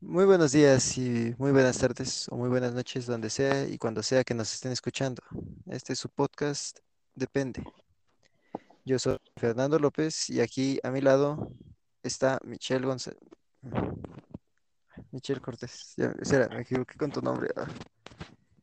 Muy 0.00 0.24
buenos 0.24 0.52
días 0.52 0.96
y 0.98 1.34
muy 1.38 1.52
buenas 1.52 1.78
tardes 1.78 2.26
o 2.30 2.36
muy 2.36 2.48
buenas 2.48 2.72
noches 2.72 3.06
donde 3.06 3.28
sea 3.30 3.66
y 3.68 3.76
cuando 3.78 4.02
sea 4.02 4.24
que 4.24 4.34
nos 4.34 4.52
estén 4.54 4.72
escuchando. 4.72 5.22
Este 5.66 5.92
es 5.92 5.98
su 5.98 6.08
podcast 6.08 6.78
Depende. 7.14 7.62
Yo 8.84 8.98
soy 8.98 9.18
Fernando 9.36 9.78
López 9.78 10.30
y 10.30 10.40
aquí 10.40 10.78
a 10.82 10.90
mi 10.90 11.00
lado 11.00 11.52
está 12.02 12.38
Michelle 12.44 12.86
González. 12.86 13.20
Michelle 15.12 15.40
Cortés. 15.40 15.94
Ya, 15.96 16.14
espera, 16.20 16.48
me 16.48 16.62
equivoqué 16.62 16.96
con 16.96 17.10
tu 17.10 17.20
nombre. 17.20 17.50
Ah, 17.56 17.66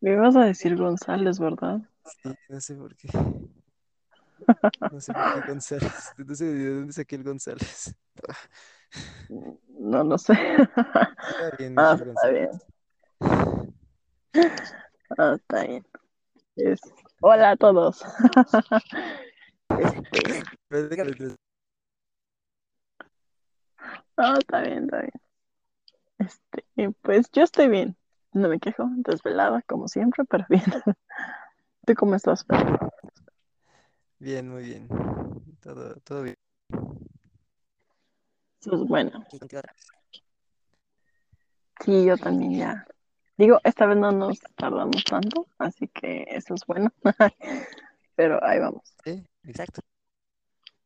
Me 0.01 0.13
ibas 0.13 0.35
a 0.35 0.45
decir 0.45 0.75
González, 0.75 1.39
¿verdad? 1.39 1.81
sí, 2.03 2.33
no 2.49 2.59
sé 2.61 2.75
por 2.75 2.95
qué. 2.95 3.09
No 4.91 4.99
sé 5.01 5.13
por 5.13 5.33
qué 5.33 5.41
González. 5.47 6.13
No 6.17 6.35
sé 6.35 6.45
de 6.45 6.75
dónde 6.75 6.93
saqué 6.93 7.15
el 7.15 7.23
González. 7.23 7.93
Ah, 8.27 8.35
No, 9.69 10.03
no 10.03 10.17
sé. 10.17 10.33
Está 10.33 11.51
bien, 11.57 11.75
Ah, 11.77 11.97
está 11.97 12.29
bien, 12.29 12.49
ah, 15.17 15.35
está 15.35 15.63
bien. 15.63 15.85
Es- 16.55 16.81
Hola 17.21 17.51
a 17.51 17.57
todos. 17.57 18.03
Este, 19.69 20.43
no, 24.17 24.37
está 24.37 24.61
bien, 24.61 24.85
está 24.85 25.01
bien. 25.01 25.11
Este, 26.19 26.91
pues 27.01 27.29
yo 27.31 27.43
estoy 27.43 27.67
bien. 27.67 27.95
No 28.33 28.49
me 28.49 28.59
quejo, 28.59 28.87
desvelada 28.97 29.61
como 29.63 29.87
siempre, 29.87 30.25
pero 30.25 30.45
bien. 30.49 30.63
¿Tú 31.85 31.93
cómo 31.95 32.15
estás? 32.15 32.45
Bien, 34.19 34.49
muy 34.49 34.63
bien. 34.63 34.87
Todo, 35.61 35.95
todo 36.03 36.23
bien. 36.23 36.35
Pues 38.63 38.81
bueno, 38.87 39.23
sí, 41.83 42.05
yo 42.05 42.17
también 42.17 42.57
ya. 42.57 42.87
Digo, 43.37 43.59
esta 43.63 43.85
vez 43.85 43.97
no 43.97 44.11
nos 44.11 44.39
tardamos 44.55 45.03
tanto, 45.03 45.47
así 45.57 45.87
que 45.87 46.25
eso 46.29 46.55
es 46.55 46.65
bueno. 46.65 46.91
Pero 48.15 48.43
ahí 48.43 48.59
vamos. 48.59 48.81
Sí, 49.03 49.23
exacto. 49.43 49.81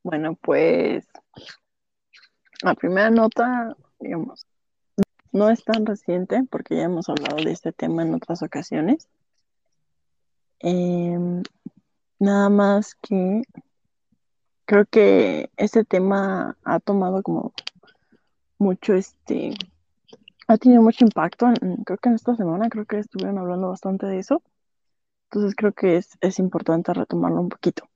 Bueno, 0.04 0.36
pues 0.36 1.08
la 2.62 2.76
primera 2.76 3.10
nota, 3.10 3.76
digamos, 4.00 4.45
no 5.32 5.50
es 5.50 5.64
tan 5.64 5.86
reciente 5.86 6.44
porque 6.50 6.76
ya 6.76 6.84
hemos 6.84 7.08
hablado 7.10 7.38
de 7.38 7.52
este 7.52 7.72
tema 7.72 8.04
en 8.04 8.14
otras 8.14 8.44
ocasiones. 8.44 9.08
Em, 10.60 11.42
nada 12.20 12.50
más 12.50 12.95
que 12.95 13.42
creo 14.66 14.86
que 14.86 15.50
este 15.58 15.84
tema 15.84 16.58
ha 16.64 16.80
tomado 16.80 17.23
como 17.23 17.54
mucho, 18.62 18.94
este, 18.94 19.54
ha 20.48 20.58
tenido 20.58 20.81
mucho 20.81 21.06
impacto. 21.06 21.48
en- 21.62 21.84
creo 21.84 21.98
que 21.98 22.09
en 22.09 22.16
esta 22.16 22.36
semana 22.36 22.70
creo 22.70 22.86
que 22.86 23.00
estuvieron 23.00 23.38
hablando 23.40 23.70
bastante 23.70 24.06
de 24.06 24.20
eso. 24.20 24.42
Entonces 25.30 25.56
creo 25.56 25.73
que 25.73 25.98
es, 25.98 26.17
es 26.22 26.40
importante 26.40 26.94
retomarlo 26.94 27.42
un 27.42 27.50
poquito. 27.50 27.89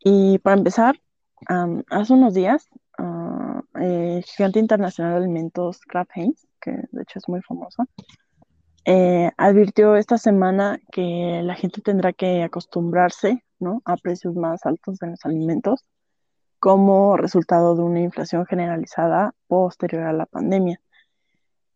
Y 0.00 0.38
para 0.38 0.56
empezar, 0.56 1.00
am, 1.48 1.82
hace 1.90 2.12
unos 2.14 2.34
días, 2.34 2.68
ah, 2.98 3.62
el 3.74 4.22
gigante 4.24 4.58
internacional 4.60 5.12
de 5.14 5.18
alimentos 5.24 5.80
Kraft 5.80 6.10
Heinz, 6.16 6.46
que 6.60 6.72
de 6.72 7.02
hecho 7.02 7.18
es 7.18 7.28
muy 7.28 7.40
famoso, 7.42 7.84
eh, 8.84 9.30
advirtió 9.36 9.96
esta 9.96 10.18
semana 10.18 10.80
que 10.92 11.40
la 11.44 11.54
gente 11.54 11.80
tendrá 11.80 12.12
que 12.12 12.42
acostumbrarse, 12.42 13.44
¿no? 13.60 13.80
a 13.84 13.96
precios 13.96 14.34
más 14.34 14.66
altos 14.66 14.98
de 14.98 15.08
los 15.08 15.24
alimentos 15.24 15.84
como 16.62 17.16
resultado 17.16 17.74
de 17.74 17.82
una 17.82 18.00
inflación 18.02 18.46
generalizada 18.46 19.34
posterior 19.48 20.04
a 20.04 20.12
la 20.12 20.26
pandemia. 20.26 20.80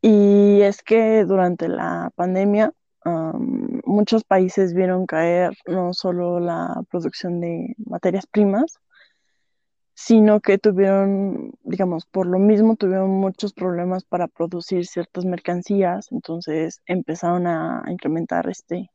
Y 0.00 0.60
es 0.62 0.80
que 0.84 1.24
durante 1.24 1.66
la 1.66 2.12
pandemia 2.14 2.72
am, 3.02 3.80
muchos 3.84 4.22
países 4.22 4.74
vieron 4.74 5.06
caer 5.06 5.56
no 5.66 5.92
solo 5.92 6.38
la 6.38 6.84
producción 6.88 7.40
de 7.40 7.74
materias 7.84 8.28
primas, 8.28 8.78
sino 9.94 10.40
que 10.40 10.56
tuvieron, 10.56 11.50
digamos, 11.64 12.06
por 12.06 12.28
lo 12.28 12.38
mismo 12.38 12.76
tuvieron 12.76 13.10
muchos 13.10 13.52
problemas 13.54 14.04
para 14.04 14.28
producir 14.28 14.86
ciertas 14.86 15.24
mercancías, 15.24 16.12
entonces 16.12 16.80
empezaron 16.86 17.48
a 17.48 17.82
incrementar 17.88 18.48
este 18.48 18.92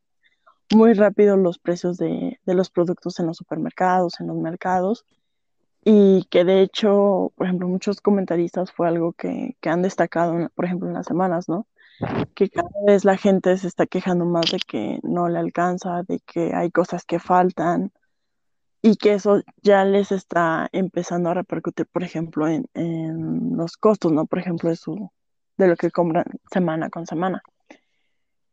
muy 0.73 0.93
rápido 0.93 1.35
los 1.35 1.59
precios 1.59 1.97
de 1.97 2.39
los 2.45 2.69
productos 2.69 3.19
en 3.19 3.27
los 3.27 3.35
supermercados, 3.35 4.21
en 4.21 4.27
los 4.27 4.37
mercados, 4.37 5.05
y 5.83 6.25
que 6.25 6.43
de 6.45 6.61
hecho, 6.61 7.31
por 7.35 7.47
ejemplo, 7.47 7.67
muchos 7.67 8.01
comentaristas 8.01 8.71
fue 8.71 8.87
algo 8.87 9.13
que, 9.13 9.57
que 9.61 9.69
han 9.69 9.81
destacado, 9.81 10.49
por 10.55 10.65
ejemplo, 10.65 10.87
en 10.87 10.93
las 10.93 11.07
semanas, 11.07 11.49
¿no? 11.49 11.67
Que 12.35 12.49
cada 12.49 12.69
vez 12.87 13.05
la 13.05 13.17
gente 13.17 13.55
se 13.57 13.67
está 13.67 13.85
quejando 13.85 14.25
más 14.25 14.51
de 14.51 14.59
que 14.59 14.99
no 15.03 15.29
le 15.29 15.39
alcanza, 15.39 16.03
de 16.03 16.19
que 16.19 16.53
hay 16.53 16.71
cosas 16.71 17.05
que 17.05 17.19
faltan 17.19 17.91
y 18.81 18.95
que 18.97 19.13
eso 19.13 19.41
ya 19.61 19.85
les 19.85 20.11
está 20.11 20.67
empezando 20.71 21.29
a 21.29 21.35
repercutir, 21.35 21.87
por 21.87 22.03
ejemplo, 22.03 22.47
en, 22.47 22.67
en 22.73 23.55
los 23.55 23.77
costos, 23.77 24.11
¿no? 24.11 24.25
Por 24.25 24.39
ejemplo, 24.39 24.69
de, 24.69 24.75
su, 24.75 25.11
de 25.57 25.67
lo 25.67 25.75
que 25.75 25.91
compran 25.91 26.25
semana 26.51 26.89
con 26.89 27.05
semana. 27.05 27.43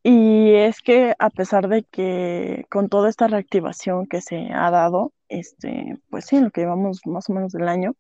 Y 0.03 0.55
es 0.55 0.81
que 0.81 1.15
a 1.19 1.31
pesar 1.31 1.69
de 1.69 1.83
que 1.85 2.67
con 2.71 2.89
toda 2.89 3.09
esta 3.11 3.27
reactivación 3.29 4.07
que 4.07 4.21
se 4.21 4.49
ha 4.53 4.71
dado, 4.71 5.13
este, 5.29 5.99
pues 6.09 6.27
sí, 6.27 6.37
en 6.37 6.45
lo 6.45 6.51
que 6.51 6.63
llevamos 6.63 7.01
más 7.07 7.29
o 7.29 7.33
menos 7.33 7.53
del 7.53 7.69
año, 7.69 7.95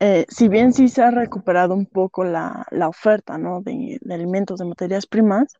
eh, 0.00 0.26
si 0.28 0.48
bien 0.48 0.72
sí 0.72 0.88
se 0.88 1.02
ha 1.02 1.10
recuperado 1.10 1.74
un 1.74 1.86
poco 1.86 2.24
la, 2.24 2.66
la 2.70 2.88
oferta, 2.88 3.38
¿no? 3.38 3.60
de, 3.62 3.98
de 4.00 4.14
alimentos, 4.14 4.58
de 4.58 4.66
materias 4.66 5.06
primas, 5.06 5.54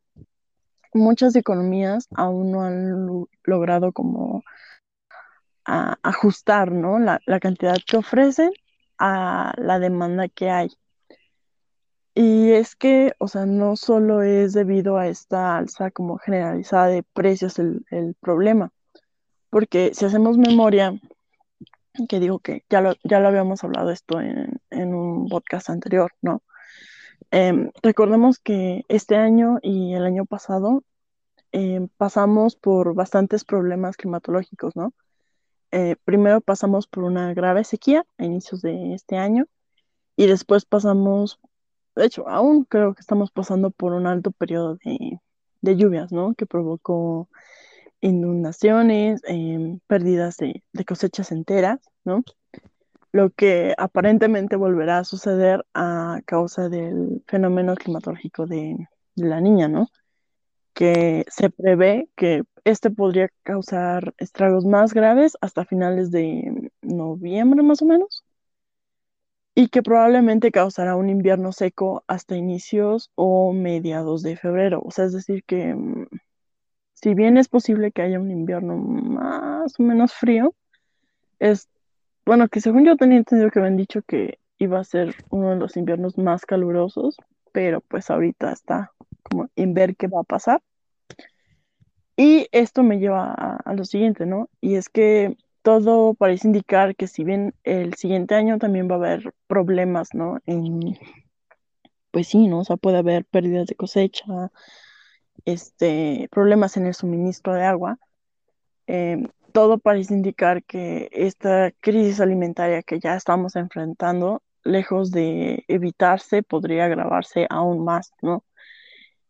muchas 0.92 1.36
economías 1.36 2.08
aún 2.14 2.50
no 2.50 2.62
han 2.62 3.06
lo- 3.06 3.28
logrado 3.44 3.92
como 3.92 4.42
ajustar, 6.02 6.72
¿no? 6.72 6.98
La, 6.98 7.20
la 7.26 7.40
cantidad 7.40 7.76
que 7.86 7.96
ofrecen 7.96 8.50
a 8.98 9.52
la 9.56 9.78
demanda 9.78 10.28
que 10.28 10.50
hay. 10.50 10.70
Y 12.14 12.52
es 12.52 12.76
que, 12.76 13.14
o 13.18 13.28
sea, 13.28 13.46
no 13.46 13.76
solo 13.76 14.22
es 14.22 14.52
debido 14.52 14.98
a 14.98 15.08
esta 15.08 15.56
alza 15.56 15.90
como 15.90 16.18
generalizada 16.18 16.88
de 16.88 17.02
precios 17.02 17.58
el, 17.58 17.86
el 17.90 18.14
problema, 18.20 18.70
porque 19.50 19.92
si 19.94 20.04
hacemos 20.04 20.38
memoria, 20.38 21.00
que 22.08 22.20
digo 22.20 22.38
que 22.38 22.64
ya 22.70 22.80
lo, 22.80 22.94
ya 23.04 23.20
lo 23.20 23.28
habíamos 23.28 23.64
hablado 23.64 23.90
esto 23.90 24.20
en, 24.20 24.60
en 24.70 24.94
un 24.94 25.28
podcast 25.28 25.70
anterior, 25.70 26.12
¿no? 26.22 26.42
Em, 27.30 27.70
recordemos 27.82 28.38
que 28.38 28.84
este 28.88 29.16
año 29.16 29.58
y 29.62 29.94
el 29.94 30.04
año 30.04 30.26
pasado 30.26 30.84
em, 31.52 31.88
pasamos 31.96 32.56
por 32.56 32.94
bastantes 32.94 33.44
problemas 33.44 33.96
climatológicos, 33.96 34.76
¿no? 34.76 34.92
Eh, 35.70 35.96
primero 36.04 36.42
pasamos 36.42 36.86
por 36.86 37.04
una 37.04 37.32
grave 37.32 37.64
sequía 37.64 38.04
a 38.18 38.24
inicios 38.24 38.60
de 38.60 38.92
este 38.94 39.16
año 39.16 39.46
y 40.16 40.26
después 40.26 40.66
pasamos, 40.66 41.40
de 41.94 42.06
hecho, 42.06 42.28
aún 42.28 42.64
creo 42.64 42.94
que 42.94 43.00
estamos 43.00 43.30
pasando 43.30 43.70
por 43.70 43.92
un 43.92 44.06
alto 44.06 44.30
periodo 44.32 44.76
de, 44.76 45.20
de 45.60 45.76
lluvias, 45.76 46.12
¿no? 46.12 46.34
Que 46.34 46.46
provocó 46.46 47.28
inundaciones, 48.00 49.22
em, 49.24 49.80
pérdidas 49.86 50.36
de, 50.38 50.62
de 50.72 50.84
cosechas 50.84 51.32
enteras, 51.32 51.80
¿no? 52.04 52.24
Lo 53.12 53.30
que 53.30 53.74
aparentemente 53.78 54.56
volverá 54.56 54.98
a 54.98 55.04
suceder 55.04 55.64
a 55.74 56.20
causa 56.26 56.68
del 56.68 57.22
fenómeno 57.26 57.74
climatológico 57.76 58.46
de, 58.46 58.88
de 59.16 59.26
la 59.28 59.40
niña, 59.40 59.68
¿no? 59.68 59.88
Que 60.74 61.24
se 61.28 61.50
prevé 61.50 62.08
que 62.16 62.44
este 62.64 62.90
podría 62.90 63.28
causar 63.42 64.14
estragos 64.18 64.64
más 64.64 64.94
graves 64.94 65.36
hasta 65.40 65.64
finales 65.64 66.10
de 66.10 66.70
noviembre, 66.82 67.62
más 67.62 67.82
o 67.82 67.86
menos 67.86 68.21
y 69.54 69.68
que 69.68 69.82
probablemente 69.82 70.50
causará 70.50 70.96
un 70.96 71.10
invierno 71.10 71.52
seco 71.52 72.04
hasta 72.06 72.36
inicios 72.36 73.10
o 73.14 73.52
mediados 73.52 74.22
de 74.22 74.36
febrero. 74.36 74.82
O 74.84 74.90
sea, 74.90 75.04
es 75.06 75.12
decir, 75.12 75.44
que 75.44 75.74
mm, 75.74 76.06
si 76.94 77.14
bien 77.14 77.36
es 77.36 77.48
posible 77.48 77.92
que 77.92 78.02
haya 78.02 78.20
un 78.20 78.30
invierno 78.30 78.76
más 78.76 79.78
o 79.78 79.82
menos 79.82 80.14
frío, 80.14 80.54
es, 81.38 81.68
bueno, 82.24 82.48
que 82.48 82.60
según 82.60 82.84
yo 82.86 82.96
tenía 82.96 83.18
entendido 83.18 83.50
que 83.50 83.58
habían 83.58 83.76
dicho 83.76 84.02
que 84.02 84.38
iba 84.58 84.80
a 84.80 84.84
ser 84.84 85.16
uno 85.30 85.50
de 85.50 85.56
los 85.56 85.76
inviernos 85.76 86.16
más 86.18 86.46
calurosos, 86.46 87.16
pero 87.52 87.80
pues 87.82 88.10
ahorita 88.10 88.52
está 88.52 88.92
como 89.22 89.48
en 89.56 89.74
ver 89.74 89.96
qué 89.96 90.06
va 90.08 90.20
a 90.20 90.24
pasar. 90.24 90.62
Y 92.16 92.46
esto 92.52 92.82
me 92.82 92.98
lleva 92.98 93.32
a, 93.32 93.56
a 93.56 93.74
lo 93.74 93.84
siguiente, 93.84 94.26
¿no? 94.26 94.48
Y 94.60 94.76
es 94.76 94.88
que 94.88 95.36
todo 95.62 96.14
parece 96.14 96.48
indicar 96.48 96.96
que 96.96 97.06
si 97.06 97.24
bien 97.24 97.54
el 97.64 97.94
siguiente 97.94 98.34
año 98.34 98.58
también 98.58 98.88
va 98.88 98.94
a 98.94 98.98
haber 98.98 99.34
problemas, 99.46 100.14
¿no? 100.14 100.38
En, 100.46 100.98
pues 102.10 102.28
sí, 102.28 102.48
¿no? 102.48 102.60
O 102.60 102.64
sea, 102.64 102.76
puede 102.76 102.98
haber 102.98 103.24
pérdidas 103.24 103.66
de 103.66 103.76
cosecha, 103.76 104.24
este, 105.44 106.28
problemas 106.30 106.76
en 106.76 106.86
el 106.86 106.94
suministro 106.94 107.54
de 107.54 107.64
agua. 107.64 107.98
Eh, 108.86 109.26
todo 109.52 109.78
parece 109.78 110.14
indicar 110.14 110.64
que 110.64 111.08
esta 111.12 111.72
crisis 111.80 112.20
alimentaria 112.20 112.82
que 112.82 113.00
ya 113.00 113.16
estamos 113.16 113.56
enfrentando 113.56 114.42
lejos 114.64 115.10
de 115.10 115.64
evitarse, 115.68 116.42
podría 116.42 116.86
agravarse 116.86 117.46
aún 117.50 117.84
más, 117.84 118.12
¿no? 118.22 118.44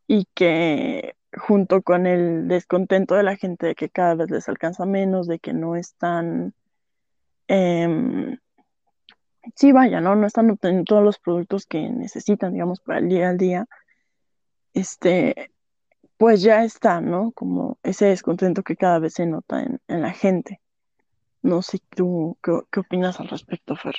Y 0.06 0.26
que 0.34 1.14
junto 1.36 1.82
con 1.82 2.06
el 2.06 2.48
descontento 2.48 3.14
de 3.14 3.22
la 3.22 3.36
gente 3.36 3.66
de 3.66 3.74
que 3.74 3.88
cada 3.88 4.14
vez 4.14 4.30
les 4.30 4.48
alcanza 4.48 4.86
menos, 4.86 5.26
de 5.26 5.38
que 5.38 5.52
no 5.52 5.76
están, 5.76 6.54
em, 7.48 8.38
sí, 9.56 9.72
vaya, 9.72 10.00
¿no? 10.00 10.14
No 10.16 10.26
están 10.26 10.50
obteniendo 10.50 10.84
todos 10.84 11.04
los 11.04 11.18
productos 11.18 11.66
que 11.66 11.88
necesitan, 11.88 12.52
digamos, 12.52 12.80
para 12.80 12.98
el 12.98 13.08
día 13.08 13.30
al 13.30 13.38
día, 13.38 13.66
este, 14.74 15.50
pues 16.16 16.42
ya 16.42 16.64
está, 16.64 17.00
¿no? 17.00 17.32
Como 17.32 17.78
ese 17.82 18.06
descontento 18.06 18.62
que 18.62 18.76
cada 18.76 18.98
vez 18.98 19.14
se 19.14 19.26
nota 19.26 19.62
en, 19.62 19.80
en 19.88 20.02
la 20.02 20.12
gente. 20.12 20.60
No 21.42 21.62
sé 21.62 21.80
tú 21.90 22.38
qué, 22.42 22.60
qué 22.70 22.80
opinas 22.80 23.20
al 23.20 23.28
respecto, 23.28 23.74
Fer. 23.76 23.96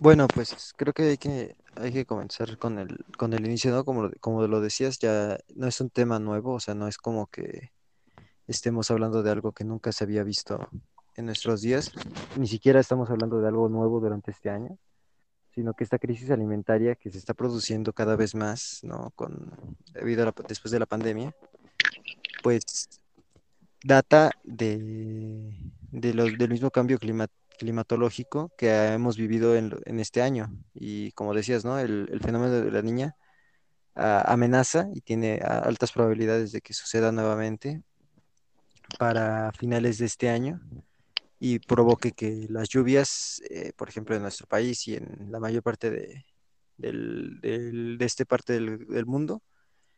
Bueno, 0.00 0.28
pues 0.32 0.74
creo 0.76 0.92
que 0.92 1.02
hay 1.02 1.16
que, 1.18 1.56
hay 1.74 1.92
que 1.92 2.06
comenzar 2.06 2.56
con 2.58 2.78
el, 2.78 3.04
con 3.16 3.32
el 3.32 3.44
inicio, 3.44 3.72
¿no? 3.72 3.84
Como, 3.84 4.10
como 4.20 4.46
lo 4.46 4.60
decías, 4.60 4.98
ya 4.98 5.38
no 5.56 5.66
es 5.66 5.80
un 5.80 5.90
tema 5.90 6.18
nuevo, 6.20 6.54
o 6.54 6.60
sea, 6.60 6.74
no 6.74 6.86
es 6.86 6.98
como 6.98 7.26
que 7.26 7.72
estemos 8.46 8.90
hablando 8.90 9.22
de 9.22 9.30
algo 9.30 9.52
que 9.52 9.64
nunca 9.64 9.90
se 9.90 10.04
había 10.04 10.22
visto 10.22 10.68
en 11.16 11.26
nuestros 11.26 11.62
días, 11.62 11.92
ni 12.36 12.46
siquiera 12.46 12.78
estamos 12.78 13.10
hablando 13.10 13.40
de 13.40 13.48
algo 13.48 13.68
nuevo 13.68 13.98
durante 13.98 14.30
este 14.30 14.50
año, 14.50 14.78
sino 15.50 15.74
que 15.74 15.82
esta 15.82 15.98
crisis 15.98 16.30
alimentaria 16.30 16.94
que 16.94 17.10
se 17.10 17.18
está 17.18 17.34
produciendo 17.34 17.92
cada 17.92 18.14
vez 18.14 18.36
más, 18.36 18.78
¿no? 18.84 19.10
Con, 19.16 19.52
debido 19.92 20.22
a 20.22 20.26
la, 20.26 20.34
después 20.46 20.70
de 20.70 20.78
la 20.78 20.86
pandemia, 20.86 21.34
pues 22.44 22.62
data 23.82 24.30
de, 24.44 25.52
de 25.90 26.14
los, 26.14 26.38
del 26.38 26.50
mismo 26.50 26.70
cambio 26.70 26.98
clima- 26.98 27.26
climatológico 27.58 28.52
que 28.56 28.70
hemos 28.92 29.16
vivido 29.16 29.56
en, 29.56 30.00
este 30.00 30.22
año. 30.22 30.50
Y 30.74 31.12
como 31.12 31.34
decías, 31.34 31.64
¿no? 31.64 31.78
El, 31.78 32.20
fenómeno 32.22 32.52
de 32.52 32.70
la 32.70 32.82
niña 32.82 33.16
ah, 33.94 34.24
amenaza 34.26 34.88
y 34.94 35.00
tiene 35.02 35.40
altas 35.42 35.92
probabilidades 35.92 36.52
de 36.52 36.60
que 36.62 36.72
suceda 36.72 37.12
nuevamente 37.12 37.82
para 38.98 39.52
finales 39.52 39.98
de 39.98 40.06
este 40.06 40.30
año 40.30 40.60
y 41.40 41.58
provoque 41.58 42.12
que 42.12 42.46
las 42.48 42.68
lluvias, 42.68 43.42
eh, 43.50 43.72
por 43.76 43.88
ejemplo, 43.88 44.16
en 44.16 44.22
nuestro 44.22 44.46
país 44.46 44.88
y 44.88 44.94
en 44.94 45.28
la 45.30 45.40
mayor 45.40 45.62
parte 45.62 45.90
de, 45.90 46.24
de 46.78 48.04
este 48.04 48.24
parte 48.26 48.54
del, 48.54 48.86
del 48.88 49.06
mundo, 49.06 49.42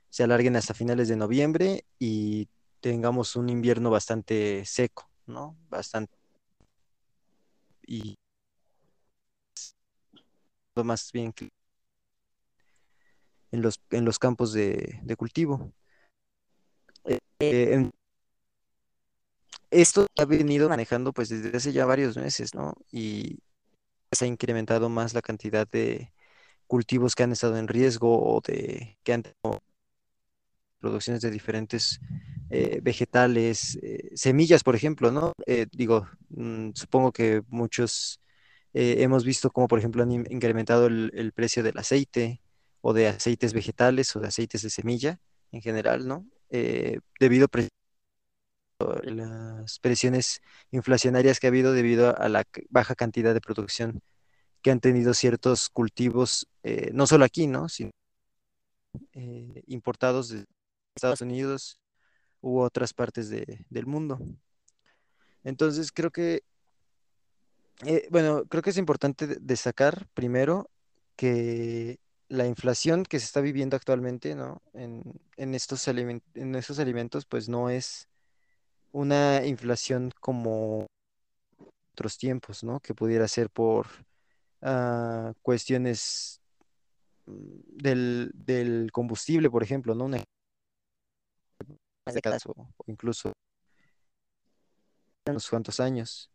se 0.09 0.25
alarguen 0.25 0.57
hasta 0.57 0.75
finales 0.75 1.09
de 1.09 1.17
noviembre 1.17 1.85
y 1.99 2.49
tengamos 2.81 3.37
un 3.37 3.49
invierno 3.49 3.91
bastante 3.91 4.65
seco, 4.67 5.09
¿no? 5.27 5.57
Bastante 5.69 6.20
y 7.91 8.17
más 10.85 11.11
bien 11.13 11.33
en 13.53 13.63
los, 13.63 13.81
en 13.91 14.05
los 14.05 14.19
campos 14.19 14.53
de, 14.53 14.99
de 15.03 15.17
cultivo. 15.17 15.73
Eh, 17.05 17.73
en- 17.75 17.91
esto 19.71 20.07
ha 20.19 20.25
venido 20.25 20.69
manejando 20.69 21.13
pues 21.13 21.29
desde 21.29 21.57
hace 21.57 21.73
ya 21.73 21.87
varios 21.87 22.17
meses, 22.17 22.55
¿no? 22.55 22.75
Y 22.91 23.39
se 24.13 24.25
ha 24.27 24.29
incrementado 24.29 24.89
más 24.89 25.15
la 25.15 25.23
cantidad 25.23 25.69
de 25.69 26.13
cultivos 26.69 27.15
que 27.17 27.25
han 27.25 27.33
estado 27.33 27.59
en 27.59 27.69
riesgo 27.69 28.37
o 28.37 28.41
de 28.43 28.99
que 29.05 29.15
han 29.15 29.23
tenido 29.25 29.63
producciones 30.81 31.23
de 31.23 31.31
diferentes 31.31 32.00
eh, 32.50 32.81
vegetales, 32.82 33.79
eh, 33.82 34.11
semillas, 34.15 34.65
por 34.65 34.75
ejemplo, 34.75 35.12
¿no? 35.12 35.32
Eh, 35.47 35.67
digo, 35.73 36.09
mm, 36.31 36.71
supongo 36.75 37.12
que 37.12 37.43
muchos 37.49 38.21
hemos 38.73 39.25
visto 39.25 39.50
cómo, 39.50 39.67
por 39.69 39.81
ejemplo, 39.81 40.03
han 40.03 40.12
in- 40.12 40.27
incrementado 40.31 40.87
el, 40.87 41.32
precio 41.35 41.62
del 41.65 41.77
aceite 41.79 42.41
o 42.81 42.93
de 42.93 43.09
aceites 43.09 43.53
vegetales 43.53 44.15
o 44.15 44.21
de 44.21 44.29
aceites 44.29 44.62
de 44.62 44.71
semilla 44.71 45.19
en 45.50 45.61
general, 45.61 46.06
¿no? 46.06 46.25
Debido 47.19 47.49
a 48.79 49.11
las 49.11 49.79
presiones 49.81 50.41
inflacionarias 50.71 51.41
que 51.41 51.47
ha 51.47 51.50
habido 51.50 51.73
debido 51.73 52.17
a 52.17 52.29
la 52.29 52.44
baja 52.69 52.94
cantidad 52.94 53.35
de 53.35 53.41
producción 53.41 54.00
que 54.62 54.71
han 54.71 54.81
tenido 54.81 55.15
ciertos 55.15 55.69
cultivos, 55.69 56.47
no 56.93 57.06
solo 57.09 57.25
aquí, 57.25 57.49
¿no? 57.49 57.69
Sino 57.69 57.91
importados 59.67 60.29
de 60.29 60.44
Estados 61.00 61.23
Unidos 61.23 61.81
u 62.43 62.61
otras 62.61 62.93
partes 62.93 63.31
de- 63.31 63.64
del 63.70 63.87
mundo. 63.87 64.19
Entonces, 65.44 65.91
creo 65.93 66.11
que, 66.11 66.43
eh, 67.87 68.06
bueno, 68.11 68.44
creo 68.49 68.62
que 68.62 68.70
es 68.70 68.76
importante 68.76 69.26
de- 69.26 69.38
destacar 69.41 70.06
primero 70.12 70.69
que 71.17 71.99
la 72.29 72.47
inflación 72.47 73.05
que 73.05 73.19
se 73.19 73.25
está 73.25 73.41
viviendo 73.41 73.76
actualmente, 73.76 74.35
¿no? 74.35 74.61
En, 74.75 75.02
en 75.37 75.55
estos 75.55 75.88
en 75.88 76.55
estos 76.55 76.79
alimentos, 76.79 77.25
pues 77.26 77.49
no 77.49 77.70
es 77.70 78.08
una 78.93 79.44
inflación 79.47 80.12
como 80.20 80.87
otros 81.94 82.19
tiempos, 82.19 82.62
¿no? 82.62 82.81
Que 82.81 82.94
pudiera 82.94 83.26
ser 83.26 83.50
por 83.50 83.87
ah, 84.62 85.32
cuestiones 85.43 86.41
mm, 87.26 87.61
del, 87.82 88.31
del 88.35 88.91
combustible, 88.93 89.50
por 89.50 89.62
ejemplo, 89.62 89.94
¿no? 89.94 90.08
Décadas 92.15 92.47
o, 92.47 92.53
o 92.57 92.85
incluso 92.87 93.33
unos 95.27 95.49
cuantos 95.49 95.81
años, 95.81 96.31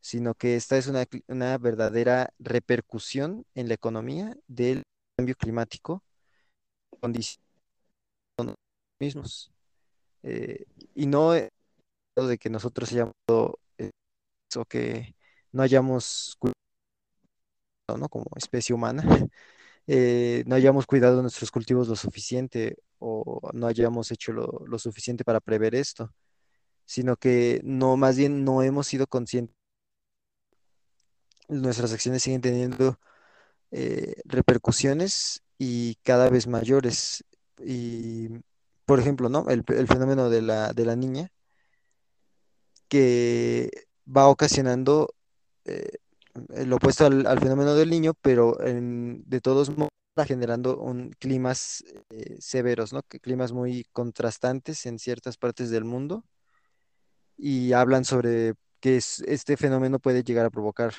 sino 0.00 0.34
que 0.34 0.56
esta 0.56 0.76
es 0.76 0.86
una, 0.86 1.04
una 1.28 1.58
verdadera 1.58 2.32
repercusión 2.38 3.44
en 3.54 3.68
la 3.68 3.74
economía 3.74 4.36
del 4.46 4.82
cambio 5.16 5.34
climático, 5.36 6.02
condiciones 7.00 7.40
mismos. 8.98 9.52
Eh, 10.22 10.64
y 10.94 11.06
no 11.06 11.32
de 11.32 12.38
que 12.38 12.50
nosotros 12.50 12.90
hayamos, 12.92 13.14
eh, 13.78 13.90
o 14.56 14.64
que 14.64 15.14
no 15.52 15.62
hayamos 15.62 16.36
¿no? 17.96 18.08
Como 18.08 18.26
especie 18.36 18.74
humana, 18.74 19.02
eh, 19.86 20.44
no 20.46 20.54
hayamos 20.56 20.86
cuidado 20.86 21.22
nuestros 21.22 21.50
cultivos 21.50 21.88
lo 21.88 21.96
suficiente 21.96 22.78
o 22.98 23.40
no 23.52 23.66
hayamos 23.66 24.10
hecho 24.10 24.32
lo, 24.32 24.62
lo 24.66 24.78
suficiente 24.78 25.24
para 25.24 25.40
prever 25.40 25.74
esto, 25.74 26.12
sino 26.84 27.16
que 27.16 27.60
no, 27.64 27.96
más 27.96 28.16
bien 28.16 28.44
no 28.44 28.62
hemos 28.62 28.86
sido 28.86 29.06
conscientes, 29.06 29.56
nuestras 31.48 31.92
acciones 31.92 32.22
siguen 32.22 32.40
teniendo 32.40 32.98
eh, 33.70 34.14
repercusiones 34.24 35.42
y 35.58 35.96
cada 36.02 36.30
vez 36.30 36.46
mayores. 36.46 37.24
Y, 37.64 38.28
por 38.84 39.00
ejemplo, 39.00 39.28
¿no? 39.28 39.46
El, 39.48 39.64
fenómeno 39.64 40.30
de 40.30 40.42
la, 40.42 40.72
de 40.72 40.84
la 40.84 40.96
niña 40.96 41.30
que 42.88 43.70
va 44.06 44.28
ocasionando 44.28 45.14
eh, 45.64 45.98
el 46.54 46.72
opuesto 46.72 47.06
al, 47.06 47.38
fenómeno 47.40 47.74
del 47.74 47.90
niño, 47.90 48.14
pero 48.20 48.60
en- 48.64 49.22
de 49.26 49.40
todos 49.40 49.70
modos 49.70 49.90
va 50.18 50.24
generando 50.24 50.78
un, 50.78 51.10
climas 51.18 51.84
eh, 52.10 52.36
severos, 52.40 52.92
¿no? 52.92 53.02
Climas 53.02 53.52
muy 53.52 53.84
contrastantes 53.92 54.86
en 54.86 54.98
ciertas 54.98 55.36
partes 55.36 55.70
del 55.70 55.84
mundo 55.84 56.24
y 57.36 57.72
hablan 57.72 58.04
sobre 58.04 58.54
que 58.80 58.96
es- 58.96 59.20
este 59.26 59.56
fenómeno 59.56 59.98
puede 59.98 60.22
llegar 60.22 60.46
a 60.46 60.50
provocar 60.50 60.94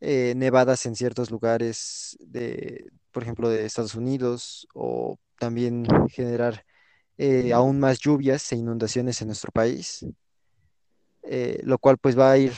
eh, 0.00 0.34
nevadas 0.36 0.84
en 0.86 0.96
ciertos 0.96 1.30
lugares 1.30 2.16
de, 2.20 2.90
por 3.10 3.22
ejemplo, 3.22 3.48
de 3.48 3.64
Estados 3.64 3.94
Unidos 3.94 4.68
o 4.74 5.18
también 5.38 5.86
generar 6.10 6.64
eh, 7.16 7.52
aún 7.52 7.80
más 7.80 8.00
lluvias 8.00 8.52
e 8.52 8.56
inundaciones 8.56 9.20
en 9.22 9.28
nuestro 9.28 9.50
país, 9.52 10.04
eh, 11.22 11.60
lo 11.64 11.78
cual 11.78 11.96
pues 11.98 12.18
va 12.18 12.32
a 12.32 12.38
ir, 12.38 12.52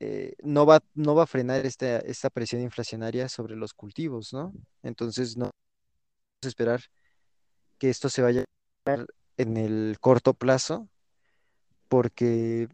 eh, 0.00 0.34
no 0.42 0.66
va, 0.66 0.80
no 0.94 1.14
va 1.14 1.24
a 1.24 1.26
frenar 1.26 1.66
esta, 1.66 1.98
esta 1.98 2.30
presión 2.30 2.62
inflacionaria 2.62 3.28
sobre 3.28 3.54
los 3.56 3.74
cultivos, 3.74 4.32
¿no? 4.32 4.52
Entonces 4.82 5.36
no 5.36 5.44
vamos 5.44 5.54
a 6.44 6.48
esperar 6.48 6.80
que 7.78 7.90
esto 7.90 8.08
se 8.08 8.22
vaya 8.22 8.44
a 8.86 9.04
en 9.36 9.56
el 9.56 9.96
corto 10.00 10.34
plazo 10.34 10.88
porque 11.88 12.68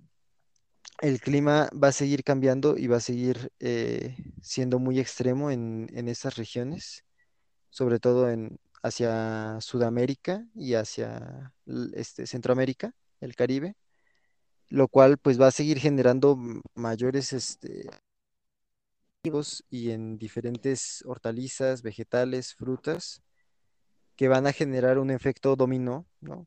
el 1.00 1.20
clima 1.20 1.68
va 1.72 1.88
a 1.88 1.92
seguir 1.92 2.24
cambiando 2.24 2.76
y 2.76 2.86
va 2.86 2.98
a 2.98 3.00
seguir 3.00 3.52
eh, 3.60 4.16
siendo 4.40 4.78
muy 4.78 4.98
extremo 4.98 5.50
en, 5.50 5.88
en 5.94 6.08
estas 6.08 6.36
regiones, 6.36 7.04
sobre 7.70 7.98
todo 7.98 8.30
en, 8.30 8.58
hacia 8.82 9.60
Sudamérica 9.60 10.46
y 10.54 10.74
hacia 10.74 11.52
este, 11.94 12.26
Centroamérica, 12.26 12.94
el 13.20 13.34
Caribe, 13.34 13.74
lo 14.68 14.88
cual 14.88 15.18
pues 15.18 15.40
va 15.40 15.48
a 15.48 15.52
seguir 15.52 15.78
generando 15.78 16.38
mayores 16.74 17.32
este, 17.32 17.88
y 19.70 19.90
en 19.90 20.18
diferentes 20.18 21.02
hortalizas, 21.04 21.82
vegetales, 21.82 22.54
frutas, 22.54 23.22
que 24.16 24.28
van 24.28 24.46
a 24.46 24.52
generar 24.52 24.98
un 24.98 25.10
efecto 25.10 25.56
dominó, 25.56 26.06
¿no? 26.20 26.46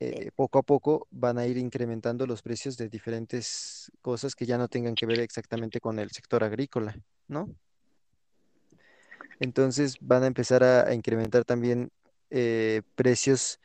eh, 0.00 0.30
poco 0.34 0.58
a 0.58 0.62
poco 0.62 1.06
van 1.10 1.38
a 1.38 1.46
ir 1.46 1.56
incrementando 1.56 2.26
los 2.26 2.42
precios 2.42 2.76
de 2.76 2.88
diferentes 2.88 3.90
cosas 4.02 4.34
que 4.34 4.46
ya 4.46 4.58
no 4.58 4.68
tengan 4.68 4.94
que 4.94 5.06
ver 5.06 5.20
exactamente 5.20 5.80
con 5.80 5.98
el 5.98 6.10
sector 6.10 6.44
agrícola. 6.44 6.96
¿no? 7.28 7.48
Entonces 9.40 9.96
van 10.00 10.24
a 10.24 10.26
empezar 10.26 10.62
a, 10.64 10.88
a 10.88 10.94
incrementar 10.94 11.44
también 11.44 11.90
eh, 12.30 12.82
precios 12.94 13.60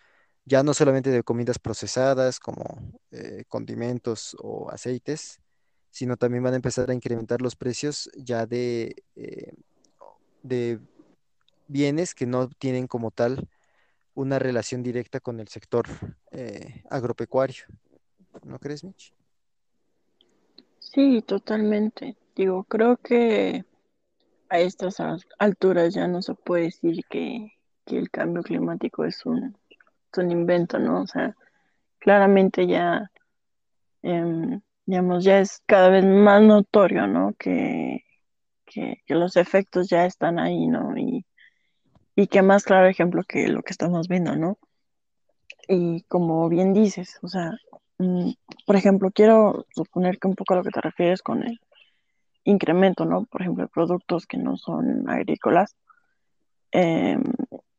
ya 0.45 0.63
no 0.63 0.73
solamente 0.73 1.09
de 1.11 1.23
comidas 1.23 1.59
procesadas 1.59 2.39
como 2.39 2.63
eh, 3.11 3.43
condimentos 3.47 4.35
o 4.39 4.69
aceites, 4.71 5.39
sino 5.91 6.17
también 6.17 6.43
van 6.43 6.53
a 6.53 6.57
empezar 6.57 6.89
a 6.89 6.93
incrementar 6.93 7.41
los 7.41 7.55
precios 7.55 8.09
ya 8.15 8.45
de, 8.45 8.95
eh, 9.15 9.53
de 10.43 10.79
bienes 11.67 12.15
que 12.15 12.25
no 12.25 12.49
tienen 12.49 12.87
como 12.87 13.11
tal 13.11 13.47
una 14.15 14.39
relación 14.39 14.83
directa 14.83 15.19
con 15.19 15.39
el 15.39 15.47
sector 15.47 15.85
eh, 16.31 16.83
agropecuario. 16.89 17.63
¿No 18.43 18.59
crees, 18.59 18.83
Mitch? 18.83 19.13
Sí, 20.79 21.21
totalmente. 21.21 22.17
Digo, 22.35 22.63
creo 22.63 22.97
que 22.97 23.65
a 24.49 24.59
estas 24.59 24.99
al- 24.99 25.23
alturas 25.37 25.93
ya 25.93 26.07
no 26.07 26.21
se 26.21 26.33
puede 26.33 26.63
decir 26.65 27.03
que, 27.09 27.53
que 27.85 27.97
el 27.97 28.09
cambio 28.09 28.43
climático 28.43 29.05
es 29.05 29.25
un, 29.25 29.55
un 30.17 30.31
invento, 30.31 30.79
¿no? 30.79 31.01
O 31.03 31.07
sea, 31.07 31.35
claramente 31.99 32.67
ya, 32.67 33.11
em, 34.03 34.61
digamos, 34.85 35.23
ya 35.23 35.39
es 35.39 35.61
cada 35.65 35.89
vez 35.89 36.05
más 36.05 36.41
notorio, 36.41 37.07
¿no? 37.07 37.33
Que, 37.39 38.03
que, 38.65 39.01
que 39.05 39.15
los 39.15 39.37
efectos 39.37 39.89
ya 39.89 40.05
están 40.05 40.39
ahí, 40.39 40.67
¿no? 40.67 40.97
Y, 40.97 41.25
y 42.15 42.27
qué 42.27 42.41
más 42.41 42.63
claro 42.63 42.87
ejemplo 42.87 43.23
que 43.27 43.47
lo 43.49 43.63
que 43.63 43.71
estamos 43.73 44.07
viendo, 44.07 44.35
¿no? 44.35 44.57
Y 45.67 46.03
como 46.03 46.49
bien 46.49 46.73
dices, 46.73 47.19
o 47.21 47.27
sea, 47.27 47.51
mm, 47.99 48.31
por 48.65 48.75
ejemplo, 48.75 49.11
quiero 49.11 49.65
suponer 49.75 50.19
que 50.19 50.27
un 50.27 50.35
poco 50.35 50.53
a 50.53 50.57
lo 50.57 50.63
que 50.63 50.71
te 50.71 50.81
refieres 50.81 51.21
con 51.21 51.43
el 51.43 51.59
incremento, 52.43 53.05
¿no? 53.05 53.25
Por 53.25 53.41
ejemplo, 53.41 53.67
productos 53.69 54.25
que 54.27 54.37
no 54.37 54.57
son 54.57 55.09
agrícolas. 55.09 55.75
eh, 56.71 57.17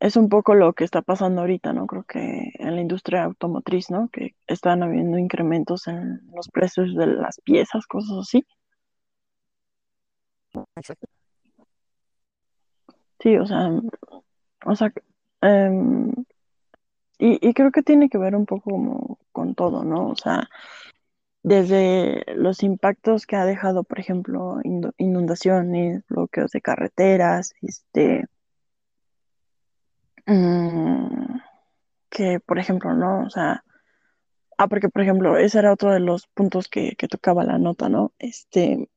es 0.01 0.17
un 0.17 0.29
poco 0.29 0.55
lo 0.55 0.73
que 0.73 0.85
está 0.85 1.03
pasando 1.03 1.43
ahorita, 1.43 1.73
¿no? 1.73 1.87
Creo 1.87 2.05
que 2.05 2.53
en 2.55 2.75
la 2.75 2.81
industria 2.81 3.25
automotriz, 3.25 3.91
¿no? 3.91 4.09
Que 4.11 4.35
están 4.47 4.83
habiendo 4.83 5.19
incrementos 5.19 5.87
en 5.89 6.21
los 6.35 6.49
precios 6.49 6.95
de 6.97 7.07
las 7.07 7.41
piezas, 7.43 7.87
cosas 7.87 8.19
así. 8.21 8.45
Exacto. 10.77 11.07
Sí, 13.21 13.37
o 13.37 13.47
sea, 13.47 13.71
o 14.67 14.77
sea, 14.77 14.93
em, 15.43 16.13
y, 17.19 17.47
y 17.47 17.55
creo 17.55 17.71
que 17.73 17.83
tiene 17.83 18.09
que 18.09 18.19
ver 18.19 18.35
un 18.35 18.47
poco 18.47 18.71
como 18.71 19.19
con 19.33 19.55
todo, 19.55 19.85
¿no? 19.85 20.09
O 20.09 20.17
sea, 20.17 20.49
desde 21.43 22.25
los 22.37 22.63
impactos 22.63 23.27
que 23.27 23.37
ha 23.37 23.45
dejado, 23.47 23.85
por 23.85 24.01
ejemplo, 24.01 24.59
inundaciones, 24.99 26.05
bloqueos 26.09 26.51
de 26.53 26.61
carreteras, 26.61 27.55
este, 27.63 28.27
mm, 30.31 31.41
que, 32.11 32.41
por 32.41 32.59
ejemplo, 32.59 32.95
¿no? 32.95 33.25
O 33.27 33.31
sea, 33.31 33.65
ah, 34.59 34.69
porque, 34.69 34.89
por 34.89 35.03
ejemplo, 35.03 35.37
ese 35.37 35.59
era 35.59 35.73
otro 35.73 35.93
de 35.93 36.01
los 36.01 36.27
puntos 36.29 36.69
que, 36.69 36.97
tocaba 37.11 37.45
la 37.45 37.59
nota, 37.59 37.89
¿no? 37.89 38.13
Este, 38.19 38.89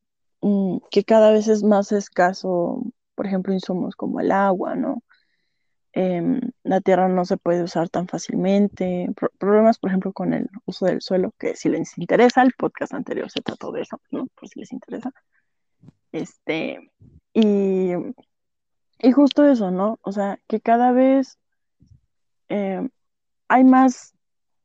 mm, 0.41 0.77
que 0.91 1.03
cada 1.03 1.31
vez 1.31 1.47
es 1.47 1.63
más 1.63 1.91
escaso, 1.91 2.83
por 3.15 3.27
ejemplo, 3.27 3.53
insumos 3.53 3.95
como 3.95 4.19
el 4.19 4.31
agua, 4.31 4.75
¿no? 4.75 5.03
Em, 5.93 6.41
la 6.63 6.81
tierra 6.81 7.07
no 7.07 7.25
se 7.25 7.37
puede 7.37 7.63
usar 7.63 7.89
tan 7.89 8.07
fácilmente. 8.07 9.07
Pro- 9.15 9.31
problemas, 9.37 9.77
por 9.79 9.89
ejemplo, 9.91 10.11
con 10.13 10.33
el 10.33 10.49
uso 10.65 10.85
del 10.87 11.01
suelo, 11.01 11.33
que 11.39 11.55
si 11.55 11.69
les 11.69 11.97
interesa, 11.97 12.41
el 12.43 12.53
podcast 12.57 12.93
anterior 12.93 13.29
se 13.31 13.41
trató 13.41 13.71
de 13.71 13.81
eso, 13.81 13.99
¿no? 14.11 14.27
Por 14.35 14.49
si 14.49 14.59
les 14.59 14.71
interesa. 14.73 15.11
Este, 16.11 16.91
y, 17.33 17.93
y 19.03 19.11
justo 19.11 19.45
eso, 19.45 19.69
¿no? 19.69 19.99
O 20.01 20.13
sea, 20.13 20.39
que 20.47 20.61
cada 20.61 20.93
vez 20.93 21.37
em, 22.47 22.89
hay 23.49 23.65
más 23.65 24.13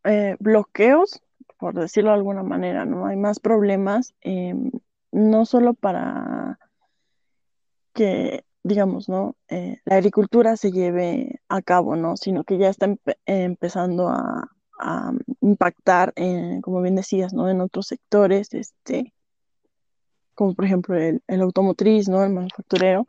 eh, 0.04 0.36
bloqueos, 0.38 1.20
por 1.58 1.74
decirlo 1.74 2.10
de 2.10 2.16
alguna 2.16 2.44
manera, 2.44 2.84
¿no? 2.84 3.06
Hay 3.06 3.16
más 3.16 3.40
problemas, 3.40 4.14
em, 4.20 4.70
no 5.10 5.44
solo 5.44 5.74
para 5.74 6.60
que, 7.92 8.44
digamos, 8.62 9.08
¿no? 9.08 9.34
Eh, 9.48 9.80
la 9.84 9.96
agricultura 9.96 10.56
se 10.56 10.70
lleve 10.70 11.40
a 11.48 11.60
cabo, 11.60 11.96
¿no? 11.96 12.16
Sino 12.16 12.44
que 12.44 12.58
ya 12.58 12.68
está 12.68 12.86
empe- 12.86 13.18
empezando 13.26 14.08
a, 14.08 14.48
impactar, 15.40 16.14
como 16.62 16.80
bien 16.82 16.94
decías, 16.94 17.34
¿no? 17.34 17.48
En 17.48 17.60
otros 17.60 17.88
sectores, 17.88 18.54
este, 18.54 19.12
como 20.36 20.54
por 20.54 20.66
ejemplo 20.66 20.96
el, 20.96 21.20
el 21.26 21.40
automotriz, 21.40 22.08
¿no? 22.08 22.22
El 22.22 22.32
manufacturero, 22.32 23.04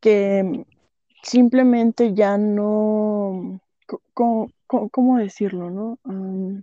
que 0.00 0.64
simplemente 1.22 2.14
ya 2.14 2.36
no, 2.38 3.60
co- 4.14 4.50
¿cómo 4.90 5.18
decirlo, 5.18 5.70
no? 5.70 5.98
Um, 6.04 6.62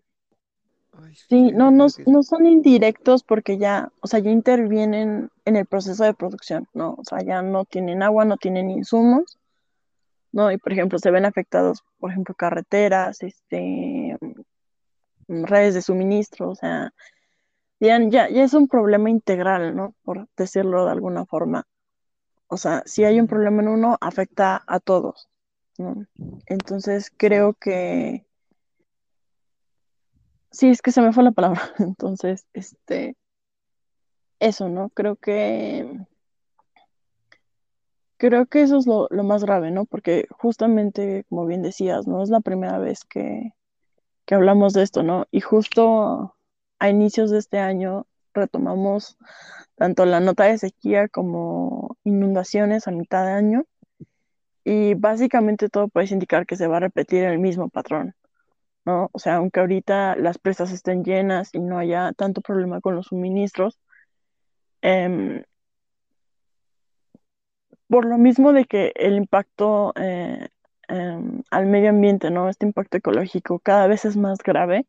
Sí, 1.30 1.52
no, 1.52 1.70
no, 1.72 1.88
no 2.08 2.24
son 2.24 2.46
indirectos 2.46 3.24
porque 3.24 3.58
ya, 3.58 3.92
o 4.02 4.08
sea, 4.08 4.20
ya 4.20 4.32
intervienen 4.32 5.30
en 5.46 5.56
el 5.56 5.66
proceso 5.66 6.04
de 6.04 6.14
producción, 6.14 6.68
¿no? 6.74 6.96
O 6.98 7.04
sea, 7.04 7.22
ya 7.22 7.42
no 7.42 7.66
tienen 7.66 8.02
agua, 8.04 8.26
no 8.26 8.38
tienen 8.38 8.70
insumos, 8.72 9.38
¿no? 10.32 10.52
Y 10.52 10.58
por 10.58 10.74
ejemplo, 10.74 10.98
se 11.00 11.12
ven 11.12 11.26
afectados, 11.26 11.84
por 12.00 12.12
ejemplo, 12.12 12.34
carreteras, 12.36 13.22
este, 13.22 14.18
mm, 15.28 15.44
redes 15.46 15.76
de 15.76 15.82
suministro, 15.82 16.50
o 16.50 16.56
sea, 16.56 16.94
ya, 17.80 18.00
ya, 18.10 18.30
ya 18.30 18.44
es 18.44 18.54
un 18.54 18.68
problema 18.68 19.10
integral, 19.10 19.76
¿no? 19.76 19.94
Por 20.04 20.28
decirlo 20.36 20.86
de 20.86 20.92
alguna 20.92 21.26
forma. 21.26 21.66
O 22.50 22.58
sea, 22.58 22.84
si 22.86 23.06
hay 23.06 23.20
un 23.20 23.28
problema 23.28 23.62
en 23.62 23.70
uno, 23.70 23.98
afecta 24.02 24.64
a 24.68 24.80
todos. 24.80 25.30
Entonces, 26.48 27.12
creo 27.16 27.54
que, 27.54 28.26
sí, 30.52 30.70
es 30.70 30.82
que 30.82 30.92
se 30.92 31.02
me 31.02 31.14
fue 31.14 31.24
la 31.24 31.32
palabra. 31.32 31.62
Entonces, 31.80 32.46
este, 32.54 33.16
eso, 34.40 34.68
¿no? 34.68 34.90
Creo 34.90 35.16
que 35.16 36.06
Creo 38.20 38.48
que 38.48 38.62
eso 38.62 38.78
es 38.78 38.86
lo, 38.86 39.08
lo 39.12 39.24
más 39.24 39.46
grave, 39.46 39.72
¿no? 39.72 39.86
Porque 39.86 40.28
justamente, 40.30 41.24
como 41.30 41.46
bien 41.46 41.62
decías, 41.62 42.06
no 42.06 42.22
es 42.22 42.30
la 42.30 42.42
primera 42.42 42.78
vez 42.78 43.06
que, 43.06 43.54
que 44.26 44.36
hablamos 44.36 44.74
de 44.74 44.84
esto, 44.84 45.04
¿no? 45.04 45.26
Y 45.32 45.40
justo 45.40 46.36
a 46.80 46.90
inicios 46.90 47.32
de 47.32 47.40
este 47.40 47.60
año 47.60 48.08
retomamos 48.34 49.18
tanto 49.76 50.06
la 50.06 50.20
nota 50.20 50.44
de 50.44 50.58
sequía 50.58 51.08
como 51.08 51.89
inundaciones 52.04 52.88
a 52.88 52.92
mitad 52.92 53.26
de 53.26 53.32
año 53.34 53.66
y 54.64 54.94
básicamente 54.96 55.70
todo 55.70 55.88
puede 55.90 56.14
indicar 56.14 56.46
que 56.46 56.56
se 56.56 56.68
va 56.68 56.78
a 56.78 56.80
repetir 56.82 57.24
el 57.24 57.40
mismo 57.40 57.70
patrón, 57.70 58.16
¿no? 58.86 59.10
O 59.14 59.20
sea, 59.20 59.38
aunque 59.38 59.60
ahorita 59.62 60.16
las 60.18 60.38
presas 60.40 60.72
estén 60.72 61.04
llenas 61.04 61.50
y 61.54 61.60
no 61.60 61.80
haya 61.80 62.14
tanto 62.14 62.42
problema 62.42 62.82
con 62.82 62.96
los 62.96 63.08
suministros, 63.08 63.80
em, 64.82 65.44
por 67.88 68.06
lo 68.06 68.18
mismo 68.18 68.54
de 68.54 68.66
que 68.66 68.94
el 68.96 69.16
impacto 69.18 69.94
eh, 69.96 70.48
em, 70.88 71.44
al 71.52 71.66
medio 71.68 71.90
ambiente, 71.90 72.32
¿no? 72.32 72.50
Este 72.50 72.66
impacto 72.66 72.98
ecológico 72.98 73.60
cada 73.60 73.88
vez 73.88 74.06
es 74.06 74.18
más 74.18 74.40
grave 74.40 74.86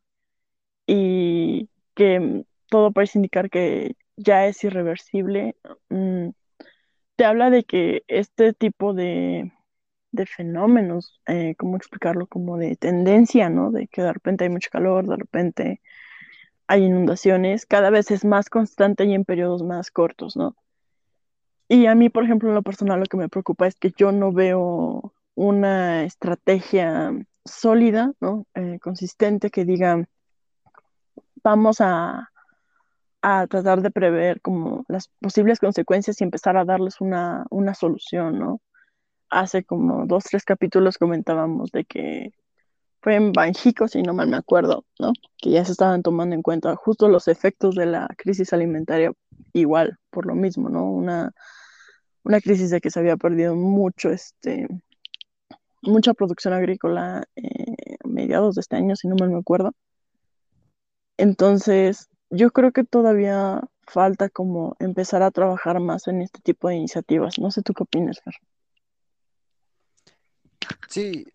y 0.86 1.70
que 1.94 2.44
todo 2.68 2.92
parece 2.92 3.18
indicar 3.18 3.50
que 3.50 3.96
ya 4.16 4.46
es 4.46 4.62
irreversible. 4.64 5.56
mm, 5.90 6.30
te 7.20 7.26
habla 7.26 7.50
de 7.50 7.64
que 7.64 8.02
este 8.08 8.54
tipo 8.54 8.94
de, 8.94 9.52
fenómenos, 10.24 11.20
eh, 11.26 11.54
¿cómo 11.58 11.76
explicarlo? 11.76 12.26
Como 12.26 12.56
de 12.56 12.76
tendencia, 12.76 13.50
¿no? 13.50 13.70
De 13.70 13.88
que 13.88 14.00
de 14.00 14.10
repente 14.10 14.44
hay 14.44 14.50
mucho 14.50 14.70
calor, 14.72 15.06
de 15.06 15.16
repente 15.16 15.82
hay 16.66 16.84
inundaciones, 16.84 17.66
cada 17.66 17.90
vez 17.90 18.10
es 18.10 18.24
más 18.24 18.48
constante 18.48 19.04
y 19.04 19.12
en 19.12 19.26
periodos 19.26 19.62
más 19.62 19.90
cortos, 19.90 20.34
¿no? 20.34 20.56
Y 21.68 21.84
a 21.84 21.94
mí, 21.94 22.08
por 22.08 22.24
ejemplo, 22.24 22.48
en 22.48 22.54
lo 22.54 22.62
personal, 22.62 23.00
lo 23.00 23.04
que 23.04 23.18
me 23.18 23.28
preocupa 23.28 23.66
es 23.66 23.74
que 23.74 23.92
yo 23.94 24.12
no 24.12 24.32
veo 24.32 25.12
una 25.34 26.04
estrategia 26.04 27.12
sólida, 27.44 28.14
¿no? 28.20 28.46
Eh, 28.54 28.78
consistente 28.80 29.50
que 29.50 29.66
diga, 29.66 30.08
vamos 31.44 31.82
a, 31.82 32.29
a 33.22 33.46
tratar 33.46 33.82
de 33.82 33.90
prever 33.90 34.40
como 34.40 34.84
las 34.88 35.08
posibles 35.20 35.58
consecuencias 35.60 36.20
y 36.20 36.24
empezar 36.24 36.56
a 36.56 36.64
darles 36.64 37.00
una, 37.00 37.46
una 37.50 37.74
solución, 37.74 38.38
¿no? 38.38 38.60
Hace 39.30 39.64
como 39.64 40.06
dos, 40.06 40.24
tres 40.24 40.44
capítulos 40.44 40.98
comentábamos 40.98 41.70
de 41.72 41.84
que 41.84 42.32
fue 43.02 43.16
en 43.16 43.32
Banjico, 43.32 43.88
si 43.88 44.02
no 44.02 44.14
mal 44.14 44.28
me 44.28 44.36
acuerdo, 44.36 44.84
¿no? 44.98 45.12
Que 45.38 45.50
ya 45.50 45.64
se 45.64 45.72
estaban 45.72 46.02
tomando 46.02 46.34
en 46.34 46.42
cuenta 46.42 46.76
justo 46.76 47.08
los 47.08 47.28
efectos 47.28 47.74
de 47.74 47.86
la 47.86 48.08
crisis 48.16 48.52
alimentaria 48.52 49.12
igual, 49.52 49.98
por 50.10 50.26
lo 50.26 50.34
mismo, 50.34 50.68
¿no? 50.68 50.84
Una 50.90 51.32
una 52.22 52.40
crisis 52.40 52.70
de 52.70 52.80
que 52.80 52.90
se 52.90 52.98
había 53.00 53.16
perdido 53.16 53.54
mucho, 53.54 54.10
este, 54.10 54.68
mucha 55.82 56.14
producción 56.14 56.54
agrícola 56.54 57.24
eh, 57.36 57.96
mediados 58.04 58.54
de 58.56 58.60
este 58.60 58.76
año, 58.76 58.96
si 58.96 59.08
no 59.08 59.16
mal 59.18 59.30
me 59.30 59.38
acuerdo. 59.38 59.72
Entonces, 61.16 62.08
yo 62.30 62.50
creo 62.50 62.72
que 62.72 62.84
todavía 62.84 63.60
falta 63.86 64.28
como 64.28 64.76
empezar 64.78 65.22
a 65.22 65.30
trabajar 65.30 65.80
más 65.80 66.06
en 66.08 66.22
este 66.22 66.40
tipo 66.40 66.68
de 66.68 66.76
iniciativas. 66.76 67.38
No 67.38 67.50
sé 67.50 67.62
tú 67.62 67.74
qué 67.74 67.82
opinas, 67.82 68.20
Fer. 68.22 68.34
Sí. 70.88 71.26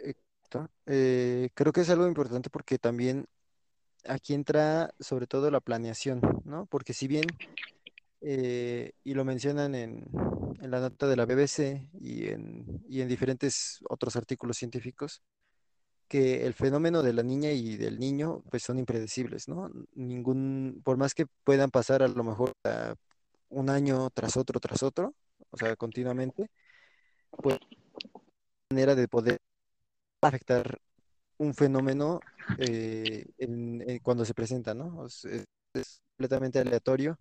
Eh, 0.85 1.49
creo 1.53 1.73
que 1.73 1.81
es 1.81 1.89
algo 1.89 2.07
importante 2.07 2.49
porque 2.49 2.77
también 2.77 3.25
aquí 4.07 4.33
entra 4.33 4.93
sobre 4.99 5.27
todo 5.27 5.51
la 5.51 5.59
planeación, 5.59 6.21
¿no? 6.45 6.65
Porque 6.67 6.93
si 6.93 7.07
bien, 7.07 7.25
eh, 8.21 8.93
y 9.03 9.13
lo 9.13 9.25
mencionan 9.25 9.75
en, 9.75 10.05
en 10.61 10.71
la 10.71 10.79
nota 10.79 11.07
de 11.07 11.15
la 11.15 11.25
BBC 11.25 11.89
y 11.99 12.27
en, 12.27 12.83
y 12.87 13.01
en 13.01 13.07
diferentes 13.07 13.79
otros 13.89 14.15
artículos 14.15 14.57
científicos, 14.57 15.21
que 16.07 16.45
el 16.45 16.53
fenómeno 16.53 17.03
de 17.03 17.13
la 17.13 17.23
niña 17.23 17.51
y 17.51 17.77
del 17.77 17.99
niño 17.99 18.43
pues 18.51 18.63
son 18.63 18.79
impredecibles, 18.79 19.47
¿no? 19.47 19.71
Ningún, 19.95 20.81
por 20.83 20.97
más 20.97 21.13
que 21.15 21.25
puedan 21.43 21.71
pasar 21.71 22.03
a 22.03 22.07
lo 22.07 22.23
mejor 22.23 22.53
a 22.65 22.95
un 23.49 23.69
año 23.69 24.09
tras 24.11 24.37
otro, 24.37 24.59
tras 24.59 24.83
otro, 24.83 25.15
o 25.51 25.57
sea, 25.57 25.75
continuamente, 25.75 26.49
pues 27.41 27.57
manera 28.71 28.95
de 28.95 29.07
poder 29.07 29.37
afectar 30.21 30.79
un 31.37 31.53
fenómeno 31.53 32.21
eh, 32.59 33.25
en- 33.37 33.81
en 33.89 33.99
cuando 33.99 34.25
se 34.25 34.33
presenta, 34.33 34.73
¿no? 34.73 35.05
Es, 35.07 35.27
completamente 36.17 36.59
aleatorio 36.59 37.19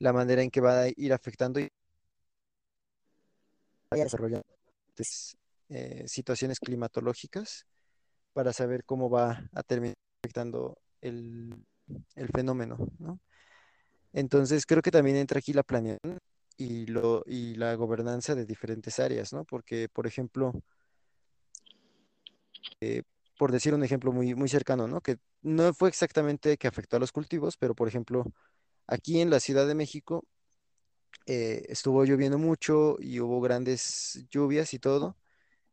la 0.00 0.12
manera 0.12 0.42
en 0.42 0.50
que 0.50 0.60
va 0.60 0.82
a 0.82 0.88
ir 0.88 1.12
afectando 1.12 1.60
y 1.60 1.68
desarrollando 3.90 4.46
pues, 4.94 5.36
eh, 5.68 6.04
situaciones 6.06 6.60
climatológicas 6.60 7.66
para 8.36 8.52
saber 8.52 8.84
cómo 8.84 9.08
va 9.08 9.48
a 9.54 9.62
terminar 9.62 9.94
afectando 10.22 10.76
el, 11.00 11.54
fenómeno, 12.34 12.76
¿no? 12.98 13.18
Entonces 14.12 14.66
creo 14.66 14.82
que 14.82 14.90
también 14.90 15.16
entra 15.16 15.38
aquí 15.38 15.54
la 15.54 15.62
planeación 15.62 16.18
y, 16.58 16.84
lo, 16.84 17.22
y 17.26 17.54
la 17.54 17.74
gobernanza 17.76 18.34
de 18.34 18.44
diferentes 18.44 19.00
áreas, 19.00 19.32
¿no? 19.32 19.46
Porque, 19.46 19.88
por 19.88 20.06
ejemplo, 20.06 20.52
eh, 22.82 23.04
por 23.38 23.52
decir 23.52 23.72
un 23.72 23.82
ejemplo 23.84 24.12
muy, 24.12 24.34
muy 24.34 24.50
cercano, 24.50 24.86
¿no? 24.86 25.00
Que 25.00 25.16
no 25.40 25.72
fue 25.72 25.88
exactamente 25.88 26.58
que 26.58 26.68
afectó 26.68 26.98
a 26.98 27.00
los 27.00 27.12
cultivos, 27.12 27.56
pero 27.56 27.74
por 27.74 27.88
ejemplo, 27.88 28.22
aquí 28.86 29.22
en 29.22 29.30
la 29.30 29.40
Ciudad 29.40 29.66
de 29.66 29.74
México 29.74 30.26
eh, 31.24 31.64
estuvo 31.70 32.04
lloviendo 32.04 32.36
mucho 32.36 32.96
y 33.00 33.18
hubo 33.18 33.40
grandes 33.40 34.26
lluvias 34.30 34.74
y 34.74 34.78
todo, 34.78 35.16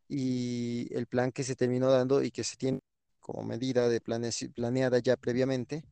y 0.07 0.89
el 0.95 1.07
plan 1.07 1.31
que 1.31 1.43
se 1.43 1.55
terminó 1.55 1.89
dando 1.91 2.23
y 2.23 2.31
que 2.31 2.43
se 2.43 2.57
tiene 2.57 2.79
como 3.19 3.43
medida 3.43 3.89
de 3.89 4.01
planes- 4.01 4.49
planeada 4.53 4.99
ya 4.99 5.17
previamente 5.17 5.83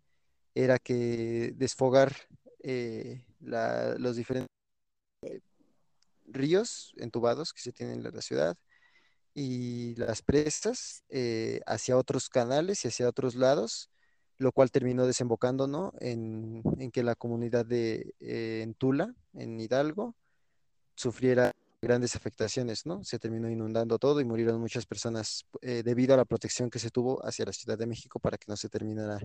era 0.55 0.79
que 0.79 1.53
desfogar 1.57 2.13
eh, 2.63 3.23
la- 3.41 3.95
los 3.99 4.15
diferentes 4.17 4.49
ríos 6.25 6.93
entubados 6.97 7.53
que 7.53 7.61
se 7.61 7.71
tienen 7.71 8.05
en 8.05 8.13
la 8.13 8.21
ciudad 8.21 8.57
y 9.33 9.95
las 9.95 10.21
presas 10.21 11.03
eh, 11.09 11.61
hacia 11.67 11.97
otros 11.97 12.29
canales 12.29 12.85
y 12.85 12.89
hacia 12.89 13.09
otros 13.09 13.35
lados, 13.35 13.89
lo 14.37 14.51
cual 14.51 14.71
terminó 14.71 15.07
desembocando, 15.07 15.67
¿no? 15.67 15.93
En, 16.01 16.63
en 16.79 16.91
que 16.91 17.03
la 17.03 17.15
comunidad 17.15 17.65
de 17.65 18.15
eh, 18.19 18.61
en 18.63 18.73
Tula, 18.75 19.15
en 19.33 19.59
Hidalgo, 19.59 20.15
sufriera 20.95 21.53
grandes 21.81 22.15
afectaciones, 22.15 22.85
¿no? 22.85 23.03
Se 23.03 23.17
terminó 23.19 23.50
inundando 23.50 23.97
todo 23.97 24.21
y 24.21 24.25
murieron 24.25 24.59
muchas 24.61 24.85
personas 24.85 25.45
eh, 25.61 25.81
debido 25.83 26.13
a 26.13 26.17
la 26.17 26.25
protección 26.25 26.69
que 26.69 26.79
se 26.79 26.91
tuvo 26.91 27.25
hacia 27.25 27.45
la 27.45 27.53
Ciudad 27.53 27.77
de 27.77 27.88
México 27.88 28.19
para 28.19 28.38
que 28.38 28.45
no 28.47 28.55
se 28.55 28.69
terminara 28.69 29.19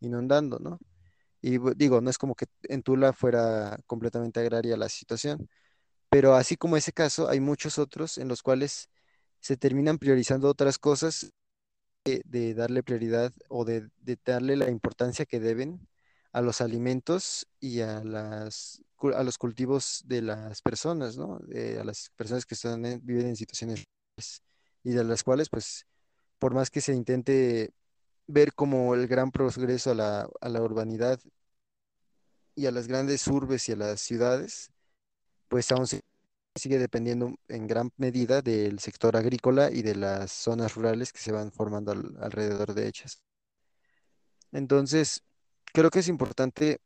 inundando, 0.00 0.58
¿no? 0.58 0.78
Y 1.40 1.58
digo, 1.76 2.00
no 2.00 2.10
es 2.10 2.18
como 2.18 2.34
que 2.34 2.46
en 2.64 2.82
Tula 2.82 3.12
fuera 3.12 3.78
completamente 3.86 4.40
agraria 4.40 4.76
la 4.76 4.88
situación, 4.88 5.48
pero 6.10 6.34
así 6.34 6.56
como 6.56 6.76
ese 6.76 6.92
caso, 6.92 7.28
hay 7.28 7.40
muchos 7.40 7.78
otros 7.78 8.18
en 8.18 8.28
los 8.28 8.42
cuales 8.42 8.90
se 9.40 9.56
terminan 9.56 9.98
priorizando 9.98 10.48
otras 10.48 10.78
cosas 10.78 11.32
de, 12.04 12.22
de 12.26 12.54
darle 12.54 12.82
prioridad 12.82 13.32
o 13.48 13.64
de 13.64 13.88
darle 14.24 14.56
la 14.56 14.70
importancia 14.70 15.26
que 15.26 15.40
deben 15.40 15.88
a 16.32 16.40
los 16.42 16.60
alimentos 16.60 17.46
y 17.60 17.80
a 17.80 18.02
las, 18.04 18.82
a 19.14 19.22
los 19.22 19.38
cultivos 19.38 20.02
de 20.06 20.22
las 20.22 20.62
personas, 20.62 21.16
¿no? 21.16 21.40
Eh, 21.52 21.78
a 21.80 21.84
las 21.84 22.10
personas 22.16 22.46
que 22.46 22.54
están 22.54 22.84
en- 22.86 23.04
viven 23.04 23.26
en 23.28 23.36
situaciones 23.36 23.86
y 24.84 24.92
de 24.92 25.04
las 25.04 25.22
cuales, 25.24 25.48
pues, 25.48 25.86
por 26.38 26.54
más 26.54 26.70
que 26.70 26.80
se 26.80 26.94
intente 26.94 27.72
ver 28.26 28.54
como 28.54 28.94
el 28.94 29.08
gran 29.08 29.30
progreso 29.32 29.92
a 29.92 29.94
la, 29.94 30.28
a 30.40 30.48
la 30.48 30.62
urbanidad 30.62 31.20
y 32.54 32.66
a 32.66 32.70
las 32.70 32.86
grandes 32.88 33.26
urbes 33.28 33.68
y 33.68 33.72
a 33.72 33.76
las 33.76 34.00
ciudades, 34.00 34.70
pues 35.48 35.70
aún 35.72 35.86
sigue 36.56 36.78
dependiendo 36.78 37.34
en 37.48 37.66
gran 37.68 37.90
medida 37.98 38.42
del 38.42 38.78
sector 38.80 39.16
agrícola 39.16 39.70
y 39.72 39.82
de 39.82 39.96
las 39.96 40.32
zonas 40.32 40.74
rurales 40.74 41.12
que 41.12 41.20
se 41.20 41.32
van 41.32 41.52
formando 41.52 41.92
al- 41.92 42.16
alrededor 42.20 42.74
de 42.74 42.88
ellas. 42.88 43.22
Entonces, 44.52 45.22
creo 45.72 45.90
que 45.90 46.00
es 46.00 46.08
importante 46.08 46.80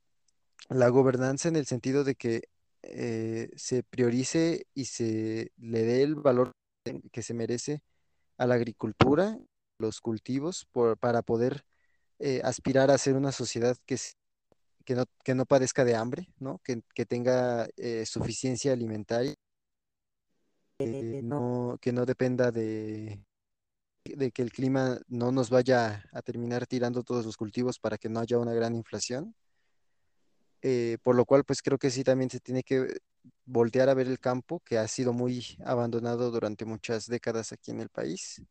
la 0.68 0.88
gobernanza 0.88 1.48
en 1.48 1.56
el 1.56 1.66
sentido 1.66 2.04
de 2.04 2.14
que 2.14 2.42
eh, 2.82 3.50
se 3.56 3.82
priorice 3.82 4.66
y 4.74 4.86
se 4.86 5.52
le 5.56 5.82
dé 5.82 6.02
el 6.02 6.14
valor 6.14 6.52
que 7.12 7.22
se 7.22 7.34
merece 7.34 7.82
a 8.38 8.46
la 8.46 8.54
agricultura, 8.54 9.38
los 9.78 10.00
cultivos, 10.00 10.66
por- 10.72 10.98
para 10.98 11.22
poder 11.22 11.64
eh, 12.18 12.40
aspirar 12.44 12.90
a 12.90 12.98
ser 12.98 13.14
una 13.14 13.32
sociedad 13.32 13.76
que, 13.86 13.96
no, 15.34 15.46
padezca 15.46 15.84
de 15.84 15.96
hambre, 15.96 16.28
¿no? 16.38 16.60
Que, 16.62 16.82
tenga 17.06 17.68
eh, 17.76 18.06
suficiencia 18.06 18.72
alimentaria, 18.72 19.34
no, 20.78 21.78
que 21.80 21.92
no 21.92 22.06
dependa 22.06 22.52
de, 22.52 23.20
de 24.16 24.30
que 24.30 24.42
el 24.42 24.52
clima 24.52 24.98
no 25.08 25.32
nos 25.32 25.50
vaya 25.50 26.04
a 26.12 26.22
terminar 26.22 26.66
tirando 26.66 27.02
todos 27.02 27.24
los 27.26 27.36
cultivos 27.36 27.78
para 27.78 27.98
que 27.98 28.08
no 28.08 28.20
haya 28.20 28.38
una 28.38 28.54
gran 28.54 28.74
inflación. 28.74 29.34
Eh, 30.62 30.98
por 31.02 31.14
lo 31.14 31.24
cual, 31.24 31.44
pues 31.44 31.62
creo 31.62 31.78
que 31.78 31.90
sí 31.90 32.02
también 32.02 32.30
se 32.30 32.40
tiene 32.40 32.62
que 32.62 32.98
voltear 33.44 33.88
a 33.88 33.94
ver 33.94 34.08
el 34.08 34.18
campo, 34.18 34.60
que 34.60 34.78
ha 34.78 34.88
sido 34.88 35.12
muy 35.12 35.56
abandonado 35.64 36.30
durante 36.30 36.64
muchas 36.64 37.06
décadas 37.06 37.52
aquí 37.52 37.70
en 37.70 37.80
el 37.80 37.88
país, 37.88 38.42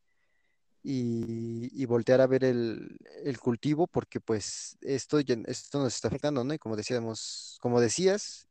y, 0.83 1.69
y 1.81 1.85
voltear 1.85 2.21
a 2.21 2.27
ver 2.27 2.43
el, 2.43 2.97
el 3.23 3.39
cultivo, 3.39 3.87
porque 3.87 4.21
pues 4.21 4.77
esto, 4.81 5.19
esto 5.19 5.79
nos 5.79 5.95
está 5.95 6.09
afectando, 6.09 6.43
¿no? 6.43 6.53
Y 6.53 6.59
como 6.59 6.75
decíamos, 6.75 7.57
como 7.59 7.81
decías, 7.81 8.47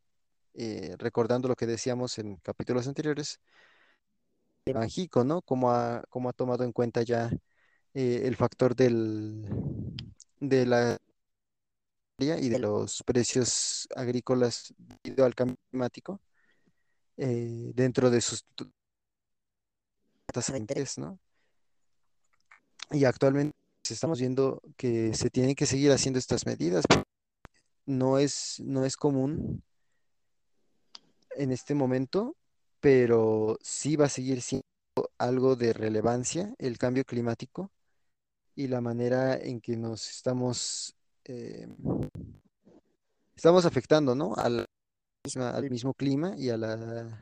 eh, 0.53 0.95
recordando 0.97 1.47
lo 1.47 1.55
que 1.55 1.65
decíamos 1.65 2.17
en 2.17 2.37
capítulos 2.37 2.87
anteriores, 2.87 3.39
Banjico, 4.73 5.23
¿no? 5.23 5.41
Cómo 5.41 5.71
ha, 5.71 6.03
cómo 6.09 6.29
ha 6.29 6.33
tomado 6.33 6.63
en 6.63 6.71
cuenta 6.71 7.03
ya 7.03 7.29
eh, 7.93 8.21
el 8.25 8.35
factor 8.35 8.75
del, 8.75 9.45
de 10.39 10.65
la 10.65 10.97
y 12.17 12.49
de 12.49 12.59
los 12.59 13.03
precios 13.03 13.87
agrícolas 13.95 14.73
debido 14.77 15.25
al 15.25 15.35
cambio 15.35 15.57
climático 15.69 16.21
eh, 17.17 17.71
dentro 17.75 18.09
de 18.09 18.21
sus 18.21 18.45
tasas 20.27 20.53
de 20.53 20.59
interés, 20.59 20.97
¿no? 20.97 21.19
Y 22.91 23.05
actualmente 23.05 23.55
estamos 23.89 24.19
viendo 24.19 24.61
que 24.77 25.13
se 25.13 25.29
tienen 25.29 25.55
que 25.55 25.65
seguir 25.65 25.91
haciendo 25.91 26.19
estas 26.19 26.45
medidas. 26.45 26.85
No 27.85 28.17
es, 28.17 28.61
no 28.63 28.85
es 28.85 28.95
común 28.97 29.63
en 31.31 31.51
este 31.51 31.75
momento, 31.75 32.35
pero 32.85 33.57
sí 33.63 33.95
va 33.95 34.05
a 34.05 34.09
seguir 34.09 34.43
siendo 34.43 34.63
algo 35.17 35.55
de 35.55 35.73
relevancia 35.73 36.53
el 36.59 36.77
cambio 36.77 37.03
climático 37.03 37.71
y 38.55 38.67
la 38.67 38.79
manera 38.79 39.35
en 39.37 39.59
que 39.59 39.75
nos 39.75 40.07
estamos, 40.07 40.95
eh, 41.23 41.67
estamos 43.35 43.65
afectando, 43.65 44.13
¿no? 44.13 44.35
Al, 44.35 44.67
al 45.39 45.69
mismo 45.71 45.95
clima 45.95 46.35
y 46.37 46.49
a 46.51 46.57
la, 46.57 47.19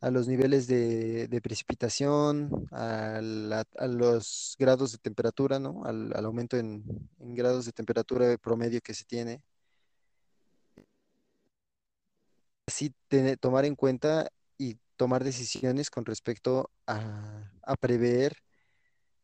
a 0.00 0.10
los 0.10 0.26
niveles 0.26 0.66
de, 0.66 1.28
de 1.28 1.40
precipitación, 1.40 2.66
a, 2.72 3.20
la- 3.22 3.64
a 3.78 3.86
los 3.86 4.56
grados 4.58 4.90
de 4.90 4.98
temperatura, 4.98 5.60
¿no? 5.60 5.84
Al, 5.84 6.12
al 6.16 6.24
aumento 6.24 6.56
en, 6.56 6.84
en 7.20 7.34
grados 7.36 7.66
de 7.66 7.72
temperatura 7.72 8.36
promedio 8.38 8.80
que 8.80 8.94
se 8.94 9.04
tiene. 9.04 9.40
Así 12.66 12.92
tener- 13.08 13.38
tomar 13.38 13.64
en 13.64 13.76
cuenta 13.76 14.28
y 14.58 14.78
tomar 14.96 15.24
decisiones 15.24 15.90
con 15.90 16.04
respecto 16.04 16.70
a, 16.86 17.50
prever 17.80 18.36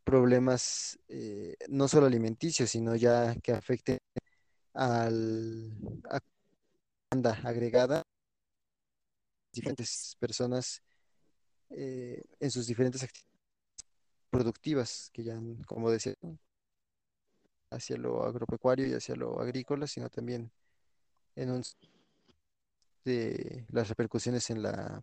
problemas 0.05 0.99
eh, 1.09 1.57
no 1.69 1.89
solo 1.89 2.07
alimenticios, 2.07 2.71
sino 2.71 2.97
ya 2.97 3.35
que 3.43 3.53
afecten 3.53 3.99
al, 4.75 5.73
a 6.11 6.21
demanda 7.11 7.41
agregada 7.45 8.03
diferentes 9.53 10.17
personas 10.19 10.83
eh, 11.71 12.23
en 12.39 12.51
sus 12.51 12.67
diferentes 12.67 13.03
actividades 13.03 13.31
productivas, 14.31 15.11
que 15.13 15.25
ya, 15.25 15.41
como 15.67 15.91
decía, 15.91 16.15
hacia 17.71 17.97
lo 17.97 18.25
agropecuario 18.25 18.87
y 18.87 18.95
hacia 18.95 19.17
lo 19.17 19.41
agrícola, 19.41 19.87
sino 19.87 20.09
también 20.09 20.51
en 21.37 21.51
un, 21.51 21.63
de 23.05 23.67
las 23.71 23.89
repercusiones 23.89 24.51
en 24.51 24.63
la, 24.63 25.03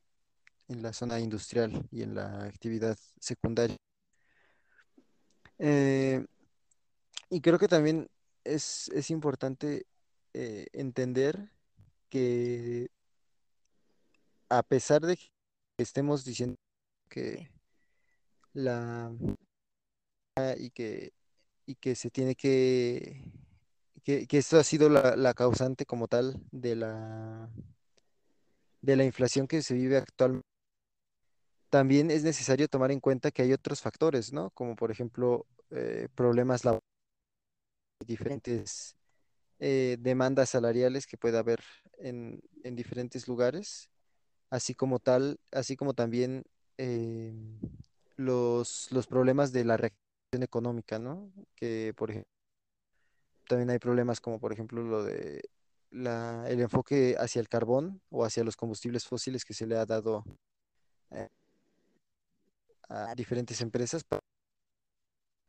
en 0.68 0.82
la 0.82 0.94
zona 0.94 1.20
industrial 1.20 1.88
y 1.92 2.04
en 2.04 2.16
la 2.16 2.44
actividad 2.44 2.98
secundaria. 3.20 3.78
Eh, 5.60 6.26
y 7.30 7.42
creo 7.42 7.58
que 7.58 7.68
también 7.68 8.08
es, 8.44 8.90
es 8.90 9.10
importante 9.10 9.86
eh, 10.34 10.68
entender 10.74 11.52
que 12.10 12.90
a 14.50 14.64
pesar 14.64 15.02
de 15.02 15.18
que 15.18 15.30
estemos 15.78 16.24
diciendo 16.24 16.56
que 17.10 17.52
la 18.54 19.12
y 20.58 20.70
que, 20.70 21.14
y 21.66 21.76
que 21.76 21.96
se 21.96 22.12
tiene 22.12 22.36
que, 22.36 23.24
que, 24.04 24.28
que 24.28 24.38
esto 24.38 24.58
ha 24.60 24.64
sido 24.64 24.90
la, 24.90 25.16
la 25.16 25.34
causante 25.34 25.86
como 25.86 26.08
tal 26.08 26.40
de 26.52 26.76
la, 26.76 27.50
de 28.82 28.96
la 28.96 29.04
inflación 29.04 29.48
que 29.48 29.62
se 29.62 29.74
vive 29.74 29.98
actualmente, 29.98 30.48
también 31.70 32.12
es 32.12 32.24
necesario 32.24 32.68
tomar 32.68 32.92
en 32.92 33.00
cuenta 33.00 33.32
que 33.32 33.42
hay 33.42 33.54
otros 33.54 33.82
factores, 33.82 34.34
¿no? 34.34 34.52
Como 34.52 34.76
por 34.76 34.92
ejemplo 34.92 35.46
eh, 35.72 36.08
problemas 36.16 36.66
laborales, 36.66 36.84
diferentes 38.06 38.96
eh, 39.60 39.98
demandas 40.00 40.50
salariales 40.50 41.08
que 41.08 41.18
puede 41.18 41.38
haber 41.38 41.62
en, 42.00 42.42
en 42.64 42.76
diferentes 42.76 43.28
lugares, 43.28 43.90
así 44.50 44.76
como 44.76 45.00
tal, 45.00 45.40
así 45.52 45.76
como 45.76 45.94
también 45.94 46.44
eh, 46.78 47.34
los, 48.16 48.92
los 48.92 49.08
problemas 49.08 49.52
de 49.52 49.66
la 49.66 49.78
reactivación 49.78 50.44
económica, 50.44 51.00
¿no? 51.00 51.32
Que 51.56 51.94
por 51.96 52.12
ejemplo 52.12 52.32
también 53.48 53.70
hay 53.70 53.80
problemas 53.80 54.20
como 54.20 54.40
por 54.40 54.52
ejemplo 54.54 54.84
lo 54.84 55.04
de 55.04 55.42
la, 55.90 56.46
el 56.50 56.60
enfoque 56.62 57.16
hacia 57.18 57.40
el 57.40 57.50
carbón 57.50 58.02
o 58.10 58.26
hacia 58.26 58.44
los 58.44 58.58
combustibles 58.58 59.06
fósiles 59.08 59.46
que 59.46 59.54
se 59.54 59.66
le 59.66 59.78
ha 59.78 59.86
dado 59.86 60.24
eh, 61.12 61.30
a 62.90 63.14
diferentes 63.16 63.62
empresas 63.62 64.04
para 64.04 64.22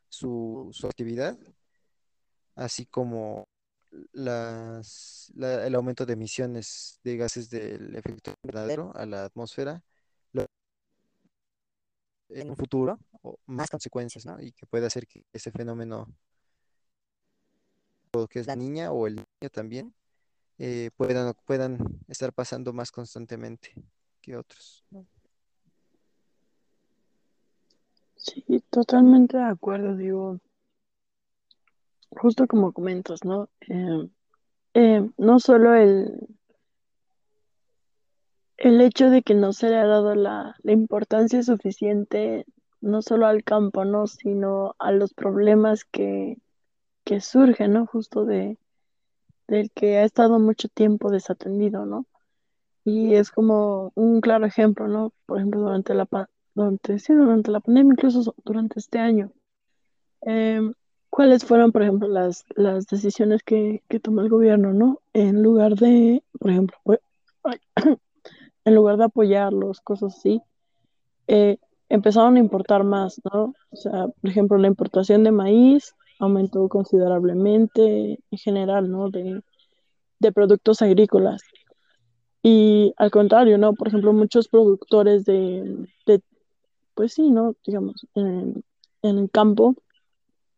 su, 0.08 0.68
su 0.72 0.86
actividad, 0.86 1.38
así 2.54 2.86
como 2.86 3.48
las, 4.12 5.32
la- 5.34 5.66
el 5.66 5.74
aumento 5.74 6.06
de 6.06 6.14
emisiones 6.14 7.00
de 7.04 7.16
gases 7.16 7.50
del 7.50 7.94
efecto 7.96 8.32
invernadero 8.42 8.92
a 8.96 9.06
la 9.06 9.24
atmósfera, 9.24 9.82
en 12.30 12.50
un 12.50 12.56
futuro, 12.56 12.98
o 13.22 13.38
más 13.46 13.70
consecuencias, 13.70 14.26
¿no? 14.26 14.40
Y 14.40 14.52
que 14.52 14.66
puede 14.66 14.86
hacer 14.86 15.06
que 15.06 15.24
ese 15.32 15.50
fenómeno, 15.50 16.06
que 18.30 18.40
es 18.40 18.46
la 18.46 18.56
niña 18.56 18.92
o 18.92 19.06
el 19.06 19.16
niño 19.16 19.50
también, 19.52 19.94
eh, 20.58 20.90
puedan, 20.96 21.34
puedan 21.46 21.78
estar 22.08 22.32
pasando 22.32 22.72
más 22.72 22.90
constantemente 22.92 23.74
que 24.20 24.36
otros, 24.36 24.84
¿no? 24.90 25.06
Sí, 28.28 28.62
totalmente 28.70 29.38
de 29.38 29.44
acuerdo, 29.44 29.96
digo, 29.96 30.38
justo 32.10 32.46
como 32.46 32.72
comentas, 32.72 33.24
¿no? 33.24 33.48
Eh, 33.68 34.08
eh, 34.74 35.10
no 35.16 35.40
solo 35.40 35.74
el, 35.74 36.28
el 38.58 38.80
hecho 38.80 39.08
de 39.08 39.22
que 39.22 39.34
no 39.34 39.52
se 39.52 39.70
le 39.70 39.76
ha 39.76 39.86
dado 39.86 40.14
la, 40.14 40.56
la 40.62 40.72
importancia 40.72 41.42
suficiente, 41.42 42.44
no 42.80 43.02
solo 43.02 43.26
al 43.26 43.44
campo, 43.44 43.84
¿no? 43.84 44.06
Sino 44.06 44.74
a 44.78 44.92
los 44.92 45.14
problemas 45.14 45.84
que, 45.84 46.38
que 47.04 47.20
surgen, 47.20 47.72
¿no? 47.72 47.86
Justo 47.86 48.24
de, 48.24 48.58
del 49.46 49.70
que 49.72 49.98
ha 49.98 50.04
estado 50.04 50.38
mucho 50.38 50.68
tiempo 50.68 51.10
desatendido, 51.10 51.86
¿no? 51.86 52.06
Y 52.84 53.14
es 53.14 53.30
como 53.30 53.92
un 53.94 54.20
claro 54.20 54.46
ejemplo, 54.46 54.88
¿no? 54.88 55.12
Por 55.26 55.38
ejemplo, 55.38 55.60
durante 55.60 55.94
la, 55.94 56.06
durante, 56.58 56.98
sí, 56.98 57.14
durante 57.14 57.50
la 57.50 57.60
pandemia, 57.60 57.92
incluso 57.94 58.22
so- 58.22 58.34
durante 58.44 58.78
este 58.80 58.98
año. 58.98 59.30
Em, 60.22 60.72
¿cuáles 61.10 61.44
fueron, 61.44 61.72
por 61.72 61.82
ejemplo, 61.82 62.08
las, 62.08 62.44
las 62.56 62.86
decisiones 62.86 63.42
que, 63.42 63.82
que 63.88 64.00
tomó 64.00 64.20
el 64.22 64.28
gobierno, 64.28 64.72
¿no? 64.72 65.00
En 65.12 65.42
lugar 65.42 65.74
de, 65.76 66.22
por 66.38 66.50
ejemplo, 66.50 66.76
pues, 66.84 67.00
ay, 67.44 67.58
en 68.64 68.74
lugar 68.74 68.96
de 68.98 69.04
apoyarlos, 69.04 69.80
cosas 69.80 70.16
así, 70.16 70.42
eh, 71.28 71.58
empezaron 71.88 72.36
a 72.36 72.40
importar 72.40 72.84
más, 72.84 73.20
¿no? 73.32 73.54
O 73.70 73.76
sea, 73.76 74.08
por 74.08 74.30
ejemplo, 74.30 74.58
la 74.58 74.68
importación 74.68 75.24
de 75.24 75.32
maíz 75.32 75.94
aumentó 76.18 76.68
considerablemente 76.68 78.18
en 78.30 78.38
general, 78.38 78.90
¿no? 78.90 79.10
De, 79.10 79.42
de 80.18 80.32
productos 80.32 80.82
agrícolas. 80.82 81.42
Y 82.42 82.94
al 82.96 83.10
contrario, 83.10 83.58
¿no? 83.58 83.74
Por 83.74 83.88
ejemplo, 83.88 84.12
muchos 84.12 84.48
productores 84.48 85.24
de, 85.24 85.86
de 86.06 86.20
pues 86.98 87.12
sí, 87.12 87.30
¿no? 87.30 87.54
Digamos, 87.64 88.08
en, 88.16 88.64
el 89.02 89.30
campo 89.30 89.76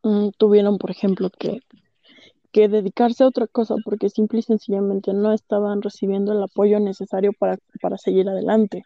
mm, 0.02 0.30
tuvieron, 0.38 0.78
por 0.78 0.90
ejemplo, 0.90 1.28
que, 1.28 1.60
que 2.50 2.66
dedicarse 2.68 3.24
a 3.24 3.26
otra 3.26 3.46
cosa 3.46 3.74
porque 3.84 4.08
simple 4.08 4.38
y 4.38 4.42
sencillamente 4.42 5.12
no 5.12 5.34
estaban 5.34 5.82
recibiendo 5.82 6.32
el 6.32 6.42
apoyo 6.42 6.80
necesario 6.80 7.34
para, 7.34 7.58
para 7.82 7.98
seguir 7.98 8.26
adelante, 8.26 8.84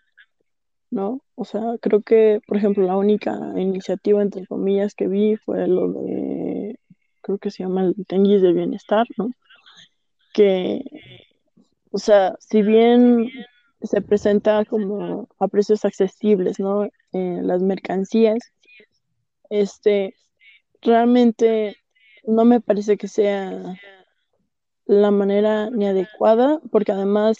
¿no? 0.90 1.20
O 1.36 1.44
sea, 1.44 1.76
creo 1.80 2.02
que, 2.02 2.40
por 2.48 2.56
ejemplo, 2.56 2.84
la 2.84 2.96
única 2.96 3.38
iniciativa, 3.56 4.20
entre 4.20 4.48
comillas, 4.48 4.96
que 4.96 5.06
vi 5.06 5.36
fue 5.36 5.68
lo 5.68 5.92
de, 5.92 6.80
creo 7.22 7.38
que 7.38 7.52
se 7.52 7.62
llama 7.62 7.84
el 7.84 7.94
Tenguis 8.08 8.42
de 8.42 8.52
Bienestar, 8.52 9.06
¿no? 9.16 9.30
Que 10.32 10.82
O 11.92 11.98
sea, 11.98 12.34
si 12.40 12.62
bien 12.62 13.30
se 13.84 14.00
presenta 14.00 14.64
como 14.64 15.28
a 15.38 15.48
precios 15.48 15.84
accesibles, 15.84 16.58
¿no? 16.58 16.84
Eh, 17.12 17.40
las 17.42 17.62
mercancías, 17.62 18.38
este, 19.50 20.14
realmente 20.82 21.76
no 22.26 22.44
me 22.44 22.60
parece 22.60 22.96
que 22.96 23.08
sea 23.08 23.76
la 24.86 25.10
manera 25.10 25.70
ni 25.70 25.86
adecuada, 25.86 26.60
porque 26.70 26.92
además 26.92 27.38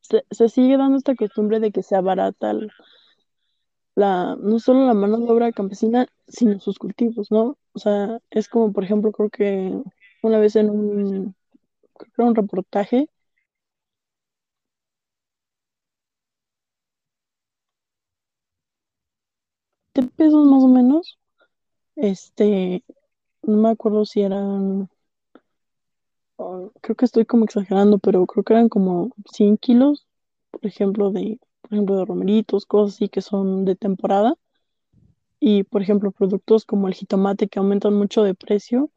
se, 0.00 0.48
sigue 0.48 0.76
dando 0.76 0.98
esta 0.98 1.14
costumbre 1.14 1.60
de 1.60 1.70
que 1.70 1.82
se 1.82 1.96
abarata 1.96 2.54
la, 3.94 4.36
no 4.36 4.58
solo 4.58 4.86
la 4.86 4.94
mano 4.94 5.18
de 5.18 5.30
obra 5.30 5.52
campesina, 5.52 6.06
sino 6.28 6.58
sus 6.60 6.78
cultivos, 6.78 7.30
¿no? 7.30 7.56
O 7.72 7.78
sea, 7.78 8.18
es 8.30 8.48
como, 8.48 8.72
por 8.72 8.84
ejemplo, 8.84 9.12
creo 9.12 9.30
que 9.30 9.82
una 10.22 10.38
vez 10.38 10.56
en 10.56 10.70
un, 10.70 11.34
creo 12.14 12.28
un 12.28 12.34
reportaje, 12.34 13.08
pesos 19.92 20.46
más 20.46 20.62
o 20.62 20.68
menos, 20.68 21.18
este, 21.96 22.84
no 23.42 23.56
me 23.58 23.70
acuerdo 23.70 24.04
si 24.04 24.22
eran, 24.22 24.88
creo 26.80 26.96
que 26.96 27.04
estoy 27.04 27.24
como 27.26 27.44
exagerando, 27.44 27.98
pero 27.98 28.26
creo 28.26 28.44
que 28.44 28.52
eran 28.54 28.68
como 28.68 29.10
100 29.32 29.56
kilos, 29.58 30.06
por 30.50 30.66
ejemplo, 30.66 31.10
de, 31.10 31.38
por 31.62 31.72
ejemplo, 31.74 31.96
de 31.96 32.04
romeritos, 32.04 32.66
cosas 32.66 32.96
así 32.96 33.08
que 33.08 33.22
son 33.22 33.64
de 33.64 33.76
temporada. 33.76 34.36
Y, 35.40 35.64
por 35.64 35.82
ejemplo, 35.82 36.12
productos 36.12 36.64
como 36.64 36.88
el 36.88 36.94
jitomate 36.94 37.48
que 37.48 37.58
aumentan 37.58 37.94
mucho 37.94 38.22
de 38.22 38.34
precio. 38.34 38.90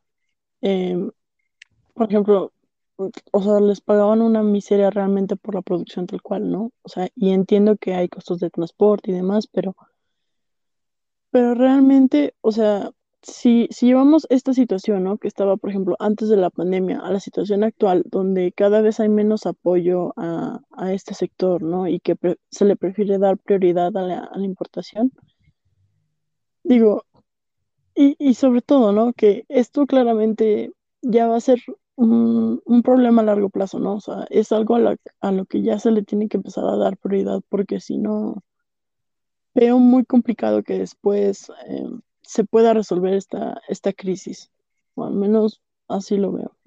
em, 0.62 1.12
por 1.94 2.10
ejemplo, 2.10 2.54
o 3.32 3.42
sea, 3.42 3.60
les 3.60 3.82
pagaban 3.82 4.22
una 4.22 4.44
miseria 4.44 4.90
realmente 4.90 5.36
por 5.38 5.56
la 5.56 5.62
producción 5.62 6.08
tal 6.08 6.22
cual, 6.22 6.52
¿no? 6.52 6.72
O 6.84 6.90
sea, 6.90 7.10
y 7.16 7.32
entiendo 7.32 7.78
que 7.78 7.94
hay 7.96 8.10
costos 8.10 8.40
de 8.40 8.50
transporte 8.50 9.12
y 9.12 9.14
demás, 9.14 9.48
pero 9.48 9.76
Pero 11.36 11.54
realmente, 11.54 12.34
o 12.40 12.54
sea, 12.54 12.92
si, 13.22 13.68
si 13.70 13.88
llevamos 13.88 14.26
esta 14.30 14.54
situación, 14.54 15.04
¿no? 15.04 15.18
Que 15.18 15.28
estaba, 15.28 15.58
por 15.58 15.70
ejemplo, 15.70 15.98
antes 16.00 16.30
de 16.30 16.38
la 16.38 16.50
pandemia, 16.50 17.00
a 17.02 17.12
la 17.12 17.20
situación 17.20 17.66
actual, 17.66 18.04
donde 18.10 18.54
cada 18.54 18.80
vez 18.80 19.02
hay 19.02 19.10
menos 19.10 19.46
apoyo 19.46 20.14
a, 20.16 20.62
a 20.72 20.94
este 20.94 21.14
sector, 21.14 21.62
¿no? 21.62 21.90
Y 21.90 22.00
que 22.00 22.16
se 22.52 22.64
le 22.64 22.78
prefiere 22.78 23.18
dar 23.18 23.38
prioridad 23.38 23.98
a 23.98 24.02
la, 24.02 24.20
a 24.20 24.38
la 24.38 24.46
importación. 24.46 25.12
Digo, 26.64 27.04
y, 27.96 28.16
y 28.18 28.36
sobre 28.36 28.62
todo, 28.62 28.94
¿no? 28.94 29.12
Que 29.12 29.44
esto 29.50 29.88
claramente 29.88 30.72
ya 31.02 31.28
va 31.28 31.38
a 31.38 31.42
ser 31.42 31.60
un, 31.96 32.62
un 32.66 32.82
problema 32.82 33.24
a 33.24 33.26
largo 33.26 33.50
plazo, 33.50 33.80
¿no? 33.80 33.96
O 33.96 34.00
sea, 34.02 34.26
es 34.30 34.54
algo 34.54 34.76
a, 34.76 34.80
la- 34.80 34.98
a 35.20 35.32
lo 35.34 35.46
que 35.46 35.62
ya 35.64 35.80
se 35.80 35.92
le 35.92 36.04
tiene 36.04 36.30
que 36.30 36.38
empezar 36.38 36.66
a 36.66 36.78
dar 36.78 36.98
prioridad, 36.98 37.42
porque 37.50 37.82
si 37.82 37.98
no 37.98 38.36
Veo 39.56 39.80
muy 39.80 40.06
complicado 40.06 40.64
que 40.64 40.78
después 40.80 41.50
eh, 41.68 41.90
se 42.22 42.44
pueda 42.44 42.74
resolver 42.74 43.14
esta, 43.16 43.62
esta 43.70 43.94
crisis, 43.94 44.52
o 44.96 45.06
al 45.06 45.14
menos 45.14 45.62
así 45.88 46.18
lo 46.18 46.34
veo. 46.34 46.58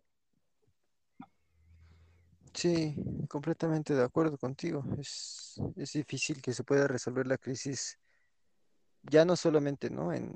Sí, 2.55 2.96
completamente 3.29 3.94
de 3.94 4.03
acuerdo 4.03 4.37
contigo. 4.38 4.85
Es, 4.98 5.61
es 5.77 5.92
difícil 5.92 6.42
que 6.42 6.53
se 6.53 6.64
pueda 6.64 6.88
resolver 6.88 7.27
la 7.27 7.38
crisis 7.38 7.98
ya 9.03 9.24
no 9.24 9.37
solamente, 9.37 9.90
¿no? 9.90 10.12
En, 10.12 10.35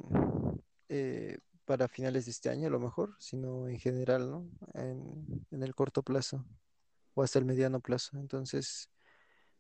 eh, 0.88 1.38
para 1.64 1.88
finales 1.88 2.26
de 2.26 2.32
este 2.32 2.50
año 2.50 2.68
a 2.68 2.70
lo 2.70 2.80
mejor, 2.80 3.16
sino 3.18 3.68
en 3.68 3.78
general, 3.78 4.30
¿no? 4.30 4.50
En, 4.74 5.46
en 5.50 5.62
el 5.62 5.74
corto 5.74 6.02
plazo. 6.02 6.44
o 7.14 7.22
hasta 7.22 7.38
el 7.38 7.44
mediano 7.44 7.80
plazo. 7.80 8.18
Entonces, 8.18 8.90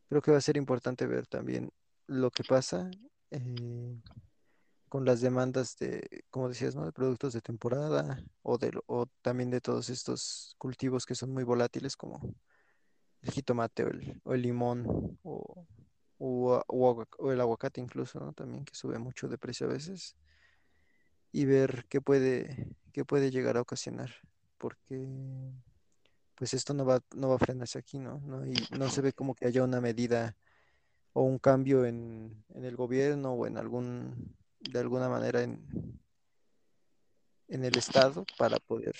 creo 0.08 0.22
que 0.22 0.32
va 0.32 0.38
a 0.38 0.42
ser 0.42 0.56
importante 0.56 1.06
ver 1.06 1.26
también 1.26 1.72
lo 2.06 2.30
que 2.30 2.44
pasa 2.44 2.90
eh, 3.30 4.00
con 4.88 5.04
las 5.04 5.20
demandas 5.20 5.76
de, 5.78 6.24
como 6.30 6.48
decías, 6.48 6.74
¿no? 6.74 6.84
De 6.84 6.92
productos 6.92 7.32
de 7.32 7.40
temporada 7.40 8.22
o, 8.42 8.58
de, 8.58 8.72
o 8.86 9.06
también 9.22 9.50
de 9.50 9.60
todos 9.60 9.88
estos 9.88 10.54
cultivos 10.58 11.06
que 11.06 11.14
son 11.14 11.32
muy 11.32 11.44
volátiles 11.44 11.96
como 11.96 12.34
el 13.22 13.30
jitomate 13.30 13.84
o 13.84 13.88
el, 13.88 14.20
el 14.24 14.42
limón 14.42 15.18
o, 15.22 15.66
o 16.18 17.32
el 17.32 17.40
aguacate 17.40 17.80
incluso, 17.80 18.20
¿no? 18.20 18.32
También 18.32 18.64
que 18.64 18.74
sube 18.74 18.98
mucho 18.98 19.28
de 19.28 19.38
precio 19.38 19.66
a 19.66 19.72
veces 19.72 20.16
y 21.32 21.46
ver 21.46 21.86
qué 21.88 22.00
puede, 22.00 22.68
qué 22.92 23.04
puede 23.04 23.30
llegar 23.30 23.56
a 23.56 23.62
ocasionar, 23.62 24.10
porque 24.58 25.08
pues 26.34 26.54
esto 26.54 26.74
no 26.74 26.84
va, 26.84 27.00
no 27.14 27.30
va 27.30 27.36
a 27.36 27.38
frenarse 27.38 27.78
aquí, 27.78 27.98
¿no? 27.98 28.20
No, 28.20 28.46
y 28.46 28.54
no 28.78 28.90
se 28.90 29.00
ve 29.00 29.12
como 29.12 29.34
que 29.34 29.46
haya 29.46 29.64
una 29.64 29.80
medida 29.80 30.36
o 31.12 31.22
un 31.22 31.38
cambio 31.38 31.84
en, 31.84 32.44
el 32.54 32.76
gobierno 32.76 33.32
o 33.32 33.46
en 33.46 33.58
algún, 33.58 34.34
de 34.60 34.78
alguna 34.78 35.08
manera 35.08 35.42
en, 35.42 36.00
en 37.48 37.64
el 37.64 37.76
Estado 37.76 38.24
para 38.38 38.58
poder 38.58 38.94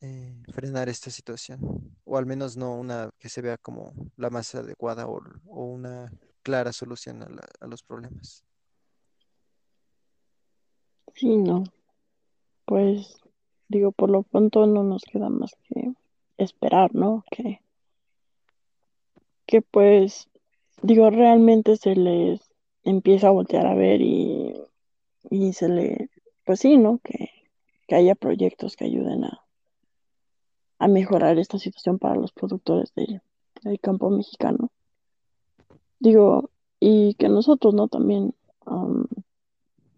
eh, 0.00 0.42
frenar 0.52 0.88
esta 0.88 1.10
situación, 1.10 1.96
o 2.04 2.16
al 2.16 2.26
menos 2.26 2.56
no 2.56 2.74
una 2.74 3.10
que 3.18 3.28
se 3.28 3.42
vea 3.42 3.56
como 3.58 3.92
la 4.16 4.30
más 4.30 4.54
adecuada 4.54 5.06
o, 5.06 5.22
o 5.46 5.64
una 5.64 6.12
clara 6.42 6.72
solución 6.72 7.22
a, 7.22 7.28
a 7.60 7.66
los 7.66 7.82
problemas. 7.82 8.44
Sí, 11.14 11.38
no. 11.38 11.64
Pues 12.66 13.20
digo, 13.68 13.92
por 13.92 14.10
lo 14.10 14.22
pronto 14.22 14.66
no 14.66 14.84
nos 14.84 15.02
queda 15.04 15.28
más 15.28 15.56
que 15.64 15.92
esperar, 16.36 16.94
¿no? 16.94 17.24
Que, 17.30 17.62
que 19.46 19.62
pues, 19.62 20.28
digo, 20.82 21.10
realmente 21.10 21.76
se 21.76 21.94
les 21.96 22.40
empieza 22.84 23.28
a 23.28 23.32
voltear 23.32 23.66
a 23.66 23.74
ver 23.74 24.00
y, 24.00 24.54
y 25.30 25.52
se 25.52 25.68
le, 25.68 26.10
pues 26.44 26.60
sí, 26.60 26.76
¿no? 26.78 26.98
Que, 27.02 27.30
que 27.88 27.94
haya 27.94 28.14
proyectos 28.14 28.76
que 28.76 28.84
ayuden 28.84 29.24
a, 29.24 29.44
a 30.78 30.88
mejorar 30.88 31.38
esta 31.38 31.58
situación 31.58 31.98
para 31.98 32.16
los 32.16 32.32
productores 32.32 32.94
de- 32.94 33.20
del 33.62 33.80
campo 33.80 34.10
mexicano. 34.10 34.70
Digo, 35.98 36.50
y 36.78 37.14
que 37.14 37.28
nosotros, 37.28 37.74
¿no? 37.74 37.88
También 37.88 38.34
am, 38.66 39.06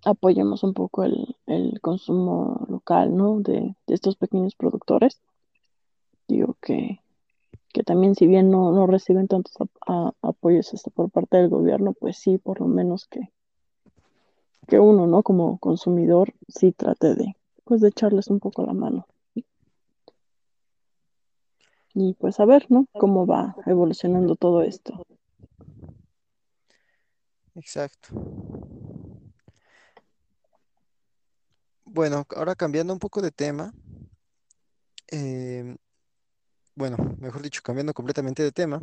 apoyemos 0.05 0.63
un 0.63 0.75
poco 0.75 1.03
el, 1.05 1.37
el 1.47 1.81
consumo 1.81 2.65
local, 2.69 3.17
¿no? 3.17 3.41
De, 3.41 3.75
de 3.87 3.95
estos 3.95 4.17
pequeños 4.17 4.55
productores. 4.55 5.21
Digo 6.29 6.57
que, 6.61 7.01
que 7.73 7.83
también 7.83 8.15
si 8.15 8.27
bien 8.27 8.51
no, 8.51 8.73
no 8.73 8.87
reciben 8.87 9.29
tantos 9.29 9.55
a- 9.87 10.13
apoyos 10.23 10.73
este, 10.75 10.91
por 10.91 11.11
parte 11.11 11.37
del 11.37 11.49
gobierno, 11.49 11.93
pues 11.93 12.17
sí, 12.19 12.39
por 12.39 12.61
lo 12.61 12.67
menos 12.67 13.07
que, 13.07 13.31
que 14.67 14.79
uno, 14.79 15.07
¿no? 15.07 15.23
Como 15.23 15.59
consumidor, 15.59 16.33
sí 16.49 16.73
trate 16.73 17.15
de, 17.15 17.37
pues 17.65 17.81
de 17.81 17.89
echarles 17.89 18.29
un 18.29 18.41
poco 18.41 18.65
la 18.65 18.73
mano. 18.73 19.07
Y 21.95 22.15
pues 22.15 22.39
a 22.39 22.45
ver, 22.45 22.67
¿no? 22.69 22.87
Cómo 22.93 23.27
va 23.27 23.57
evolucionando 23.67 24.37
todo 24.37 24.63
esto. 24.63 25.05
Exacto. 27.55 28.11
Bueno, 31.85 32.25
ahora 32.37 32.55
cambiando 32.55 32.93
un 32.93 32.99
poco 33.01 33.21
de 33.21 33.33
tema, 33.33 33.73
em, 35.09 35.77
bueno, 36.79 36.97
mejor 37.19 37.43
dicho, 37.43 37.61
cambiando 37.63 37.93
completamente 37.93 38.43
de 38.45 38.53
tema, 38.53 38.81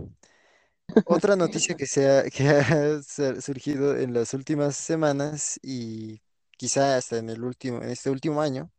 otra 1.06 1.36
noticia 1.38 1.76
que, 1.76 1.88
se 1.88 2.10
ha, 2.10 2.30
que 2.30 2.48
ha 2.50 3.02
sur- 3.02 3.42
surgido 3.42 3.98
en 3.98 4.14
las 4.14 4.34
últimas 4.34 4.76
semanas 4.76 5.58
y 5.64 6.22
quizá 6.58 6.98
hasta 6.98 7.18
en 7.18 7.30
el 7.30 7.42
último, 7.44 7.82
en 7.82 7.90
este 7.90 8.10
último 8.10 8.42
año, 8.42 8.70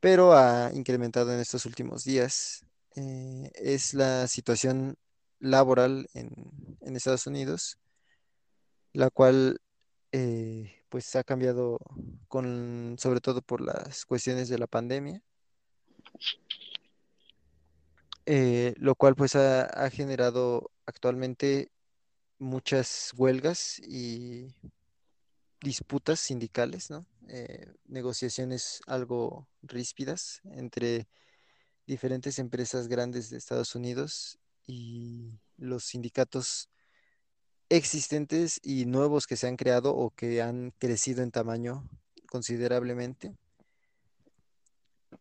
pero 0.00 0.34
ha 0.34 0.70
incrementado 0.74 1.32
en 1.32 1.40
estos 1.40 1.64
últimos 1.64 2.04
días, 2.04 2.66
eh, 2.94 3.50
es 3.54 3.94
la 3.94 4.28
situación 4.28 4.96
laboral 5.40 6.06
en, 6.12 6.30
en 6.82 6.96
Estados 6.96 7.26
Unidos, 7.26 7.78
la 8.92 9.08
cual 9.08 9.62
eh, 10.12 10.84
pues 10.90 11.16
ha 11.16 11.24
cambiado 11.24 11.78
con, 12.28 12.96
sobre 12.98 13.22
todo 13.22 13.40
por 13.40 13.62
las 13.62 14.04
cuestiones 14.04 14.50
de 14.50 14.58
la 14.58 14.66
pandemia, 14.66 15.22
eh, 18.26 18.74
lo 18.78 18.94
cual 18.94 19.14
pues 19.14 19.36
ha, 19.36 19.90
generado 19.90 20.70
actualmente 20.86 21.70
muchas 22.38 23.12
huelgas 23.16 23.78
y 23.80 24.54
disputas 25.60 26.20
sindicales, 26.20 26.90
¿no? 26.90 27.06
Eh, 27.28 27.72
negociaciones 27.86 28.80
algo 28.86 29.48
ríspidas 29.62 30.40
entre 30.44 31.06
diferentes 31.86 32.38
empresas 32.38 32.88
grandes 32.88 33.30
de 33.30 33.38
Estados 33.38 33.74
Unidos 33.74 34.38
y 34.66 35.38
los 35.58 35.84
sindicatos 35.84 36.70
existentes 37.68 38.60
y 38.62 38.86
nuevos 38.86 39.26
que 39.26 39.36
se 39.36 39.48
han 39.48 39.56
creado 39.56 39.94
o 39.94 40.10
que 40.10 40.42
han 40.42 40.72
crecido 40.78 41.22
en 41.22 41.30
tamaño 41.30 41.88
considerablemente. 42.28 43.36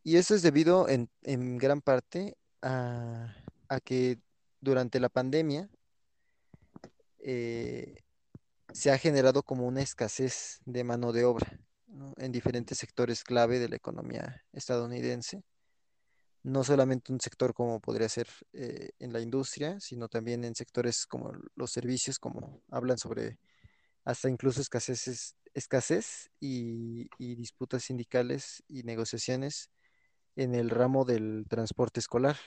Y 0.04 0.18
eso 0.18 0.36
es 0.36 0.42
debido 0.42 0.90
en, 0.90 1.10
en 1.22 1.58
gran 1.58 1.82
parte 1.82 2.38
a, 2.64 3.80
que 3.84 4.20
durante 4.62 5.00
la 5.00 5.10
pandemia 5.10 5.70
eh, 7.20 7.96
se 8.72 8.92
ha 8.92 8.98
generado 8.98 9.44
como 9.44 9.68
una 9.68 9.82
escasez 9.82 10.62
de 10.66 10.84
mano 10.84 11.12
de 11.12 11.26
obra, 11.26 11.60
en 12.18 12.32
diferentes 12.32 12.78
sectores 12.78 13.24
clave 13.24 13.60
de 13.60 13.70
la 13.70 13.76
economía 13.76 14.44
estadounidense. 14.52 15.44
No 16.42 16.64
solamente 16.64 17.14
un 17.14 17.22
sector 17.22 17.54
como 17.54 17.80
podría 17.80 18.10
ser 18.10 18.28
eh, 18.52 18.90
en 19.00 19.14
la 19.14 19.22
industria, 19.22 19.80
sino 19.80 20.10
también 20.10 20.44
en 20.44 20.56
sectores 20.56 21.06
como 21.06 21.32
los 21.56 21.72
servicios, 21.72 22.20
como 22.20 22.62
hablan 22.70 22.98
sobre 22.98 23.40
hasta 24.04 24.30
incluso 24.30 24.62
escasez 25.54 26.32
y 26.42 27.08
disputas 27.36 27.84
sindicales 27.84 28.64
y 28.68 28.84
negociaciones 28.84 29.70
en 30.36 30.56
el 30.56 30.70
ramo 30.70 31.06
del 31.06 31.46
transporte 31.50 32.00
escolar, 32.00 32.38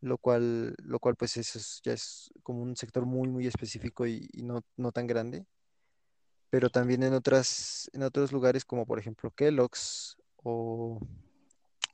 lo 0.00 0.18
cual, 0.18 0.74
lo 0.78 0.98
cual 0.98 1.16
pues 1.16 1.36
eso 1.36 1.58
es- 1.58 1.80
ya 1.84 1.92
es 1.92 2.30
como 2.42 2.62
un 2.62 2.76
sector 2.76 3.04
muy, 3.06 3.28
muy 3.28 3.46
específico 3.46 4.06
y, 4.06 4.28
no, 4.42 4.62
no 4.76 4.92
tan 4.92 5.06
grande, 5.06 5.46
pero 6.50 6.70
también 6.70 7.02
en 7.02 7.14
otras, 7.14 7.90
en 7.92 8.02
otros 8.02 8.32
lugares 8.32 8.64
como 8.64 8.86
por 8.86 8.98
ejemplo 8.98 9.30
Kellogg's 9.30 10.16
o, 10.36 11.00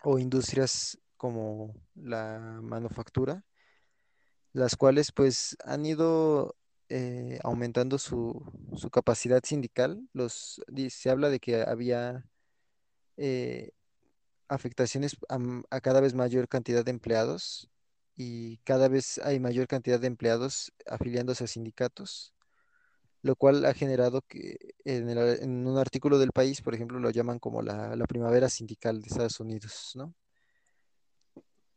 o 0.05 0.19
industrias 0.19 0.99
como 1.17 1.75
la 1.95 2.61
manufactura, 2.63 3.45
las 4.53 4.77
cuales 4.77 5.13
pues 5.13 5.57
han 5.65 5.85
ido 5.85 6.57
eh, 6.89 7.39
aumentando 7.43 7.99
su, 7.99 8.43
su 8.77 8.89
capacidad 8.91 9.43
sindical. 9.45 10.09
Los, 10.15 10.63
se 10.89 11.11
habla 11.11 11.29
de 11.29 11.41
que 11.41 11.63
había 11.63 12.25
eh, 13.19 13.73
afectaciones 14.49 15.17
a, 15.29 15.81
cada 15.81 16.01
vez 16.01 16.15
mayor 16.15 16.49
cantidad 16.49 16.85
de 16.85 16.91
empleados 16.91 17.69
y 18.17 18.59
cada 18.59 18.89
vez 18.89 19.19
hay 19.19 19.41
mayor 19.41 19.67
cantidad 19.67 20.01
de 20.01 20.07
empleados 20.07 20.73
afiliándose 20.87 21.45
a 21.45 21.47
sindicatos, 21.47 22.35
lo 23.23 23.37
cual 23.37 23.65
ha 23.67 23.75
generado 23.75 24.23
que 24.23 24.57
en, 24.85 25.09
el 25.11 25.49
un 25.49 25.79
artículo 25.79 26.19
del 26.19 26.33
país, 26.33 26.63
por 26.63 26.75
ejemplo, 26.75 26.99
lo 26.99 27.11
llaman 27.11 27.39
como 27.39 27.63
la, 27.63 27.97
primavera 28.09 28.49
sindical 28.49 29.03
de 29.03 29.09
Estados 29.09 29.41
Unidos, 29.41 29.93
¿no? 29.95 30.15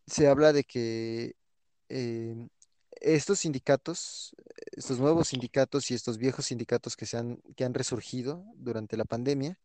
Se 0.07 0.27
habla 0.27 0.53
de 0.53 0.63
que 0.63 1.35
eh, 1.89 2.35
estos 3.01 3.39
sindicatos, 3.39 4.35
estos 4.71 4.99
nuevos 4.99 5.29
sindicatos 5.29 5.91
y 5.91 5.93
estos 5.93 6.17
viejos 6.17 6.47
sindicatos 6.47 6.95
que 6.95 7.05
se 7.05 7.17
han, 7.17 7.37
que 7.55 7.63
han 7.63 7.73
resurgido 7.73 8.43
durante 8.55 8.97
la 8.97 9.05
pandemia, 9.05 9.59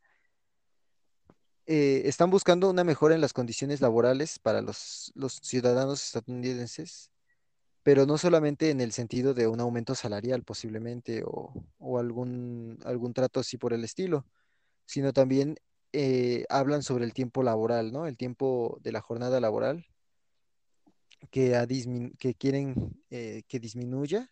eh, 1.67 2.03
están 2.07 2.31
buscando 2.31 2.71
una 2.71 2.85
mejora 2.85 3.15
en 3.15 3.21
las 3.21 3.33
condiciones 3.33 3.81
laborales 3.81 4.39
para 4.39 4.61
los, 4.61 5.13
ciudadanos 5.43 6.05
estadounidenses, 6.05 7.11
pero 7.83 8.07
no 8.07 8.19
solamente 8.19 8.71
en 8.71 8.81
el 8.81 8.93
sentido 8.93 9.35
de 9.35 9.47
un 9.47 9.61
aumento 9.61 9.95
salarial 9.95 10.43
posiblemente 10.43 11.23
o, 11.25 11.53
o 11.79 11.99
algún, 11.99 12.79
algún 12.85 13.15
trato 13.15 13.41
así 13.41 13.59
por 13.59 13.73
el 13.73 13.85
estilo, 13.85 14.27
sino 14.87 15.13
también 15.13 15.57
eh, 15.93 16.45
hablan 16.49 16.83
sobre 16.83 17.05
el 17.05 17.15
tiempo 17.15 17.45
laboral, 17.45 17.93
¿no? 17.93 18.07
El 18.07 18.17
tiempo 18.17 18.79
de 18.83 18.93
la 18.93 19.01
jornada 19.01 19.41
laboral 19.41 19.87
que 21.31 22.35
quieren 22.39 23.01
eh, 23.11 23.43
que 23.49 23.61
disminuya 23.61 24.29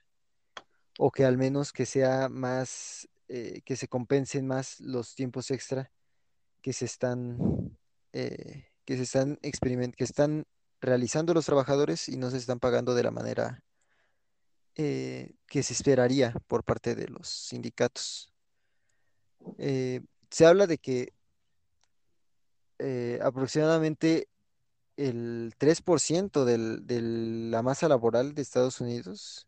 o 0.99 1.11
que 1.11 1.25
al 1.25 1.39
menos 1.39 1.73
que 1.73 1.87
sea 1.87 2.29
más, 2.29 3.09
eh, 3.29 3.63
que 3.65 3.77
se 3.77 3.89
compensen 3.89 4.47
más 4.47 4.81
los 4.81 5.15
tiempos 5.15 5.51
extra 5.51 5.91
que 6.63 6.73
se 6.73 6.85
están, 6.87 7.77
eh, 8.13 8.69
que 8.85 8.97
se 8.97 9.03
están 9.03 9.39
experiment 9.43 9.95
que 9.95 10.05
están 10.05 10.47
realizando 10.81 11.35
los 11.35 11.45
trabajadores 11.47 12.09
y 12.09 12.17
no 12.17 12.31
se 12.31 12.39
están 12.39 12.59
pagando 12.61 12.95
de 12.95 13.03
la 13.03 13.11
manera 13.11 13.63
eh, 14.75 15.35
que 15.47 15.63
se 15.63 15.75
esperaría 15.75 16.33
por 16.47 16.65
parte 16.65 16.95
de 16.95 17.09
los 17.09 17.29
sindicatos. 17.29 18.33
Eh, 19.59 20.01
se 20.31 20.47
habla 20.47 20.67
de 20.67 20.79
que 20.79 21.13
eh, 22.79 23.19
aproximadamente 23.23 24.29
el 24.97 25.55
3% 25.59 26.45
del- 26.45 26.87
de 26.87 27.01
la 27.51 27.63
masa 27.63 27.89
laboral 27.89 28.35
de 28.35 28.43
Estados 28.43 28.81
Unidos 28.81 29.47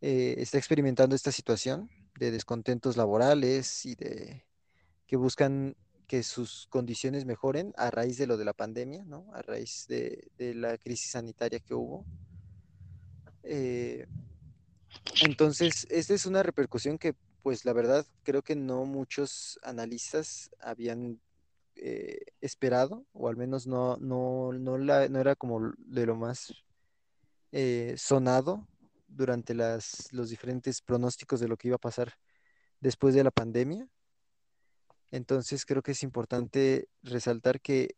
está 0.00 0.58
experimentando 0.58 1.14
esta 1.14 1.30
situación 1.30 1.88
de 2.18 2.32
descontentos 2.32 2.96
laborales 2.96 3.86
y 3.86 3.94
de 3.94 4.44
que 5.06 5.16
buscan 5.16 5.76
que 6.12 6.22
sus 6.22 6.66
condiciones 6.68 7.24
mejoren 7.24 7.72
a 7.78 7.90
raíz 7.90 8.18
de 8.18 8.26
lo 8.26 8.36
de 8.36 8.44
la 8.44 8.52
pandemia, 8.52 9.02
¿no? 9.06 9.32
A 9.32 9.40
raíz 9.40 9.86
de, 9.88 10.28
la 10.54 10.76
crisis 10.76 11.12
sanitaria 11.12 11.58
que 11.58 11.72
hubo. 11.72 12.04
Eh, 13.44 14.04
entonces, 15.22 15.86
esta 15.88 16.12
es 16.12 16.26
una 16.26 16.42
repercusión 16.42 16.98
que, 16.98 17.14
pues 17.40 17.64
la 17.64 17.72
verdad, 17.72 18.04
creo 18.24 18.42
que 18.42 18.54
no 18.54 18.84
muchos 18.84 19.58
analistas 19.62 20.50
habían 20.60 21.18
eh, 21.76 22.18
esperado, 22.42 23.06
o 23.14 23.30
al 23.30 23.38
menos 23.38 23.66
no, 23.66 23.96
no, 23.96 24.52
no, 24.52 24.76
la- 24.76 25.08
no 25.08 25.18
era 25.18 25.34
como 25.34 25.72
de 25.78 26.04
lo 26.04 26.14
más 26.14 26.52
eh, 27.52 27.94
sonado 27.96 28.68
durante 29.06 29.54
las, 29.54 30.12
los 30.12 30.28
diferentes 30.28 30.82
pronósticos 30.82 31.40
de 31.40 31.48
lo 31.48 31.56
que 31.56 31.68
iba 31.68 31.76
a 31.76 31.78
pasar 31.78 32.12
después 32.80 33.14
de 33.14 33.24
la 33.24 33.30
pandemia. 33.30 33.88
Entonces, 35.12 35.64
creo 35.64 35.82
que 35.82 35.92
es 35.92 36.02
importante 36.02 36.88
resaltar 37.02 37.60
que 37.60 37.94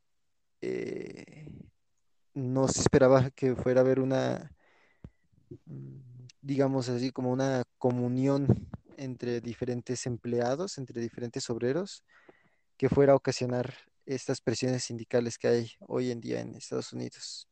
eh, 0.60 1.48
no 2.34 2.68
se 2.68 2.80
esperaba 2.80 3.30
que 3.30 3.56
fuera 3.56 3.80
a 3.80 3.84
haber 3.84 4.00
una 4.00 4.50
digamos 6.44 6.90
así, 6.90 7.10
como 7.10 7.32
una 7.32 7.64
comunión 7.78 8.68
entre 8.96 9.40
diferentes 9.40 10.06
empleados, 10.06 10.78
entre 10.78 11.00
diferentes 11.00 11.48
obreros, 11.50 12.04
que 12.76 12.88
fuera 12.88 13.14
a 13.14 13.16
ocasionar 13.16 13.74
estas 14.04 14.42
presiones 14.42 14.84
sindicales 14.84 15.38
que 15.38 15.48
hay 15.48 15.72
hoy 15.80 16.10
en 16.10 16.20
día 16.20 16.40
en 16.40 16.54
Estados 16.54 16.92
Unidos. 16.92 17.48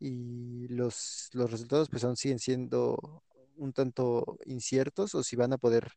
Y 0.00 0.66
los, 0.68 1.30
los 1.32 1.50
resultados 1.50 1.88
pues 1.88 2.02
aún 2.04 2.16
siguen 2.16 2.40
siendo 2.40 3.22
un 3.56 3.72
tanto 3.72 4.38
inciertos 4.44 5.14
o 5.14 5.22
si 5.22 5.36
van 5.36 5.52
a 5.52 5.58
poder 5.58 5.92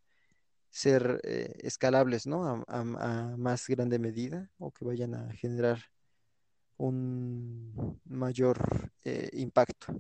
ser 0.69 1.21
eh, 1.23 1.53
escalables, 1.63 2.27
¿no? 2.27 2.63
A, 2.67 2.84
más 3.38 3.67
grande 3.67 3.99
medida 3.99 4.49
o 4.58 4.71
que 4.71 4.86
vayan 4.86 5.15
a 5.15 5.32
generar 5.34 5.79
un 6.77 7.99
mayor 8.05 8.58
eh, 9.03 9.29
impacto. 9.34 9.93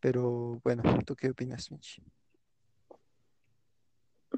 Pero 0.00 0.60
bueno, 0.64 0.82
¿tú 1.04 1.14
qué 1.14 1.30
opinas, 1.30 1.70
Michi? 1.70 2.02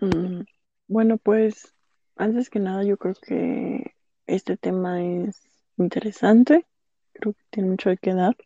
Mm, 0.01 0.43
bueno, 0.89 1.19
pues 1.19 1.75
antes 2.17 2.51
que 2.51 2.59
nada 2.59 2.83
yo 2.85 2.97
creo 2.97 3.15
que 3.15 3.95
este 4.27 4.57
tema 4.57 5.03
es 5.05 5.41
interesante, 5.77 6.67
creo 7.13 7.35
que 7.35 7.43
tiene 7.51 7.71
mucho 7.71 7.91
qué 8.01 8.15
dar. 8.15 8.37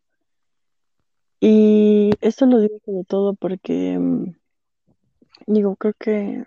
Y 1.40 2.10
esto 2.20 2.46
lo 2.46 2.60
digo 2.60 2.78
sobre 2.84 3.04
todo 3.04 3.34
porque, 3.34 3.98
mm, 3.98 4.34
digo, 5.46 5.76
creo 5.76 5.94
que 5.98 6.44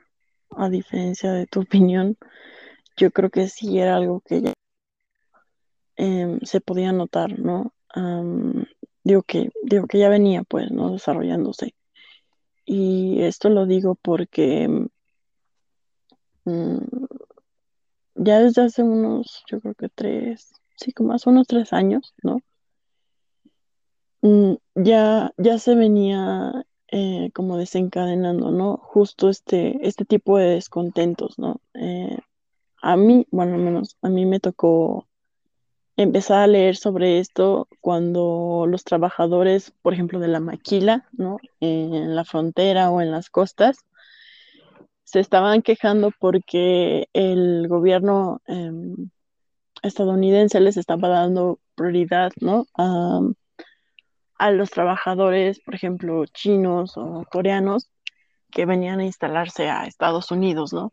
a 0.51 0.69
diferencia 0.69 1.31
de 1.31 1.47
tu 1.47 1.61
opinión, 1.61 2.17
yo 2.97 3.11
creo 3.11 3.29
que 3.29 3.47
sí 3.47 3.79
era 3.79 3.95
algo 3.95 4.21
que 4.21 4.41
ya 4.41 4.53
em, 5.95 6.39
se 6.41 6.61
podía 6.61 6.91
notar, 6.91 7.39
¿no? 7.39 7.73
Digo 9.03 9.23
que, 9.23 9.49
digo 9.63 9.87
que 9.87 9.99
ya 9.99 10.09
venía, 10.09 10.43
pues, 10.43 10.71
¿no? 10.71 10.91
Desarrollándose. 10.91 11.73
Y 12.65 13.23
esto 13.23 13.49
lo 13.49 13.65
digo 13.65 13.95
porque 13.95 14.67
mm, 16.45 16.77
ya 18.15 18.39
desde 18.39 18.63
hace 18.63 18.83
unos, 18.83 19.43
yo 19.49 19.59
creo 19.61 19.73
que 19.75 19.89
tres, 19.89 20.53
sí, 20.75 20.93
como 20.93 21.13
hace 21.13 21.29
unos 21.29 21.47
tres 21.47 21.73
años, 21.73 22.13
¿no? 22.21 22.41
Mm, 24.21 24.55
ya, 24.75 25.31
ya 25.37 25.57
se 25.59 25.75
venía 25.75 26.65
eh, 26.91 27.29
como 27.33 27.57
desencadenando, 27.57 28.51
¿no? 28.51 28.77
Justo 28.77 29.29
este, 29.29 29.87
este 29.87 30.05
tipo 30.05 30.37
de 30.37 30.55
descontentos, 30.55 31.37
¿no? 31.37 31.61
Eh, 31.73 32.17
a 32.81 32.97
mí, 32.97 33.27
bueno, 33.31 33.55
al 33.55 33.61
menos 33.61 33.97
a 34.01 34.09
mí 34.09 34.25
me 34.25 34.39
tocó 34.39 35.07
empezar 35.97 36.39
a 36.39 36.47
leer 36.47 36.77
sobre 36.77 37.19
esto 37.19 37.67
cuando 37.81 38.65
los 38.67 38.83
trabajadores, 38.83 39.73
por 39.81 39.93
ejemplo, 39.93 40.19
de 40.19 40.29
la 40.29 40.39
maquila, 40.39 41.07
¿no? 41.11 41.37
En 41.59 42.15
la 42.15 42.23
frontera 42.25 42.89
o 42.89 43.01
en 43.01 43.11
las 43.11 43.29
costas, 43.29 43.77
se 45.03 45.19
estaban 45.19 45.61
quejando 45.61 46.11
porque 46.19 47.07
el 47.13 47.67
gobierno 47.67 48.41
em, 48.47 49.09
estadounidense 49.81 50.59
les 50.59 50.77
estaba 50.77 51.09
dando 51.09 51.59
prioridad, 51.75 52.31
¿no? 52.41 52.65
A 54.39 54.51
los 54.51 54.71
trabajadores, 54.71 55.59
por 55.59 55.75
ejemplo, 55.75 56.25
chinos 56.25 56.97
o 56.97 57.25
coreanos 57.29 57.91
que 58.51 58.65
venían 58.65 58.99
a 59.01 59.05
instalarse 59.05 59.69
a 59.69 59.85
Estados 59.85 60.31
Unidos, 60.31 60.73
¿no? 60.73 60.91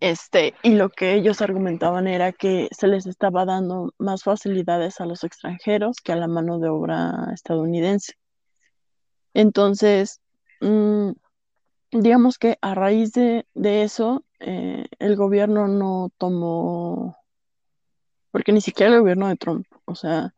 Este, 0.00 0.54
y 0.62 0.74
lo 0.74 0.90
que 0.90 1.14
ellos 1.14 1.40
argumentaban 1.40 2.06
era 2.06 2.32
que 2.32 2.68
se 2.70 2.86
les 2.88 3.06
estaba 3.06 3.44
dando 3.44 3.94
más 3.98 4.24
facilidades 4.24 5.00
a 5.00 5.06
los 5.06 5.24
extranjeros 5.24 5.98
que 6.02 6.12
a 6.12 6.16
la 6.16 6.28
mano 6.28 6.58
de 6.58 6.68
obra 6.68 7.30
estadounidense. 7.32 8.14
Entonces, 9.32 10.20
mm, 10.60 11.12
digamos 11.92 12.38
que 12.38 12.58
a 12.62 12.74
raíz 12.74 13.12
de, 13.12 13.46
de 13.54 13.82
eso, 13.82 14.24
eh, 14.40 14.86
el 14.98 15.16
gobierno 15.16 15.68
no 15.68 16.10
tomó, 16.18 17.16
porque 18.30 18.52
ni 18.52 18.60
siquiera 18.60 18.94
el 18.94 19.00
gobierno 19.00 19.28
de 19.28 19.36
Trump, 19.36 19.66
o 19.84 19.94
sea, 19.94 20.34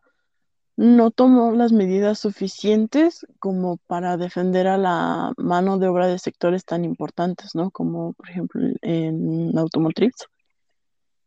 no 0.78 1.10
tomó 1.10 1.50
las 1.50 1.72
medidas 1.72 2.20
suficientes 2.20 3.26
como 3.40 3.78
para 3.88 4.16
defender 4.16 4.68
a 4.68 4.78
la 4.78 5.32
mano 5.36 5.76
de 5.76 5.88
obra 5.88 6.06
de 6.06 6.20
sectores 6.20 6.64
tan 6.64 6.84
importantes, 6.84 7.56
¿no? 7.56 7.72
Como 7.72 8.12
por 8.12 8.30
ejemplo 8.30 8.62
en 8.82 9.58
automotriz, 9.58 10.14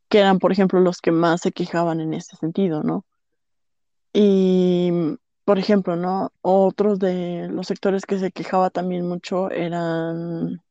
que 0.07 0.19
eran 0.19 0.39
por 0.39 0.53
ejemplo 0.53 0.79
los 0.79 1.01
que 1.01 1.11
más 1.11 1.41
se 1.41 1.51
quejaban 1.51 1.99
en 1.99 2.13
este 2.13 2.37
sentido, 2.37 2.81
¿no? 2.81 3.03
Y 4.13 5.17
por 5.43 5.59
ejemplo, 5.59 5.97
¿no? 5.97 6.31
Otros 6.41 6.97
de 6.99 7.49
los 7.51 7.67
sectores 7.67 8.05
que 8.05 8.19
se 8.19 8.31
quejaba 8.31 8.69
también 8.69 9.05
mucho 9.05 9.51
eran 9.51 10.61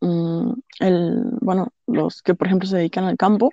mm, 0.00 0.52
el, 0.80 1.22
bueno, 1.42 1.68
los 1.86 2.22
que 2.22 2.34
por 2.34 2.46
ejemplo 2.46 2.66
se 2.66 2.78
dedican 2.78 3.04
al 3.04 3.18
campo 3.18 3.50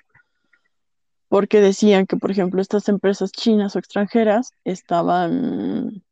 porque 1.27 1.61
decían 1.61 2.05
que, 2.07 2.17
por 2.17 2.31
ejemplo, 2.31 2.61
estas 2.61 2.87
empresas 2.89 3.31
chinas 3.31 3.75
o 3.75 3.79
extranjeras 3.79 4.51
estaban 4.63 6.03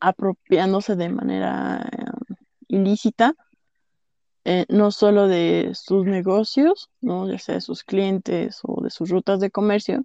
apropiándose 0.00 0.96
de 0.96 1.08
manera 1.08 1.88
eh, 1.92 2.34
ilícita, 2.68 3.34
eh, 4.44 4.66
no 4.68 4.90
solo 4.90 5.28
de 5.28 5.70
sus 5.74 6.04
negocios, 6.04 6.90
¿no? 7.00 7.30
ya 7.30 7.38
sea 7.38 7.56
de 7.56 7.60
sus 7.60 7.84
clientes 7.84 8.60
o 8.64 8.82
de 8.82 8.90
sus 8.90 9.10
rutas 9.10 9.38
de 9.40 9.50
comercio, 9.50 10.04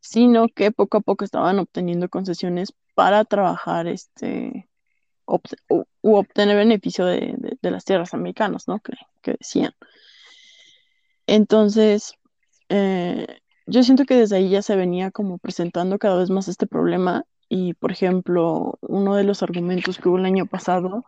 sino 0.00 0.48
que 0.48 0.70
poco 0.72 0.98
a 0.98 1.00
poco 1.00 1.24
estaban 1.24 1.58
obteniendo 1.58 2.08
concesiones 2.08 2.72
para 2.94 3.24
trabajar 3.24 3.86
este, 3.88 4.68
obtener 5.24 6.56
beneficio 6.56 7.04
de, 7.04 7.34
de- 7.60 7.70
las 7.70 7.84
tierras 7.84 8.14
americanas, 8.14 8.66
¿no? 8.68 8.80
Que 8.80 9.36
decían. 9.38 9.72
Entonces, 11.26 12.14
eh, 12.68 13.26
yo 13.66 13.82
siento 13.82 14.04
que 14.04 14.14
desde 14.14 14.36
ahí 14.36 14.50
ya 14.50 14.62
se 14.62 14.76
venía 14.76 15.10
como 15.10 15.38
presentando 15.38 15.98
cada 15.98 16.18
vez 16.18 16.30
más 16.30 16.48
este 16.48 16.66
problema 16.66 17.24
y, 17.48 17.74
por 17.74 17.92
ejemplo, 17.92 18.78
uno 18.80 19.14
de 19.14 19.24
los 19.24 19.42
argumentos 19.42 19.98
que 19.98 20.08
hubo 20.08 20.18
el 20.18 20.26
año 20.26 20.46
pasado 20.46 21.04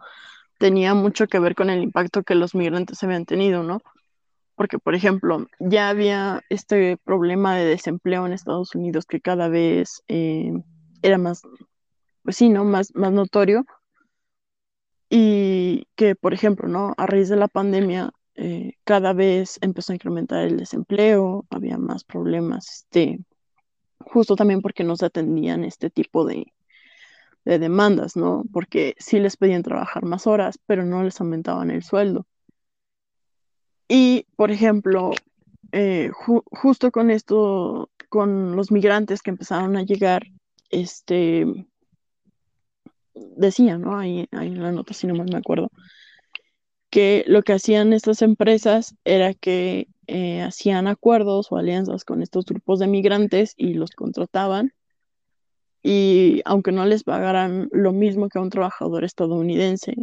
tenía 0.59 0.95
mucho 0.95 1.27
que 1.27 1.39
ver 1.39 1.55
con 1.55 1.71
el 1.71 1.83
impacto 1.83 2.23
que 2.23 2.35
los 2.35 2.55
migrantes 2.55 3.03
habían 3.03 3.25
tenido, 3.25 3.63
¿no? 3.63 3.81
Porque, 4.57 4.79
por 4.79 4.95
ejemplo, 4.95 5.47
ya 5.59 5.89
había 5.89 6.43
este 6.51 6.99
problema 6.99 7.57
de 7.57 7.65
desempleo 7.65 8.27
en 8.27 8.35
Estados 8.35 8.75
Unidos 8.75 9.07
que 9.07 9.21
cada 9.21 9.49
vez 9.49 10.03
eh, 10.09 10.53
era 11.03 11.19
más, 11.19 11.43
pues 12.23 12.37
sí, 12.37 12.51
¿no? 12.51 12.65
Más, 12.65 12.95
más 12.95 13.13
notorio 13.13 13.65
y 15.11 15.87
que, 15.97 16.15
por 16.15 16.35
ejemplo, 16.35 16.69
¿no? 16.69 16.95
A 16.97 17.07
raíz 17.07 17.29
de 17.29 17.37
la 17.37 17.49
pandemia, 17.49 18.11
eh, 18.41 18.73
cada 18.85 19.13
vez 19.13 19.59
empezó 19.63 19.93
a 19.93 19.97
incrementar 19.97 20.45
el 20.47 20.57
desempleo, 20.57 21.47
había 21.51 21.79
más 21.79 22.05
problemas, 22.05 22.69
este, 22.85 23.21
justo 24.01 24.37
también 24.37 24.63
porque 24.63 24.85
no 24.85 24.97
se 24.97 25.07
atendían 25.07 25.65
este 25.65 25.91
tipo 25.91 26.25
de, 26.27 26.47
de 27.45 27.59
demandas, 27.59 28.17
¿no? 28.17 28.45
Porque 28.53 28.95
sí 28.99 29.21
les 29.21 29.37
pedían 29.37 29.63
trabajar 29.63 30.05
más 30.05 30.27
horas, 30.27 30.59
pero 30.67 30.85
no 30.85 31.03
les 31.03 31.21
aumentaban 31.21 31.71
el 31.71 31.83
sueldo. 31.83 32.27
Y, 33.89 34.27
por 34.37 34.51
ejemplo, 34.51 35.11
eh, 35.73 36.11
ju- 36.13 36.45
justo 36.51 36.91
con 36.91 37.11
esto 37.11 37.91
con 38.09 38.57
los 38.57 38.73
migrantes 38.73 39.23
que 39.23 39.31
empezaron 39.31 39.77
a 39.77 39.83
llegar, 39.83 40.25
este, 40.71 41.47
decía, 43.15 43.79
¿no? 43.79 43.99
Ahí, 43.99 44.29
ahí 44.33 44.49
en 44.49 44.63
la 44.63 44.73
nota, 44.73 44.95
si 44.95 45.07
no 45.07 45.15
mal 45.15 45.29
me 45.31 45.39
acuerdo, 45.39 45.71
que 46.91 47.25
lo 47.27 47.43
que 47.43 47.53
hacían 47.55 47.93
estas 47.93 48.23
empresas 48.23 48.97
era 49.05 49.35
que 49.35 49.89
eh, 50.07 50.43
hacían 50.43 50.87
acuerdos 50.89 51.51
o 51.51 51.57
alianzas 51.57 52.05
con 52.05 52.23
estos 52.23 52.45
grupos 52.45 52.81
de 52.81 52.89
migrantes 52.89 53.55
y 53.57 53.75
los 53.75 53.91
contrataban 53.93 54.73
y 55.83 56.43
aunque 56.45 56.73
no 56.73 56.85
les 56.85 57.05
pagaran 57.05 57.69
lo 57.73 57.93
mismo 57.93 58.29
que 58.29 58.39
a 58.39 58.43
un 58.43 58.51
trabajador 58.51 59.05
estadounidense, 59.05 59.95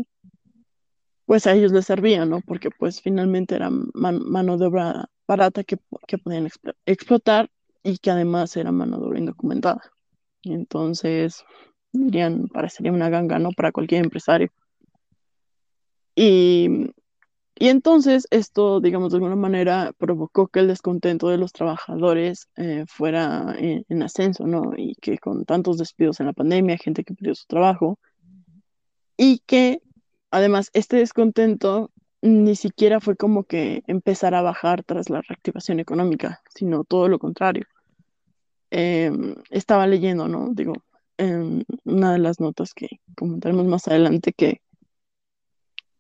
pues 1.26 1.46
a 1.46 1.54
ellos 1.54 1.72
les 1.72 1.86
servía, 1.86 2.26
¿no? 2.26 2.42
Porque 2.42 2.70
pues 2.72 3.02
finalmente 3.02 3.56
era 3.56 3.70
mano 3.70 4.58
de 4.58 4.66
obra 4.66 5.10
barata 5.28 5.64
que, 5.64 5.78
que 6.08 6.18
podían 6.18 6.50
explotar 6.86 7.50
y 7.84 7.98
que 7.98 8.12
además 8.12 8.56
era 8.58 8.72
mano 8.72 8.98
de 8.98 9.06
obra 9.06 9.20
indocumentada. 9.20 9.82
Entonces, 10.44 11.44
dirían, 11.92 12.48
parecería 12.48 12.92
una 12.92 13.10
ganga, 13.10 13.40
¿no? 13.40 13.52
Para 13.52 13.72
cualquier 13.72 14.04
empresario. 14.04 14.50
Y, 16.20 16.68
y 17.56 17.68
entonces 17.70 18.28
esto, 18.32 18.80
digamos, 18.82 19.12
de 19.12 19.18
alguna 19.18 19.36
manera 19.36 19.94
provocó 20.00 20.48
que 20.48 20.62
el 20.62 20.68
descontento 20.68 21.30
de 21.30 21.38
los 21.38 21.54
trabajadores 21.54 22.50
eh, 22.56 22.86
fuera 22.88 23.54
en, 23.60 23.86
en, 23.88 24.02
ascenso, 24.02 24.48
¿no? 24.48 24.72
Y 24.76 24.96
que 24.96 25.20
con 25.20 25.46
tantos 25.46 25.78
despidos 25.78 26.20
en 26.20 26.26
la 26.26 26.34
pandemia, 26.34 26.78
gente 26.78 27.04
que 27.04 27.14
perdió 27.14 27.36
su 27.36 27.46
trabajo, 27.46 28.00
y 29.16 29.44
que 29.46 29.80
además 30.32 30.72
este 30.74 30.98
descontento 30.98 31.92
ni 32.24 32.56
siquiera 32.56 33.00
fue 33.00 33.16
como 33.16 33.44
que 33.44 33.84
empezara 33.86 34.40
a 34.40 34.42
bajar 34.44 34.84
tras 34.84 35.12
la 35.12 35.22
reactivación 35.22 35.80
económica, 35.80 36.42
sino 36.50 36.84
todo 36.84 37.08
lo 37.10 37.20
contrario. 37.20 37.66
Em, 38.72 39.36
estaba 39.52 39.86
leyendo, 39.86 40.28
¿no? 40.28 40.50
Digo, 40.52 40.74
en 41.18 41.64
una 41.86 42.14
de 42.14 42.20
las 42.20 42.40
notas 42.40 42.74
que 42.74 42.88
comentaremos 43.16 43.66
más 43.68 43.88
adelante 43.88 44.34
que, 44.34 44.62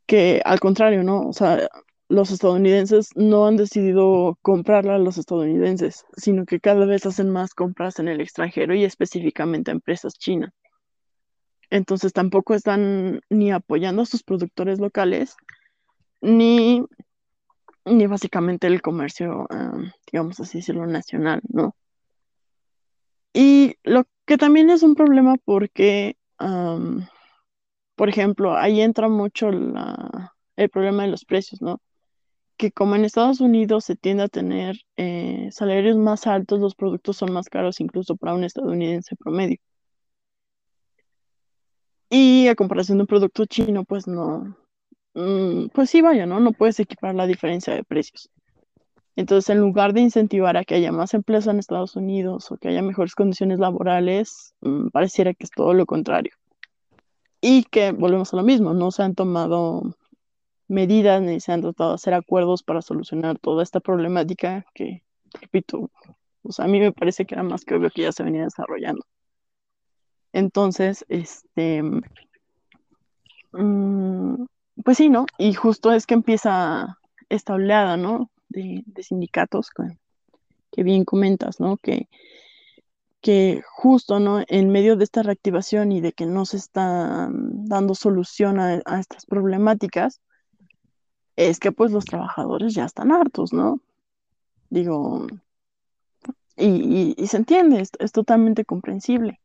que 0.07 0.41
al 0.45 0.59
contrario, 0.59 1.03
¿no? 1.03 1.27
O 1.27 1.33
sea, 1.33 1.69
los 2.09 2.31
estadounidenses 2.31 3.09
no 3.15 3.45
han 3.45 3.57
decidido 3.57 4.37
comprarla 4.41 4.95
a 4.95 4.99
los 4.99 5.17
estadounidenses, 5.17 6.05
sino 6.15 6.45
que 6.45 6.59
cada 6.59 6.85
vez 6.85 7.05
hacen 7.05 7.29
más 7.29 7.53
compras 7.53 7.99
en 7.99 8.07
el 8.07 8.21
extranjero 8.21 8.73
y 8.73 8.85
específicamente 8.85 9.71
a 9.71 9.73
empresas 9.73 10.13
chinas. 10.17 10.51
Entonces 11.69 12.13
tampoco 12.13 12.55
están 12.55 13.19
ni 13.29 13.51
apoyando 13.51 14.01
a 14.01 14.05
sus 14.05 14.23
productores 14.23 14.79
locales, 14.79 15.35
ni, 16.21 16.85
ni 17.83 18.07
básicamente 18.07 18.67
el 18.67 18.81
comercio, 18.81 19.45
um, 19.49 19.91
digamos 20.09 20.39
así 20.39 20.59
decirlo, 20.59 20.87
nacional, 20.87 21.41
¿no? 21.49 21.75
Y 23.33 23.75
lo 23.83 24.05
que 24.25 24.37
también 24.37 24.69
es 24.69 24.81
un 24.81 24.95
problema 24.95 25.35
porque, 25.43 26.15
por 27.97 28.09
ejemplo, 28.09 28.55
ahí 28.55 28.81
entra 28.81 29.09
mucho 29.09 29.49
el 29.49 30.69
problema 30.69 31.03
de 31.03 31.09
los 31.09 31.25
precios, 31.25 31.61
¿no? 31.61 31.81
Que 32.57 32.71
como 32.71 32.95
en 32.95 33.05
Estados 33.05 33.41
Unidos 33.41 33.85
se 33.85 33.95
tiende 33.95 34.23
a 34.23 34.29
tener 34.29 34.77
eh, 34.97 35.49
salarios 35.51 35.97
más 35.97 36.27
altos, 36.27 36.59
los 36.59 36.75
productos 36.75 37.17
son 37.17 37.33
más 37.33 37.49
caros 37.49 37.81
incluso 37.81 38.15
para 38.15 38.35
un 38.35 38.43
estadounidense 38.43 39.15
promedio. 39.15 39.57
Y 42.09 42.47
a 42.47 42.55
comparación 42.55 42.99
de 42.99 43.03
un 43.03 43.07
producto 43.07 43.45
chino, 43.45 43.83
pues 43.83 44.07
no, 44.07 44.55
mm, 45.15 45.69
pues 45.73 45.89
sí, 45.89 46.01
vaya, 46.01 46.25
¿no? 46.27 46.39
No 46.39 46.53
puedes 46.53 46.79
equipar 46.79 47.15
la 47.15 47.27
diferencia 47.27 47.73
de 47.73 47.83
precios. 47.83 48.29
Entonces, 49.15 49.49
en 49.49 49.59
lugar 49.59 49.93
de 49.93 50.01
incentivar 50.01 50.57
a 50.57 50.63
que 50.65 50.75
haya 50.75 50.91
más 50.91 51.13
empleos 51.15 51.47
en 51.47 51.59
Estados 51.59 51.95
Unidos 51.95 52.51
o 52.51 52.57
que 52.57 52.69
haya 52.69 52.83
mejores 52.83 53.15
condiciones 53.15 53.59
laborales, 53.59 54.53
mm, 54.61 54.89
pareciera 54.89 55.33
que 55.33 55.45
es 55.45 55.51
todo 55.51 55.73
lo 55.73 55.85
contrario. 55.87 56.33
Y 57.49 57.63
que 57.63 57.93
volvemos 57.93 58.33
a 58.33 58.35
lo 58.35 58.43
mismo, 58.43 58.73
no 58.73 58.91
se 58.91 59.03
han 59.03 59.15
tomado 59.15 59.95
medidas 60.67 61.21
ni 61.21 61.39
se 61.39 61.53
han 61.53 61.61
tratado 61.61 61.91
de 61.91 61.95
hacer 61.95 62.13
acuerdos 62.13 62.61
para 62.61 62.81
solucionar 62.81 63.39
toda 63.39 63.63
esta 63.63 63.79
problemática 63.79 64.65
que, 64.73 65.05
repito, 65.39 65.89
a 66.57 66.67
mí 66.67 66.81
me 66.81 66.91
parece 66.91 67.25
que 67.25 67.35
era 67.35 67.43
más 67.43 67.63
que 67.63 67.75
obvio 67.75 67.89
que 67.89 68.01
ya 68.01 68.11
se 68.11 68.23
venía 68.23 68.43
desarrollando. 68.43 69.05
Entonces, 70.33 71.05
este, 71.07 71.83
mm, 73.53 74.45
pues 74.83 74.97
sí, 74.97 75.07
¿no? 75.07 75.25
Y 75.37 75.53
justo 75.53 75.93
es 75.93 76.05
que 76.05 76.15
empieza 76.15 76.97
esta 77.29 77.53
oleada, 77.53 77.95
¿no? 77.95 78.29
De, 78.49 78.83
sindicatos 79.01 79.69
que, 79.69 80.83
bien 80.83 81.05
comentas, 81.05 81.61
¿no? 81.61 81.77
Que, 81.77 82.09
que 83.21 83.61
justo, 83.67 84.19
¿no? 84.19 84.43
En 84.47 84.69
medio 84.69 84.95
de 84.95 85.03
esta 85.03 85.23
reactivación 85.23 85.91
y 85.91 86.01
de 86.01 86.13
que 86.13 86.25
no 86.25 86.45
se 86.45 86.57
está 86.57 87.29
dando 87.31 87.95
solución 87.95 88.59
a, 88.59 88.99
estas 88.99 89.25
problemáticas, 89.25 90.21
es 91.35 91.59
que 91.59 91.71
pues 91.71 91.91
los 91.91 92.05
trabajadores 92.05 92.73
ya 92.73 92.85
están 92.85 93.11
hartos, 93.11 93.53
¿no? 93.53 93.81
Digo, 94.69 95.27
y, 96.57 97.15
se 97.27 97.37
entiende, 97.37 97.81
es 97.99 98.11
totalmente 98.11 98.65
comprensible. 98.65 99.39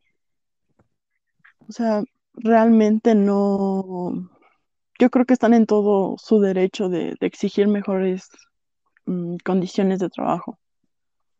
O 1.68 1.72
sea, 1.72 2.02
realmente 2.34 3.14
no, 3.14 4.30
yo 4.98 5.10
creo 5.10 5.24
que 5.26 5.34
están 5.34 5.54
en 5.54 5.66
todo 5.66 6.16
su 6.18 6.40
derecho 6.40 6.88
de, 6.88 7.16
exigir 7.20 7.68
mejores 7.68 8.28
mm, 9.06 9.36
condiciones 9.44 9.98
de 9.98 10.08
trabajo. 10.10 10.58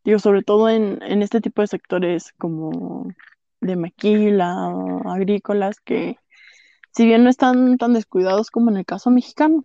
Digo, 0.04 0.18
sobre 0.18 0.42
todo 0.42 0.68
en, 0.68 1.00
este 1.22 1.40
tipo 1.40 1.62
de 1.62 1.68
sectores 1.68 2.32
como 2.38 3.08
de 3.60 3.76
maquila 3.76 4.68
o 4.68 5.08
agrícolas 5.10 5.78
que 5.80 6.16
si 6.90 7.06
bien 7.06 7.24
no 7.24 7.30
están 7.30 7.78
tan 7.78 7.94
descuidados 7.94 8.50
como 8.50 8.70
en 8.70 8.78
el 8.78 8.84
caso 8.84 9.10
mexicano, 9.10 9.64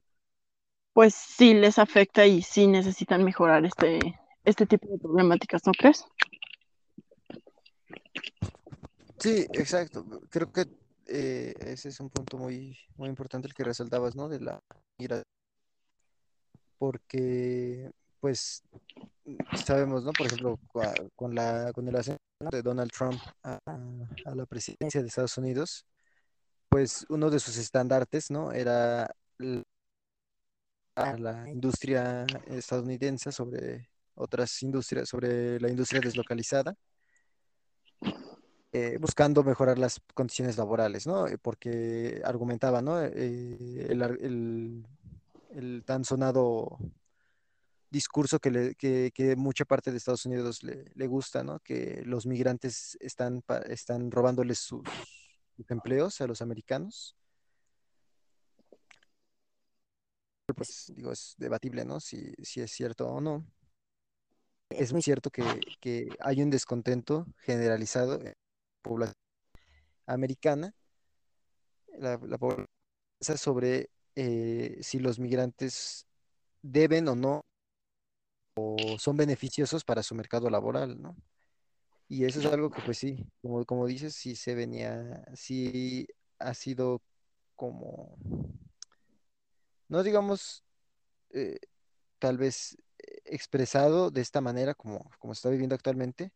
pues 0.94 1.14
sí 1.14 1.54
les 1.54 1.80
afecta 1.80 2.26
y 2.26 2.42
sí 2.42 2.68
necesitan 2.68 3.24
mejorar 3.24 3.66
este, 3.66 4.00
este 4.46 4.66
tipo 4.66 4.88
de 4.88 4.98
problemáticas, 5.00 5.62
¿no 5.66 5.74
crees? 5.74 6.06
Sí, 9.20 9.46
exacto. 9.54 10.06
Creo 10.30 10.52
que 10.52 10.66
eh, 11.08 11.54
ese 11.60 11.90
es 11.90 12.00
un 12.00 12.10
punto 12.10 12.38
muy, 12.38 12.78
muy 12.96 13.10
importante 13.10 13.48
el 13.48 13.54
que 13.54 13.64
resaltabas, 13.64 14.16
¿no? 14.16 14.30
De 14.30 14.40
la 14.40 14.60
migración. 14.98 15.26
Porque, 16.78 17.92
pues, 18.20 18.64
sabemos, 19.66 20.04
¿no? 20.04 20.12
Por 20.14 20.28
ejemplo, 20.28 20.60
con, 21.16 21.36
la, 21.36 21.72
con 21.74 21.88
el 21.88 21.96
ascenso 21.96 22.20
de 22.52 22.62
Donald 22.62 22.92
Trump 22.92 23.20
a, 23.44 23.60
la 24.36 24.46
presidencia 24.46 25.02
de 25.02 25.08
Estados 25.08 25.38
Unidos, 25.38 25.86
pues 26.70 27.06
uno 27.10 27.30
de 27.30 27.40
sus 27.40 27.58
estandartes, 27.58 28.30
¿no? 28.32 28.52
Era 28.52 29.10
la 30.96 31.50
industria 31.50 32.26
estadounidense 32.48 33.32
sobre 33.32 33.90
otras 34.16 34.62
industrias, 34.64 35.08
sobre 35.10 35.60
la 35.60 35.70
industria 35.70 36.02
deslocalizada 36.02 36.76
eh, 38.74 38.98
buscando 39.00 39.44
mejorar 39.44 39.80
las 39.80 40.02
condiciones 40.14 40.58
laborales, 40.58 41.08
¿no? 41.08 41.26
Eh, 41.28 41.38
porque 41.42 42.22
argumentaba, 42.24 42.82
¿no? 42.82 43.02
Eh, 43.02 43.88
el, 43.90 44.84
tan 45.86 46.04
sonado 46.04 46.78
discurso 47.90 48.40
que, 48.40 48.52
le, 48.52 48.76
que, 48.76 49.36
mucha 49.36 49.66
parte 49.66 49.92
de 49.92 49.98
Estados 49.98 50.26
Unidos 50.26 50.64
le, 50.64 51.08
gusta, 51.08 51.44
¿no? 51.44 51.60
Que 51.60 52.02
los 52.06 52.26
migrantes 52.26 52.98
están, 53.00 53.44
están 53.68 54.12
robándoles 54.12 54.60
sus, 54.60 54.84
empleos 55.70 56.22
a 56.22 56.28
los 56.28 56.42
americanos. 56.42 57.16
Pues 60.56 60.92
digo, 60.96 61.12
es 61.12 61.36
debatible, 61.38 61.86
¿no? 61.86 62.00
Si, 62.00 62.34
si 62.44 62.62
es 62.62 62.72
cierto 62.72 63.08
o 63.08 63.22
no. 63.22 63.46
Es 64.70 64.92
muy 64.92 65.02
cierto 65.02 65.30
que, 65.30 65.44
hay 66.20 66.42
un 66.42 66.50
descontento 66.50 67.26
generalizado 67.40 68.20
población 68.82 69.16
americana, 70.06 70.74
la, 71.98 72.18
población 72.18 72.68
sobre 73.20 73.90
eh, 74.16 74.78
si 74.82 75.00
los 75.00 75.20
migrantes 75.20 76.06
deben 76.62 77.08
o 77.08 77.16
no 77.16 77.46
son 78.98 79.18
beneficiosos 79.18 79.84
para 79.84 80.04
su 80.04 80.16
mercado 80.16 80.50
laboral, 80.50 81.02
¿no? 81.02 81.16
Y 82.10 82.26
eso 82.26 82.40
es 82.40 82.46
algo 82.46 82.70
que, 82.72 82.82
pues 82.82 82.98
sí, 82.98 83.26
como, 83.42 83.66
como 83.66 83.86
dices, 83.88 84.16
sí 84.16 84.36
se 84.36 84.56
venía, 84.56 85.24
sí 85.36 86.08
ha 86.40 86.54
sido 86.54 87.02
como, 87.56 88.18
no 89.90 90.04
digamos, 90.04 90.64
eh, 91.32 91.60
tal 92.20 92.38
vez 92.38 92.78
expresado 93.26 94.12
de 94.12 94.22
esta 94.22 94.42
manera 94.42 94.74
como, 94.74 95.10
como 95.20 95.34
está 95.34 95.50
viviendo 95.50 95.76
actualmente, 95.76 96.32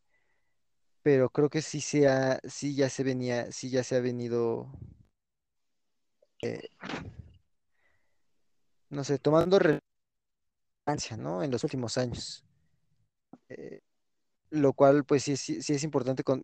pero 1.03 1.30
creo 1.30 1.49
que 1.49 1.61
sí 1.61 1.82
se 1.82 2.07
sí 2.47 2.76
ya 2.76 2.89
se 2.89 3.03
venía, 3.03 3.51
sí 3.51 3.69
ya 3.69 3.84
se 3.84 3.95
ha 3.95 4.01
venido, 4.01 4.72
eh, 6.43 6.69
no 8.89 9.03
sé, 9.03 9.17
tomando 9.19 9.59
¿no? 11.18 11.44
En 11.44 11.52
los 11.52 11.64
últimos 11.64 11.98
años. 11.98 12.44
Eh, 13.50 13.82
lo 14.52 14.74
cual 14.74 15.06
pues 15.06 15.24
sí, 15.24 15.38
sí, 15.38 15.62
sí 15.64 15.74
es 15.74 15.84
importante, 15.84 16.24
con, 16.24 16.44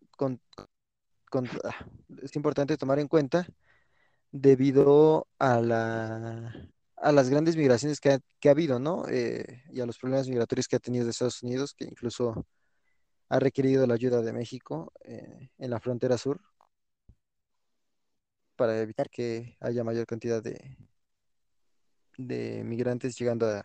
con- 1.32 1.48
ah, 1.64 1.86
es 2.22 2.36
importante 2.36 2.78
tomar 2.78 3.00
en 3.00 3.08
cuenta 3.08 3.48
debido 4.32 5.28
a 5.40 5.62
la, 5.62 6.70
a 6.98 7.12
las 7.12 7.30
grandes 7.30 7.58
migraciones 7.58 8.00
que 8.02 8.12
ha, 8.14 8.20
que 8.40 8.50
ha 8.50 8.54
habido, 8.54 8.80
¿no? 8.80 9.06
Eh, 9.10 9.64
y 9.72 9.82
a 9.82 9.86
los 9.86 9.98
problemas 10.00 10.28
migratorios 10.30 10.68
que 10.68 10.78
ha 10.78 10.80
tenido 10.80 11.10
Estados 11.10 11.44
Unidos, 11.44 11.74
que 11.76 11.86
incluso 11.86 12.48
ha 13.30 13.40
requerido 13.40 13.88
la 13.88 13.96
ayuda 13.96 14.22
de 14.22 14.34
México 14.34 14.94
eh, 15.06 15.50
en 15.60 15.70
la 15.72 15.80
frontera 15.82 16.18
sur 16.18 16.42
para 18.56 18.80
evitar 18.82 19.10
que 19.10 19.56
haya 19.62 19.84
mayor 19.84 20.06
cantidad 20.06 20.42
de, 20.44 20.78
de 22.18 22.64
migrantes 22.64 23.18
llegando 23.18 23.48
a, 23.48 23.64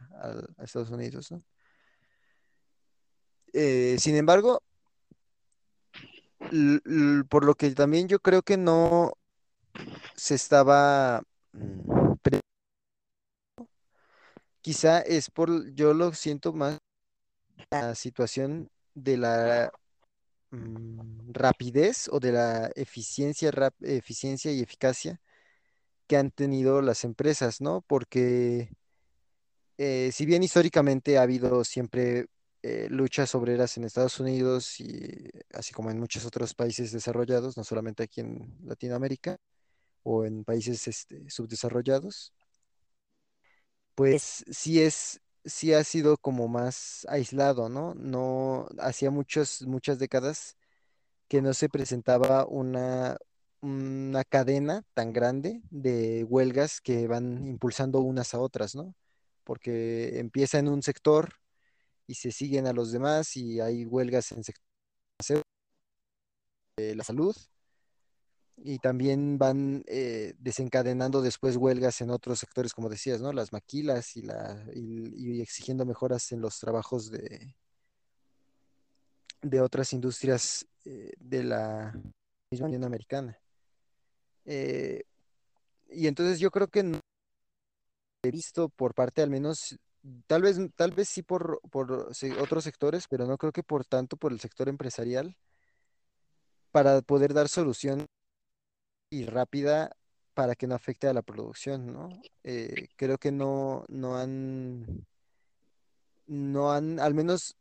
Estados 0.63 0.91
Unidos. 0.91 1.35
Eh, 3.53 3.97
sin 3.99 4.17
embargo, 4.17 4.63
por 7.29 7.45
lo 7.45 7.55
que 7.55 7.71
también 7.71 8.09
yo 8.09 8.19
creo 8.21 8.43
que 8.43 8.57
no 8.57 9.13
se 10.17 10.35
estaba, 10.35 11.23
mm, 11.53 12.13
quizá 14.61 15.01
es 15.01 15.31
por, 15.31 15.73
yo 15.75 15.95
lo 15.95 16.13
siento 16.13 16.53
más 16.53 16.79
la 17.71 17.95
situación 17.95 18.71
de 18.95 19.17
la 19.17 19.73
mm, 20.51 21.33
rapidez 21.33 22.09
o 22.11 22.21
de 22.21 22.33
la 22.33 22.71
eficiencia, 22.77 23.51
rap- 23.51 23.83
eficiencia 23.83 24.53
y 24.53 24.61
eficacia 24.61 25.21
que 26.13 26.19
han 26.19 26.31
tenido 26.31 26.83
las 26.83 27.05
empresas, 27.05 27.63
¿no? 27.63 27.81
Porque 27.81 28.69
eh, 29.79 30.11
si 30.13 30.27
bien 30.27 30.43
históricamente 30.43 31.17
ha 31.17 31.23
habido 31.23 31.65
siempre 31.65 32.27
eh, 32.63 32.87
luchas 32.91 33.35
obreras 33.35 33.79
en 33.79 33.85
Estados 33.85 34.21
Unidos 34.21 34.79
y 34.79 35.31
así 35.55 35.73
como 35.73 35.91
en 35.91 35.99
muchos 35.99 36.27
otros 36.27 36.55
países 36.55 36.93
desarrollados, 36.93 37.57
no 37.57 37.65
solamente 37.65 38.03
aquí 38.03 38.21
en 38.21 38.59
Latinoamérica 38.63 39.39
o 40.03 40.27
en 40.27 40.45
países 40.45 40.87
este, 40.87 41.31
subdesarrollados, 41.31 42.35
pues 43.95 44.45
sí 44.51 44.83
es, 44.83 45.19
sí 45.47 45.73
ha 45.73 45.83
sido 45.83 46.19
como 46.19 46.47
más 46.47 47.07
aislado, 47.09 47.71
¿no? 47.71 47.95
No, 47.95 48.69
hacía 48.79 49.11
muchos, 49.11 49.63
muchas 49.63 49.99
décadas 49.99 50.59
que 51.29 51.41
no 51.41 51.55
se 51.55 51.71
presentaba 51.71 52.47
una, 52.47 53.17
una 53.63 54.25
cadena 54.25 54.83
tan 54.95 55.13
grande 55.13 55.63
de 55.71 56.25
huelgas 56.25 56.81
que 56.81 57.07
van 57.07 57.47
impulsando 57.47 58.01
unas 58.01 58.35
a 58.35 58.41
otras, 58.41 58.75
¿no? 58.75 58.95
Porque 59.45 60.19
empieza 60.19 60.59
en 60.59 60.69
un 60.69 60.83
sector 60.83 61.35
y 62.07 62.15
se 62.15 62.33
siguen 62.33 62.67
a 62.67 62.73
los 62.73 62.93
demás 62.93 63.37
y 63.37 63.61
hay 63.61 63.87
huelgas 63.87 64.33
en 64.33 64.45
sector 64.45 64.65
de 66.77 66.97
la 66.97 67.05
salud 67.05 67.37
y 68.57 68.79
también 68.79 69.39
van 69.39 69.83
eh, 69.87 70.35
desencadenando 70.39 71.23
después 71.23 71.57
huelgas 71.57 72.01
en 72.01 72.11
otros 72.11 72.39
sectores, 72.39 72.75
como 72.75 72.89
decías, 72.89 73.21
¿no? 73.21 73.33
Las 73.33 73.53
maquilas 73.53 74.17
y, 74.17 74.23
la, 74.23 74.65
y, 74.75 75.37
y 75.39 75.41
exigiendo 75.41 75.85
mejoras 75.85 76.33
en 76.33 76.41
los 76.41 76.59
trabajos 76.59 77.11
de, 77.11 77.57
de 79.43 79.61
otras 79.61 79.93
industrias 79.93 80.67
eh, 80.85 81.13
de 81.19 81.45
la 81.45 81.93
misma 82.51 82.67
Unión 82.67 82.85
Americana. 82.85 83.39
Eh, 84.45 85.03
y 85.89 86.07
entonces 86.07 86.41
yo 86.41 86.51
creo 86.51 86.69
que 86.69 86.83
no 86.83 86.99
he 88.23 88.31
visto 88.31 88.69
por 88.69 88.95
parte 88.95 89.23
al 89.23 89.31
menos, 89.31 89.79
tal 90.27 90.43
vez, 90.43 90.59
tal 90.77 90.93
vez 90.93 91.09
sí 91.09 91.23
por, 91.23 91.61
por 91.71 92.11
otros 92.41 92.65
sectores, 92.65 93.07
pero 93.09 93.27
no 93.27 93.37
creo 93.39 93.53
que 93.53 93.63
por 93.63 93.85
tanto 93.85 94.17
por 94.17 94.33
el 94.33 94.41
sector 94.41 94.69
empresarial, 94.69 95.37
para 96.71 97.03
poder 97.03 97.35
dar 97.35 97.49
solución 97.49 98.07
y 99.11 99.27
rápida 99.27 99.95
para 100.35 100.55
que 100.55 100.67
no 100.67 100.75
afecte 100.75 101.07
a 101.07 101.13
la 101.13 101.23
producción, 101.23 101.93
¿no? 101.93 102.09
Eh, 102.43 102.89
creo 102.97 103.19
que 103.19 103.31
no, 103.31 103.85
no 103.89 104.17
han, 104.17 105.07
no 106.27 106.73
han, 106.73 106.99
al 106.99 107.13
menos 107.13 107.57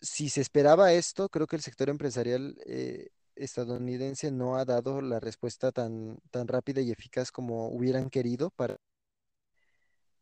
si 0.00 0.30
se 0.30 0.40
esperaba 0.40 0.92
esto, 0.92 1.28
creo 1.28 1.46
que 1.46 1.56
el 1.56 1.62
sector 1.62 1.90
empresarial 1.90 2.56
eh, 2.66 3.10
estadounidense 3.36 4.30
no 4.30 4.56
ha 4.56 4.64
dado 4.64 5.00
la 5.00 5.20
respuesta 5.20 5.72
tan, 5.72 6.18
tan 6.30 6.48
rápida 6.48 6.80
y 6.80 6.90
eficaz 6.90 7.30
como 7.32 7.68
hubieran 7.68 8.10
querido 8.10 8.50
para 8.50 8.76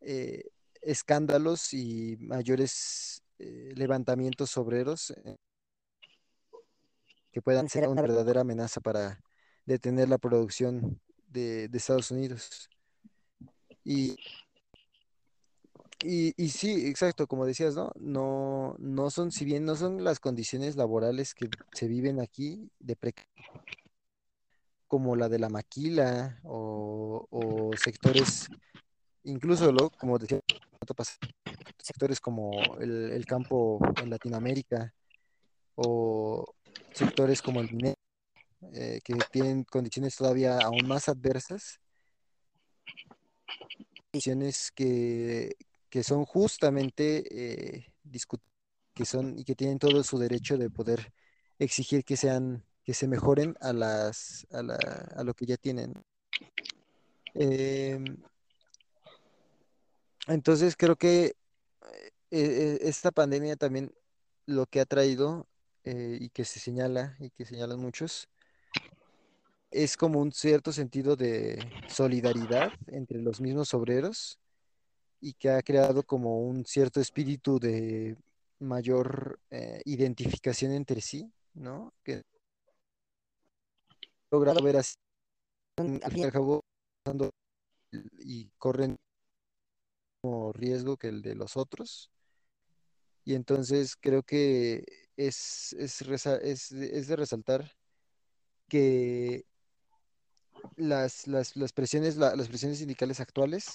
eh, 0.00 0.50
escándalos 0.80 1.72
y 1.74 2.16
mayores 2.18 3.22
eh, 3.38 3.72
levantamientos 3.76 4.56
obreros 4.56 5.10
eh, 5.10 5.36
que 7.30 7.42
puedan 7.42 7.68
ser 7.68 7.88
una 7.88 8.02
verdadera 8.02 8.42
amenaza 8.42 8.80
para 8.80 9.20
detener 9.64 10.08
la 10.08 10.18
producción 10.18 11.00
de, 11.28 11.68
de 11.68 11.78
Estados 11.78 12.10
Unidos. 12.10 12.68
Y, 13.84 14.16
y, 16.02 16.34
y 16.36 16.48
sí, 16.50 16.86
exacto, 16.86 17.26
como 17.26 17.46
decías, 17.46 17.74
¿no? 17.76 17.92
No, 17.96 18.74
no 18.78 19.10
son, 19.10 19.30
si 19.32 19.44
bien 19.44 19.64
no 19.64 19.76
son 19.76 20.04
las 20.04 20.20
condiciones 20.20 20.76
laborales 20.76 21.34
que 21.34 21.50
se 21.72 21.88
viven 21.88 22.20
aquí 22.20 22.70
de 22.80 22.96
pre- 22.96 23.14
como 24.88 25.16
la 25.16 25.28
de 25.28 25.38
la 25.38 25.48
maquila 25.48 26.38
o, 26.44 27.74
sectores, 27.76 28.52
incluso 29.24 29.72
lo, 29.72 29.90
como 29.90 30.18
decía, 30.18 30.40
sectores 31.78 32.20
como 32.20 32.76
el, 32.80 33.10
el 33.12 33.26
campo 33.26 33.80
en 33.98 34.10
Latinoamérica 34.10 34.94
o 35.76 36.44
sectores 36.92 37.42
como 37.42 37.60
el 37.60 37.70
minero, 37.70 37.96
eh, 38.74 39.00
que 39.04 39.24
tienen 39.24 39.64
condiciones 39.64 40.16
todavía 40.16 40.64
aún 40.64 40.86
más 40.88 41.08
adversas, 41.08 41.80
condiciones 44.10 44.70
que, 44.74 45.54
que 45.92 46.02
son 46.02 46.24
justamente 46.24 47.76
eh, 47.76 47.92
que 48.94 49.04
son 49.04 49.38
y 49.38 49.44
que 49.44 49.54
tienen 49.54 49.78
todo 49.78 50.02
su 50.02 50.18
derecho 50.18 50.56
de 50.58 50.70
poder 50.70 51.12
exigir 51.58 52.04
que 52.04 52.16
sean, 52.16 52.64
que 52.84 52.94
se 52.94 53.08
mejoren 53.08 53.54
a 53.60 53.72
las, 53.72 54.46
a 54.52 54.62
la- 54.62 55.08
a 55.16 55.24
lo 55.24 55.34
que 55.34 55.46
ya 55.46 55.56
tienen. 55.56 55.94
Em, 57.34 58.16
entonces 60.28 60.76
creo 60.76 60.96
que 60.96 61.26
eh, 61.26 61.34
eh, 62.30 62.78
esta 62.82 63.10
pandemia 63.10 63.56
también 63.56 63.92
lo 64.46 64.66
que 64.66 64.80
ha 64.80 64.86
traído 64.86 65.48
eh, 65.84 66.18
y 66.20 66.30
que 66.30 66.44
se 66.44 66.60
señala 66.60 67.16
y 67.20 67.30
que 67.30 67.44
señalan 67.46 67.80
muchos 67.80 68.28
es 69.70 69.96
como 69.96 70.20
un 70.20 70.32
cierto 70.32 70.72
sentido 70.72 71.16
de 71.16 71.72
solidaridad 71.86 72.74
entre 72.88 73.20
los 73.20 73.40
mismos 73.40 73.74
obreros 73.74 74.38
y 75.22 75.34
que 75.34 75.50
ha 75.50 75.62
creado 75.62 76.02
como 76.02 76.40
un 76.40 76.66
cierto 76.66 77.00
espíritu 77.00 77.60
de 77.60 78.16
mayor 78.58 79.38
eh, 79.50 79.80
identificación 79.84 80.72
entre 80.72 81.00
sí, 81.00 81.32
¿no? 81.54 81.94
Que 82.02 82.22
logrado 84.32 84.62
ver 84.62 84.78
así, 84.78 84.96
al 85.78 86.10
fin 86.10 86.20
y 86.20 86.24
al 86.24 86.32
cabo, 86.32 86.60
y 88.18 88.50
corren 88.58 88.96
como 90.20 90.52
riesgo 90.52 90.96
que 90.96 91.08
el 91.08 91.22
de 91.22 91.36
los 91.36 91.56
otros. 91.56 92.10
Y 93.24 93.34
entonces 93.34 93.94
creo 93.94 94.24
que 94.24 94.84
es, 95.16 95.72
es, 95.74 96.02
es 96.02 97.06
de 97.06 97.16
resaltar 97.16 97.70
que 98.68 99.44
las, 100.76 101.28
las, 101.28 101.54
las 101.56 101.72
presiones, 101.72 102.16
la- 102.16 102.34
las 102.34 102.48
presiones 102.48 102.78
sindicales 102.78 103.20
actuales, 103.20 103.70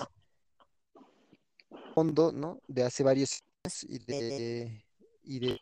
fondo, 1.98 2.32
¿no? 2.32 2.62
De 2.68 2.84
hace 2.84 3.02
varios 3.02 3.41
años 3.64 3.84
y 3.84 3.98
de, 3.98 4.86
y 5.24 5.39
de 5.39 5.60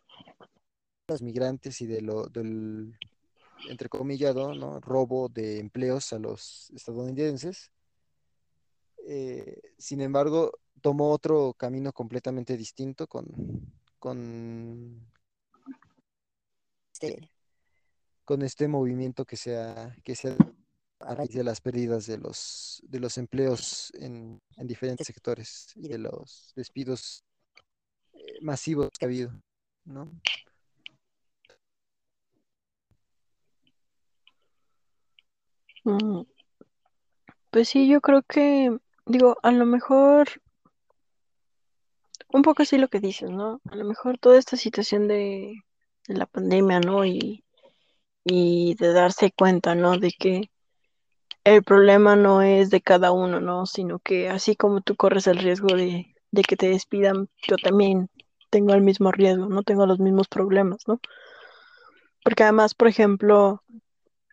los 1.08 1.22
migrantes 1.22 1.80
y 1.80 1.88
de 1.88 2.02
lo, 2.02 2.26
del 2.28 3.00
entrecomillado, 3.70 4.54
¿no? 4.54 4.82
Robo 4.82 5.30
de 5.30 5.60
empleos 5.60 6.12
a 6.12 6.20
los 6.20 6.70
estadounidenses. 6.72 7.72
Eh, 9.08 9.62
sin 9.78 10.02
embargo, 10.02 10.52
tomó 10.82 11.12
otro 11.12 11.54
camino 11.54 11.94
completamente 11.94 12.58
distinto 12.58 13.08
con, 13.08 13.26
con, 13.98 15.10
este, 16.92 17.32
con 18.26 18.42
este 18.42 18.68
movimiento 18.68 19.24
que 19.24 19.38
se 19.38 19.56
ha, 19.56 19.96
que 20.04 20.16
se 20.18 20.32
ha 20.32 20.38
a 21.00 21.16
raíz 21.16 21.32
de 21.34 21.44
las 21.44 21.62
pérdidas 21.62 22.06
de 22.08 22.18
los, 22.18 22.82
de 22.84 23.00
los 23.00 23.18
empleos 23.18 23.92
en, 23.96 24.42
en 24.58 24.68
diferentes 24.68 25.08
sectores 25.08 25.72
y 25.76 25.88
de 25.88 25.98
los 26.00 26.54
despidos 26.56 27.24
eh, 28.14 28.40
masivos 28.42 28.90
que 28.98 29.06
ha 29.06 29.08
habido, 29.08 29.32
¿no? 29.86 30.12
Mm, 35.86 36.26
Pues 37.50 37.70
sí, 37.70 37.88
yo 37.88 38.02
creo 38.02 38.22
que, 38.22 38.78
digo, 39.08 39.38
a 39.42 39.52
lo 39.52 39.66
mejor, 39.66 40.28
un 42.30 42.42
poco 42.44 42.64
así 42.64 42.78
lo 42.78 42.88
que 42.88 43.00
dices, 43.00 43.30
¿no? 43.32 43.62
A 43.72 43.76
lo 43.76 43.86
mejor 43.86 44.18
toda 44.20 44.38
esta 44.38 44.58
situación 44.58 45.08
de, 45.08 45.64
de 46.08 46.16
la 46.16 46.26
pandemia, 46.28 46.80
¿no? 46.82 47.06
Y, 47.06 47.44
y 48.26 48.76
de 48.76 48.94
darse 48.94 49.32
cuenta, 49.32 49.76
¿no? 49.76 49.98
De 49.98 50.12
que 50.12 50.52
el 51.46 51.64
problema 51.64 52.16
no 52.18 52.42
es 52.42 52.70
de 52.72 52.82
cada 52.82 53.12
uno, 53.14 53.40
¿no? 53.42 53.66
Sino 53.66 54.00
que 54.00 54.30
así 54.30 54.56
como 54.58 54.82
tú 54.82 54.96
corres 54.98 55.28
el 55.28 55.38
riesgo 55.40 55.70
de, 55.76 56.14
que 56.48 56.58
te 56.58 56.70
despidan, 56.70 57.30
yo 57.48 57.56
también 57.58 58.10
tengo 58.50 58.74
el 58.74 58.82
mismo 58.82 59.12
riesgo, 59.14 59.48
¿no? 59.48 59.64
Tengo 59.64 59.86
los 59.86 60.00
mismos 60.00 60.28
problemas, 60.28 60.88
¿no? 60.88 61.00
Porque 62.24 62.44
además, 62.44 62.74
por 62.76 62.88
ejemplo, 62.88 63.64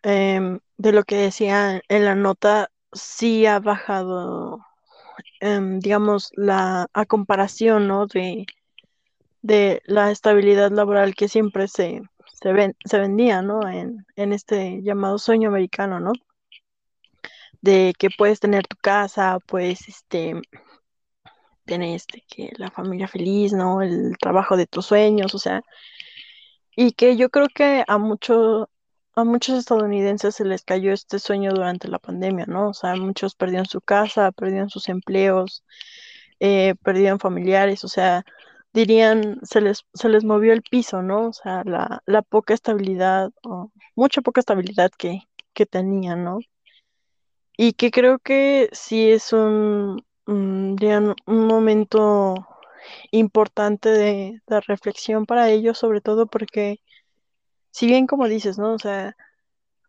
em, 0.03 0.59
de 0.77 0.93
lo 0.93 1.03
que 1.05 1.17
decía 1.17 1.81
en 1.89 2.05
la 2.05 2.15
nota, 2.15 2.71
sí 2.93 3.45
ha 3.47 3.59
bajado, 3.59 4.59
em, 5.41 5.79
digamos, 5.79 6.31
la 6.35 6.87
a 6.93 7.05
comparación, 7.07 7.87
¿no? 7.89 8.07
De, 8.07 8.45
de 9.43 9.81
la 9.85 10.11
estabilidad 10.11 10.71
laboral 10.71 11.15
que 11.15 11.27
siempre 11.29 11.67
se, 11.67 12.01
se, 12.41 12.53
ven- 12.53 12.75
se 12.85 12.99
vendía, 12.99 13.41
¿no? 13.43 13.67
En, 13.69 14.05
en 14.15 14.33
este 14.33 14.81
llamado 14.83 15.19
sueño 15.19 15.49
americano, 15.49 15.99
¿no? 15.99 16.13
De 17.63 17.93
que 17.97 18.09
puedes 18.15 18.39
tener 18.39 18.67
tu 18.67 18.77
casa, 18.77 19.39
puedes, 19.47 19.87
este, 19.89 20.35
tener, 21.65 21.95
este, 21.95 22.23
que 22.27 22.51
la 22.57 22.71
familia 22.71 23.07
feliz, 23.07 23.53
¿no? 23.53 23.81
El 23.81 24.17
trabajo 24.19 24.57
de 24.57 24.67
tus 24.67 24.85
sueños, 24.87 25.33
o 25.35 25.39
sea, 25.39 25.61
y 26.75 26.91
que 26.93 27.15
yo 27.17 27.29
creo 27.29 27.47
que 27.53 27.83
a 27.87 27.97
muchos 27.97 28.67
a 29.15 29.23
muchos 29.23 29.59
estadounidenses 29.59 30.35
se 30.35 30.45
les 30.45 30.63
cayó 30.63 30.91
este 30.93 31.19
sueño 31.19 31.51
durante 31.53 31.87
la 31.87 31.99
pandemia, 31.99 32.45
¿no? 32.47 32.69
O 32.69 32.73
sea, 32.73 32.95
muchos 32.95 33.35
perdieron 33.35 33.67
su 33.67 33.81
casa, 33.81 34.31
perdieron 34.31 34.69
sus 34.69 34.89
empleos, 34.89 35.63
eh, 36.39 36.75
perdieron 36.83 37.19
familiares, 37.19 37.83
o 37.83 37.87
sea, 37.87 38.25
dirían, 38.73 39.39
se 39.43 39.61
les, 39.61 39.85
se 39.93 40.09
les 40.09 40.23
movió 40.23 40.53
el 40.53 40.63
piso, 40.63 41.01
¿no? 41.03 41.27
O 41.29 41.33
sea, 41.33 41.63
la, 41.65 42.01
la 42.07 42.21
poca 42.23 42.53
estabilidad, 42.55 43.31
o 43.43 43.71
mucha 43.95 44.21
poca 44.21 44.39
estabilidad 44.41 44.91
que, 44.97 45.21
que 45.53 45.65
tenían, 45.67 46.23
¿no? 46.23 46.39
Y 47.57 47.73
que 47.73 47.91
creo 47.91 48.19
que 48.19 48.69
sí 48.71 49.11
es 49.11 49.33
un, 49.33 50.03
un, 50.25 51.15
momento 51.27 52.35
importante 53.11 53.89
de, 53.89 54.41
de 54.47 54.61
reflexión 54.61 55.25
para 55.25 55.49
ellos, 55.49 55.77
sobre 55.77 56.01
todo 56.01 56.27
porque, 56.27 56.79
si 57.71 57.87
bien 57.87 58.07
como 58.07 58.27
dices, 58.27 58.57
¿no? 58.57 58.73
O 58.73 58.79
sea, 58.79 59.15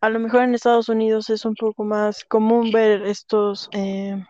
a 0.04 0.10
lo 0.10 0.20
mejor 0.20 0.42
en 0.42 0.54
Estados 0.54 0.90
Unidos 0.90 1.30
es 1.30 1.46
un 1.46 1.54
poco 1.54 1.84
más 1.84 2.24
común 2.26 2.70
ver 2.70 3.02
estos 3.06 3.70
eh, 3.72 4.22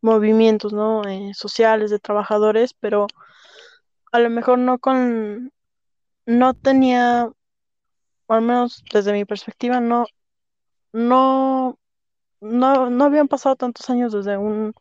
movimientos, 0.00 0.72
¿no? 0.72 1.04
Eh, 1.06 1.32
sociales 1.34 1.90
de 1.90 1.98
trabajadores, 1.98 2.72
pero 2.72 3.06
a 4.12 4.18
lo 4.18 4.30
mejor 4.30 4.58
no 4.58 4.78
con, 4.78 5.52
no 6.26 6.54
tenía, 6.54 7.30
o 8.26 8.32
al 8.34 8.42
menos 8.42 8.82
desde 8.92 9.12
mi 9.12 9.26
perspectiva, 9.26 9.80
no, 9.80 10.06
no, 10.92 11.78
no, 12.40 12.90
no 12.90 13.04
habían 13.04 13.28
pasado 13.28 13.56
tantos 13.56 13.88
años 13.90 14.12
desde 14.12 14.36
un, 14.38 14.72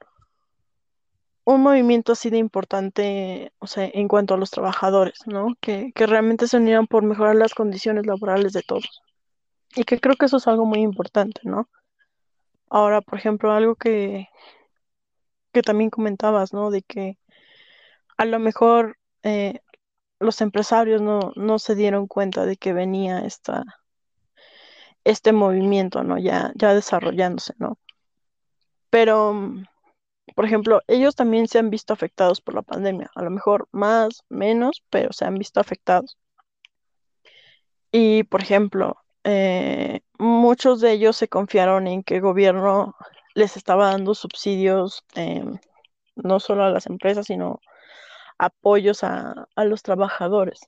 un 1.44 1.62
movimiento 1.62 2.14
así 2.14 2.30
de 2.30 2.38
importante, 2.38 3.54
o 3.60 3.68
sea, 3.68 3.90
en 3.94 4.08
cuanto 4.08 4.34
a 4.34 4.38
los 4.38 4.52
trabajadores, 4.52 5.20
¿no? 5.26 5.56
Que, 5.60 5.92
que 5.94 6.06
realmente 6.08 6.48
se 6.48 6.58
unieron 6.58 6.88
por 6.88 7.04
mejorar 7.04 7.36
las 7.36 7.54
condiciones 7.54 8.06
laborales 8.06 8.54
de 8.54 8.62
todos. 8.62 9.02
Y 9.76 9.84
que 9.84 10.00
creo 10.00 10.16
que 10.16 10.26
eso 10.26 10.38
es 10.38 10.48
algo 10.48 10.66
muy 10.66 10.80
importante, 10.82 11.42
¿no? 11.44 11.70
Ahora, 12.70 13.02
por 13.02 13.18
ejemplo, 13.18 13.52
algo 13.52 13.76
que, 13.76 14.28
que 15.52 15.62
también 15.62 15.90
comentabas, 15.90 16.54
¿no? 16.54 16.72
De 16.72 16.82
que 16.84 17.18
a 18.18 18.26
lo 18.26 18.40
mejor 18.40 18.98
eh, 19.24 19.60
los 20.20 20.42
empresarios 20.42 21.02
no, 21.02 21.32
no 21.36 21.60
se 21.60 21.76
dieron 21.76 22.08
cuenta 22.08 22.46
de 22.46 22.58
que 22.58 22.74
venía 22.74 23.22
esta, 23.22 23.64
este 25.10 25.34
movimiento, 25.34 26.04
¿no? 26.04 26.18
Ya, 26.20 26.52
ya 26.56 26.74
desarrollándose, 26.74 27.54
¿no? 27.58 27.80
Pero, 28.92 29.34
mm, 29.34 29.66
por 30.36 30.46
ejemplo, 30.46 30.82
ellos 30.88 31.16
también 31.16 31.48
se 31.48 31.60
han 31.60 31.70
visto 31.72 31.94
afectados 31.94 32.42
por 32.42 32.54
la 32.56 32.62
pandemia, 32.62 33.10
a 33.16 33.24
lo 33.24 33.32
mejor 33.32 33.68
más, 33.72 34.24
menos, 34.30 34.84
pero 34.90 35.12
se 35.14 35.26
han 35.26 35.36
visto 35.36 35.60
afectados. 35.60 36.18
Y, 37.92 38.24
por 38.24 38.42
ejemplo, 38.42 38.98
eh, 39.24 40.02
muchos 40.20 40.82
de 40.82 40.92
ellos 40.94 41.18
se 41.18 41.28
confiaron 41.28 41.88
en 41.88 42.04
que 42.04 42.16
el 42.18 42.22
gobierno 42.22 42.96
les 43.34 43.58
estaba 43.58 43.92
dando 43.92 44.14
subsidios, 44.16 45.04
em, 45.16 45.58
no 46.16 46.40
solo 46.40 46.64
a 46.66 46.72
las 46.72 46.86
empresas, 46.88 47.28
sino 47.28 47.62
apoyos 48.38 49.04
a 49.04 49.48
los 49.58 49.84
trabajadores. 49.84 50.62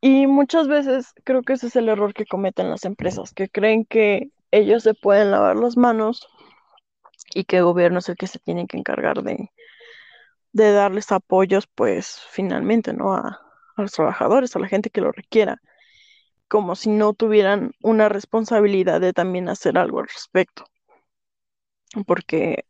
Y 0.00 0.26
muchas 0.26 0.66
veces 0.68 1.12
creo 1.24 1.42
que 1.42 1.52
ese 1.54 1.68
es 1.68 1.76
el 1.76 1.88
error 1.88 2.12
que 2.14 2.26
cometen 2.26 2.68
las 2.70 2.84
empresas, 2.84 3.32
que 3.32 3.48
creen 3.48 3.84
que 3.84 4.30
ellos 4.50 4.82
se 4.82 4.94
pueden 4.94 5.30
lavar 5.30 5.56
las 5.56 5.76
manos 5.76 6.28
y 7.34 7.44
que 7.44 7.56
el 7.58 7.64
gobierno 7.64 8.00
es 8.00 8.08
el 8.10 8.16
que 8.16 8.26
se 8.26 8.38
tiene 8.38 8.66
que 8.66 8.76
encargar 8.76 9.22
de, 9.22 9.50
de 10.52 10.72
darles 10.72 11.12
apoyos, 11.12 11.66
pues 11.74 12.20
finalmente, 12.30 12.92
¿no? 12.92 13.14
A, 13.14 13.40
a 13.76 13.82
los 13.82 13.92
trabajadores, 13.92 14.54
a 14.56 14.58
la 14.58 14.68
gente 14.68 14.90
que 14.90 15.00
lo 15.00 15.12
requiera, 15.12 15.60
como 16.48 16.76
si 16.76 16.90
no 16.90 17.14
tuvieran 17.14 17.72
una 17.82 18.08
responsabilidad 18.10 19.00
de 19.00 19.12
también 19.14 19.48
hacer 19.50 19.78
algo 19.78 20.00
al 20.00 20.08
respecto. 20.08 20.64
Porque, 22.06 22.64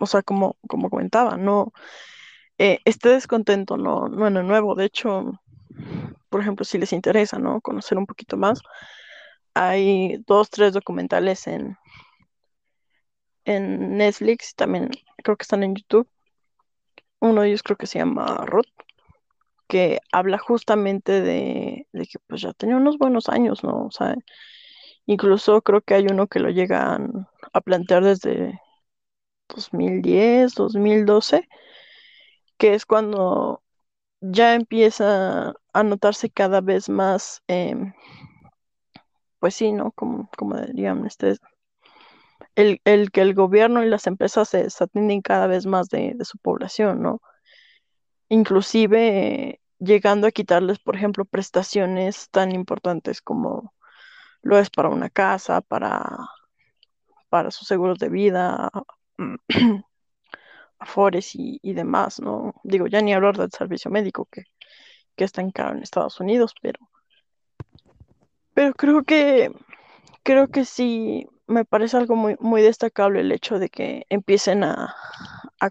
o 0.00 0.06
sea, 0.06 0.22
como, 0.22 0.56
como 0.68 0.90
comentaba, 0.90 1.36
no, 1.36 1.72
eh, 2.58 2.80
este 2.84 3.10
descontento 3.10 3.76
no, 3.78 4.08
no 4.08 4.30
nuevo, 4.30 4.74
de 4.76 4.86
hecho, 4.86 5.40
por 6.28 6.40
ejemplo, 6.40 6.64
si 6.64 6.78
les 6.78 6.92
interesa, 6.92 7.38
¿no? 7.38 7.60
Conocer 7.60 7.98
un 7.98 8.06
poquito 8.06 8.36
más, 8.36 8.62
hay 9.54 10.18
dos, 10.26 10.50
tres 10.50 10.72
documentales 10.72 11.46
en, 11.46 11.76
en 13.44 13.96
Netflix, 13.96 14.54
también 14.54 14.90
creo 15.22 15.36
que 15.36 15.42
están 15.42 15.62
en 15.62 15.74
YouTube. 15.76 16.08
Uno 17.20 17.42
de 17.42 17.48
ellos 17.48 17.62
creo 17.62 17.76
que 17.76 17.86
se 17.86 17.98
llama 17.98 18.44
Ruth, 18.46 18.66
que 19.68 20.00
habla 20.12 20.38
justamente 20.38 21.20
de, 21.22 21.86
de 21.92 22.06
que 22.06 22.18
pues 22.26 22.42
ya 22.42 22.52
tenía 22.52 22.76
unos 22.76 22.98
buenos 22.98 23.28
años, 23.28 23.62
¿no? 23.64 23.86
O 23.86 23.90
sea, 23.90 24.14
incluso 25.06 25.62
creo 25.62 25.80
que 25.82 25.94
hay 25.94 26.06
uno 26.10 26.26
que 26.26 26.40
lo 26.40 26.50
llegan 26.50 27.28
a 27.52 27.60
plantear 27.60 28.04
desde 28.04 28.60
2010, 29.48 30.54
2012, 30.54 31.48
que 32.58 32.74
es 32.74 32.86
cuando 32.86 33.62
ya 34.22 34.54
empieza 34.54 35.54
a 35.72 35.82
notarse 35.82 36.30
cada 36.30 36.60
vez 36.60 36.88
más, 36.88 37.42
em, 37.48 37.92
pues 39.40 39.54
sí, 39.56 39.72
¿no? 39.72 39.92
Como, 39.92 40.30
como 40.38 40.56
dirían, 40.60 41.04
este, 41.06 41.36
el, 42.54 42.80
el 42.84 43.10
que 43.10 43.22
el 43.22 43.34
gobierno 43.34 43.82
y 43.84 43.88
las 43.88 44.06
empresas 44.06 44.48
se 44.48 44.64
desatienden 44.64 45.22
cada 45.22 45.46
vez 45.46 45.66
más 45.66 45.88
de, 45.88 46.16
su 46.22 46.38
población, 46.38 47.02
¿no? 47.02 47.20
Inclusive 48.28 49.60
llegando 49.78 50.26
a 50.26 50.32
quitarles, 50.32 50.78
por 50.78 50.96
ejemplo, 50.96 51.24
prestaciones 51.24 52.30
tan 52.30 52.52
importantes 52.52 53.20
como 53.22 53.74
lo 54.42 54.58
es 54.58 54.70
para 54.70 54.88
una 54.88 55.10
casa, 55.10 55.60
para, 55.62 56.02
para 57.28 57.50
sus 57.50 57.68
seguros 57.68 57.98
de 57.98 58.08
vida, 58.08 58.70
afores 60.82 61.34
y, 61.36 61.60
y 61.62 61.74
demás, 61.74 62.20
¿no? 62.20 62.54
Digo, 62.64 62.88
ya 62.88 63.00
ni 63.00 63.14
hablar 63.14 63.36
del 63.36 63.50
servicio 63.52 63.90
médico 63.90 64.26
que, 64.30 64.44
que 65.16 65.24
está 65.24 65.40
en 65.40 65.52
caro 65.52 65.76
en 65.76 65.82
Estados 65.82 66.18
Unidos, 66.20 66.54
pero, 66.60 66.80
pero 68.52 68.74
creo 68.74 69.04
que 69.04 69.52
creo 70.24 70.48
que 70.48 70.64
sí 70.64 71.26
me 71.46 71.64
parece 71.64 71.96
algo 71.96 72.16
muy, 72.16 72.36
muy 72.40 72.62
destacable 72.62 73.20
el 73.20 73.30
hecho 73.30 73.58
de 73.58 73.68
que 73.68 74.06
empiecen 74.08 74.64
a, 74.64 74.94
a, 75.60 75.70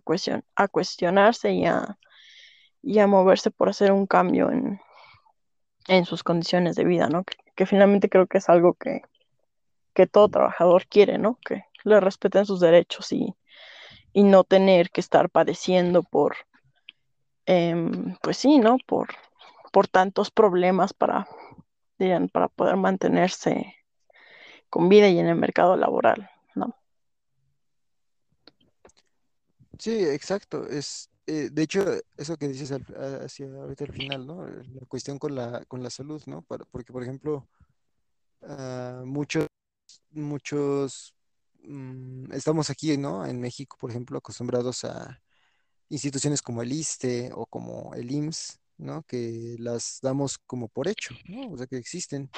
a 0.56 0.68
cuestionarse 0.68 1.52
y 1.52 1.66
a, 1.66 1.98
y 2.82 3.00
a 3.00 3.08
moverse 3.08 3.52
por 3.52 3.68
hacer 3.70 3.92
un 3.92 4.08
cambio 4.08 4.50
en, 4.50 4.80
en 5.88 6.06
sus 6.06 6.24
condiciones 6.24 6.76
de 6.78 6.86
vida, 6.86 7.08
¿no? 7.10 7.24
Que, 7.26 7.36
que 7.56 7.66
finalmente 7.66 8.10
creo 8.10 8.28
que 8.28 8.38
es 8.38 8.48
algo 8.48 8.76
que, 8.76 9.02
que 9.94 10.08
todo 10.08 10.30
trabajador 10.30 10.88
quiere, 10.88 11.18
¿no? 11.18 11.38
Que 11.46 11.66
le 11.84 12.00
respeten 12.00 12.46
sus 12.46 12.60
derechos 12.62 13.12
y, 13.12 13.36
y 14.14 14.24
no 14.24 14.44
tener 14.44 14.90
que 14.92 15.02
estar 15.02 15.30
padeciendo 15.30 16.04
por, 16.04 16.36
em, 17.46 18.16
pues 18.22 18.38
sí, 18.38 18.60
¿no? 18.60 18.78
Por, 18.86 19.10
por 19.72 19.88
tantos 19.88 20.32
problemas 20.32 20.94
para, 20.94 21.28
dirían, 21.98 22.30
para 22.30 22.48
poder 22.50 22.78
mantenerse 22.78 23.76
con 24.70 24.90
vida 24.90 25.08
y 25.10 25.20
en 25.20 25.28
el 25.28 25.36
mercado 25.36 25.76
laboral, 25.76 26.30
¿no? 26.56 26.76
Sí, 29.78 29.92
exacto. 30.06 30.68
Es, 30.68 31.10
eh, 31.26 31.50
de 31.52 31.64
hecho, 31.64 31.84
eso 32.18 32.38
que 32.38 32.48
dices 32.48 32.72
hacia 32.72 33.48
ahorita 33.48 33.86
al 33.86 33.92
final, 33.92 34.28
¿no? 34.28 34.46
La 34.46 34.86
cuestión 34.88 35.18
con 35.18 35.36
la, 35.36 35.66
con 35.66 35.82
la 35.82 35.90
salud, 35.90 36.22
¿no? 36.28 36.42
Para- 36.44 36.66
porque, 36.66 36.94
por 36.94 37.04
ejemplo, 37.04 37.48
ah, 38.44 39.02
muchos, 39.06 39.48
muchos, 40.12 41.16
mm, 41.64 42.34
estamos 42.34 42.70
aquí, 42.70 42.98
¿no? 42.98 43.26
En 43.26 43.40
México, 43.40 43.78
por 43.80 43.92
ejemplo, 43.92 44.18
acostumbrados 44.18 44.84
a 44.86 45.22
instituciones 45.90 46.42
como 46.42 46.62
el 46.62 46.72
ISSSTE 46.72 47.32
o 47.34 47.46
como 47.46 47.94
el 47.96 48.12
IMSS, 48.12 48.60
¿no? 48.78 49.04
Que 49.04 49.56
las 49.60 50.00
damos 50.02 50.38
como 50.40 50.70
por 50.70 50.88
hecho. 50.88 51.16
O 51.52 51.58
sea, 51.58 51.68
que 51.68 51.78
existen. 51.78 52.30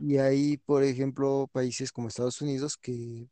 Y 0.00 0.18
hay, 0.18 0.58
por 0.58 0.82
ejemplo, 0.84 1.48
países 1.52 1.92
como 1.92 2.08
Estados 2.08 2.40
Unidos 2.42 2.76
que 2.76 3.28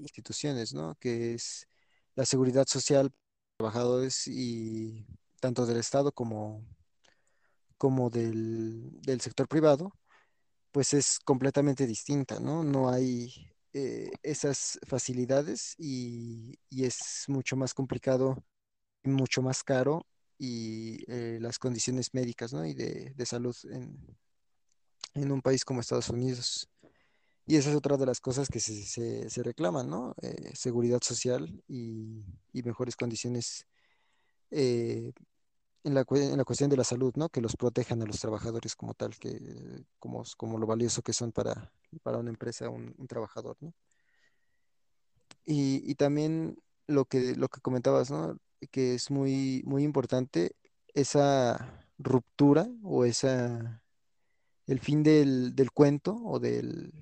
instituciones, 0.00 0.74
¿no? 0.74 0.94
Que 0.96 1.34
es 1.34 1.68
la 2.14 2.24
seguridad 2.26 2.66
social, 2.66 3.10
trabajadores 3.56 4.26
y 4.28 5.06
tanto 5.40 5.66
del 5.66 5.78
Estado 5.78 6.12
como, 6.12 6.64
como 7.76 8.10
del, 8.10 9.00
del 9.02 9.20
sector 9.20 9.48
privado, 9.48 9.92
pues 10.72 10.94
es 10.94 11.18
completamente 11.24 11.86
distinta, 11.86 12.40
¿no? 12.40 12.64
No 12.64 12.90
hay 12.90 13.52
eh, 13.72 14.10
esas 14.22 14.78
facilidades 14.86 15.74
y, 15.78 16.58
y 16.70 16.84
es 16.84 17.24
mucho 17.28 17.56
más 17.56 17.74
complicado 17.74 18.44
y 19.04 19.10
mucho 19.10 19.42
más 19.42 19.64
caro 19.64 20.06
y 20.38 20.98
eh, 21.12 21.38
las 21.40 21.58
condiciones 21.58 22.14
médicas, 22.14 22.52
¿no? 22.52 22.66
Y 22.66 22.74
de, 22.74 23.12
de 23.16 23.26
salud 23.26 23.56
en, 23.72 23.98
en 25.14 25.32
un 25.32 25.40
país 25.42 25.64
como 25.64 25.80
Estados 25.80 26.08
Unidos. 26.10 26.68
Y 27.46 27.56
esa 27.56 27.70
es 27.70 27.76
otra 27.76 27.96
de 27.96 28.06
las 28.06 28.20
cosas 28.20 28.48
que 28.48 28.60
se, 28.60 28.84
se- 29.30 29.44
reclaman, 29.44 29.90
¿no? 29.90 30.14
Eh, 30.22 30.52
seguridad 30.54 31.00
social 31.02 31.62
y, 31.68 32.24
y 32.52 32.62
mejores 32.64 32.96
condiciones 32.96 33.66
en 35.88 35.94
la, 35.94 36.04
cuestión 36.04 36.70
de 36.70 36.76
la 36.76 36.84
salud, 36.84 37.12
¿no? 37.16 37.28
Que 37.28 37.40
los 37.40 37.56
protejan 37.56 38.02
a 38.02 38.06
los 38.06 38.20
trabajadores 38.20 38.76
como 38.76 38.94
tal, 38.94 39.16
que, 39.18 39.40
como, 39.98 40.58
lo 40.58 40.66
valioso 40.66 41.02
que 41.02 41.12
son 41.12 41.32
para, 41.32 41.72
para 42.02 42.18
una 42.18 42.30
empresa, 42.30 42.68
un, 42.68 42.94
un 42.96 43.06
trabajador, 43.08 43.56
¿no? 43.60 43.72
Y, 45.44 45.82
y 45.90 45.94
también 45.94 46.58
lo 46.86 47.06
que, 47.06 47.34
lo 47.34 47.48
que 47.48 47.60
comentabas, 47.60 48.10
¿no? 48.10 48.38
Que 48.70 48.94
es 48.94 49.10
muy, 49.10 49.62
muy 49.66 49.82
importante 49.84 50.56
esa 50.94 51.88
ruptura 51.98 52.68
o 52.82 53.04
esa, 53.04 53.82
el 54.66 54.80
fin 54.80 55.02
del, 55.02 55.54
del 55.54 55.70
cuento 55.72 56.16
o 56.24 56.38
del, 56.38 56.92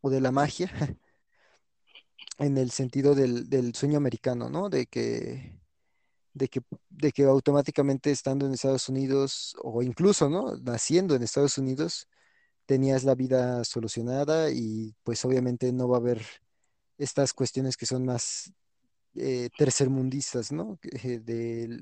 o 0.00 0.10
de 0.10 0.20
la 0.20 0.32
magia 0.32 0.70
en 2.38 2.58
el 2.58 2.70
sentido 2.70 3.14
del, 3.14 3.48
del 3.48 3.74
sueño 3.74 3.98
americano, 3.98 4.48
¿no? 4.50 4.68
De 4.68 4.86
que, 4.86 5.57
de 6.38 6.48
que, 6.48 6.62
de 6.88 7.12
que 7.12 7.24
automáticamente 7.24 8.10
estando 8.10 8.46
en 8.46 8.54
Estados 8.54 8.88
Unidos 8.88 9.56
o 9.62 9.82
incluso, 9.82 10.30
¿no? 10.30 10.56
Naciendo 10.58 11.14
en 11.14 11.22
Estados 11.22 11.58
Unidos, 11.58 12.08
tenías 12.66 13.04
la 13.04 13.14
vida 13.14 13.64
solucionada 13.64 14.50
y 14.50 14.94
pues 15.02 15.24
obviamente 15.24 15.72
no 15.72 15.88
va 15.88 15.98
a 15.98 16.00
haber 16.00 16.22
estas 16.98 17.34
cuestiones 17.34 17.76
que 17.76 17.86
son 17.86 18.04
más 18.04 18.52
eh, 19.14 19.50
tercermundistas, 19.58 20.52
¿no? 20.52 20.78
De, 20.82 21.20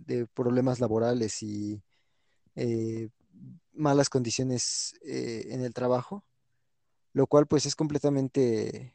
de 0.07 0.27
problemas 0.35 0.81
laborales 0.81 1.43
y 1.43 1.83
eh, 2.55 3.09
malas 3.73 4.09
condiciones 4.09 4.95
eh, 5.05 5.47
en 5.51 5.63
el 5.63 5.75
trabajo, 5.75 6.25
lo 7.13 7.27
cual 7.27 7.47
pues 7.47 7.67
es 7.67 7.77
completamente 7.77 8.95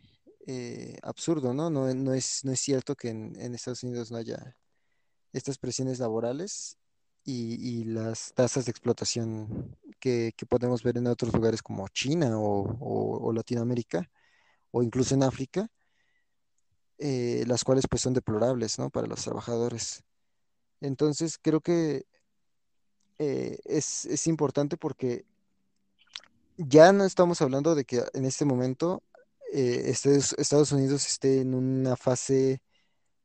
absurdo, 1.03 1.53
¿no? 1.53 1.69
No, 1.69 1.93
no 1.93 2.13
es, 2.13 2.43
no 2.43 2.51
es 2.51 2.59
cierto 2.59 2.95
que 2.95 3.09
en 3.09 3.55
Estados 3.55 3.83
Unidos 3.83 4.11
no 4.11 4.17
haya 4.17 4.57
estas 5.33 5.57
presiones 5.57 5.99
laborales 5.99 6.77
y, 7.23 7.81
y 7.81 7.83
las 7.85 8.33
tasas 8.33 8.65
de 8.65 8.71
explotación 8.71 9.77
que, 9.99 10.33
que 10.35 10.45
podemos 10.45 10.83
ver 10.83 10.97
en 10.97 11.07
otros 11.07 11.33
lugares 11.33 11.61
como 11.61 11.87
China 11.89 12.37
o, 12.39 12.77
o- 12.79 13.33
Latinoamérica 13.33 14.09
o 14.71 14.83
incluso 14.83 15.15
en 15.15 15.23
África, 15.23 15.69
eh, 16.99 17.43
las 17.47 17.63
cuales 17.63 17.85
pues 17.89 18.01
son 18.01 18.13
deplorables, 18.13 18.79
¿no? 18.79 18.89
Para 18.89 19.07
los 19.07 19.23
trabajadores. 19.23 20.03
Entonces 20.81 21.37
creo 21.41 21.61
que 21.61 22.05
eh, 23.19 23.59
es, 23.65 24.05
es 24.05 24.27
importante 24.27 24.77
porque 24.77 25.25
ya 26.57 26.93
no 26.93 27.05
estamos 27.05 27.41
hablando 27.41 27.75
de 27.75 27.85
que 27.85 28.03
en 28.13 28.25
este 28.25 28.45
momento 28.45 29.03
eh, 29.53 29.83
Estados 30.37 30.71
Unidos 30.71 31.05
esté 31.07 31.41
en 31.41 31.53
una 31.53 31.95
fase 31.95 32.61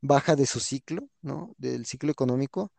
baja 0.06 0.36
de 0.36 0.46
su 0.46 0.60
ciclo, 0.60 1.08
¿no? 1.22 1.54
Del 1.58 1.86
ciclo 1.86 2.10
económico 2.12 2.72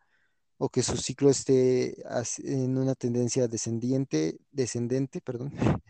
o 0.58 0.70
que 0.70 0.84
su 0.84 0.98
ciclo 0.98 1.30
esté 1.30 1.98
en 2.44 2.78
una 2.78 2.96
tendencia 2.96 3.48
descendiente, 3.48 4.40
descendente, 4.52 5.22
perdón, 5.22 5.54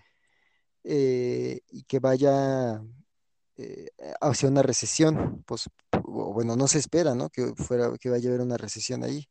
eh, 0.84 1.62
y 1.72 1.84
que 1.84 2.00
vaya 2.00 2.82
eh, 3.58 3.90
hacia 4.22 4.50
una 4.50 4.62
recesión, 4.64 5.44
pues 5.48 5.70
bueno, 6.04 6.56
no 6.56 6.68
se 6.68 6.80
espera, 6.80 7.16
¿no? 7.16 7.30
Que 7.30 7.54
fuera, 7.56 7.92
que 8.00 8.10
vaya 8.10 8.30
a 8.30 8.34
haber 8.34 8.42
una 8.46 8.58
recesión 8.58 9.04
ahí, 9.04 9.26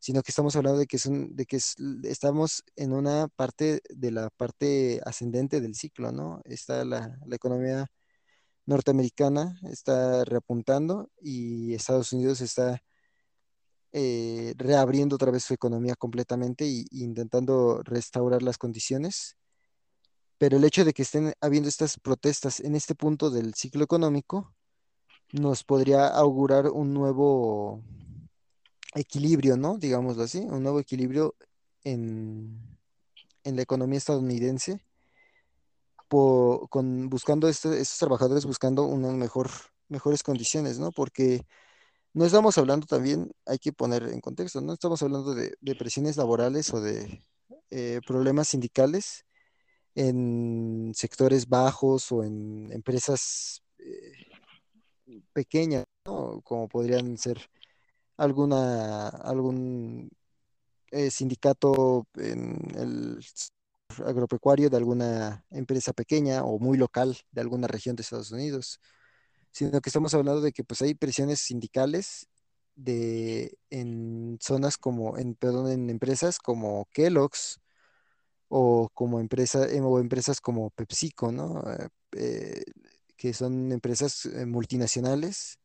sino 0.00 0.22
que 0.22 0.32
estamos 0.32 0.56
hablando 0.56 0.78
de 0.80 0.86
que 0.86 0.96
es 0.98 1.06
un- 1.06 1.34
de 1.36 1.46
que 1.46 1.56
es- 1.58 1.76
estamos 2.04 2.64
en 2.76 2.92
una 2.92 3.28
parte 3.36 3.80
de 3.90 4.10
la 4.12 4.30
parte 4.30 5.00
ascendente 5.06 5.60
del 5.60 5.74
ciclo, 5.76 6.12
¿no? 6.12 6.40
Está 6.44 6.84
la, 6.84 7.18
la 7.26 7.36
economía 7.36 7.86
norteamericana 8.66 9.58
está 9.70 10.24
reapuntando 10.24 11.10
y 11.20 11.74
Estados 11.74 12.12
Unidos 12.12 12.40
está 12.40 12.82
eh, 13.92 14.52
reabriendo 14.58 15.16
otra 15.16 15.30
vez 15.30 15.44
su 15.44 15.54
economía 15.54 15.94
completamente 15.94 16.66
y 16.66 16.86
intentando 16.90 17.82
restaurar 17.82 18.42
las 18.42 18.58
condiciones. 18.58 19.36
Pero 20.38 20.58
el 20.58 20.64
hecho 20.64 20.84
de 20.84 20.92
que 20.92 21.02
estén 21.02 21.32
habiendo 21.40 21.68
estas 21.68 21.98
protestas 21.98 22.60
en 22.60 22.74
este 22.74 22.94
punto 22.94 23.30
del 23.30 23.54
ciclo 23.54 23.84
económico 23.84 24.54
nos 25.32 25.64
podría 25.64 26.08
augurar 26.08 26.66
un 26.66 26.92
nuevo 26.92 27.82
equilibrio, 28.94 29.56
¿no? 29.56 29.78
Digámoslo 29.78 30.24
así, 30.24 30.38
un 30.38 30.62
nuevo 30.62 30.80
equilibrio 30.80 31.34
en, 31.84 32.60
en 33.44 33.56
la 33.56 33.62
economía 33.62 33.98
estadounidense, 33.98 34.85
con, 36.08 37.08
buscando 37.10 37.48
este- 37.48 37.80
estos 37.80 37.98
trabajadores 37.98 38.46
buscando 38.46 38.84
unas 38.84 39.14
mejor, 39.14 39.50
mejores 39.88 40.22
condiciones, 40.22 40.78
¿no? 40.78 40.92
Porque 40.92 41.42
No 42.14 42.24
estamos 42.26 42.58
hablando 42.58 42.86
también, 42.86 43.30
hay 43.46 43.58
que 43.58 43.72
poner 43.72 44.04
en 44.04 44.20
contexto, 44.20 44.60
no 44.62 44.72
estamos 44.74 45.02
hablando 45.02 45.34
de, 45.34 45.54
de 45.60 45.74
presiones 45.76 46.16
laborales 46.16 46.72
o 46.74 46.80
de 46.80 47.22
eh, 47.70 48.00
problemas 48.06 48.48
sindicales 48.48 49.24
en 49.94 50.92
sectores 50.94 51.48
bajos 51.48 52.12
o 52.12 52.24
en 52.24 52.72
empresas 52.72 53.62
eh, 53.78 54.12
pequeñas, 55.32 55.84
¿no? 56.06 56.40
Como 56.42 56.68
podrían 56.68 57.16
ser 57.18 57.38
alguna, 58.16 59.08
algún 59.08 60.10
eh, 60.90 61.10
sindicato 61.10 62.06
en 62.16 62.58
el 62.76 63.24
agropecuario 64.04 64.70
de 64.70 64.76
alguna 64.76 65.44
empresa 65.50 65.92
pequeña 65.92 66.44
o 66.44 66.58
muy 66.58 66.76
local 66.78 67.16
de 67.30 67.40
alguna 67.40 67.66
región 67.66 67.96
de 67.96 68.02
Estados 68.02 68.32
Unidos 68.32 68.80
sino 69.56 69.80
que 69.80 69.88
estamos 69.88 70.12
hablando 70.12 70.42
de 70.42 70.52
que 70.52 70.64
pues 70.64 70.82
hay 70.82 70.94
presiones 70.94 71.40
sindicales 71.40 72.28
de 72.74 73.56
en 73.70 74.38
zonas 74.42 74.76
como 74.76 75.16
en 75.16 75.34
perdón, 75.34 75.70
en 75.70 75.88
empresas 75.88 76.38
como 76.38 76.86
Kellogg's 76.92 77.58
o 78.48 78.90
como 78.92 79.18
empresa 79.18 79.66
em, 79.70 79.84
o 79.84 79.98
empresas 79.98 80.40
como 80.40 80.70
PepsiCo, 80.70 81.32
¿no? 81.32 81.62
Eh, 81.72 81.88
eh, 82.16 82.64
que 83.16 83.32
son 83.32 83.72
empresas 83.72 84.26
eh, 84.26 84.46
multinacionales 84.46 85.58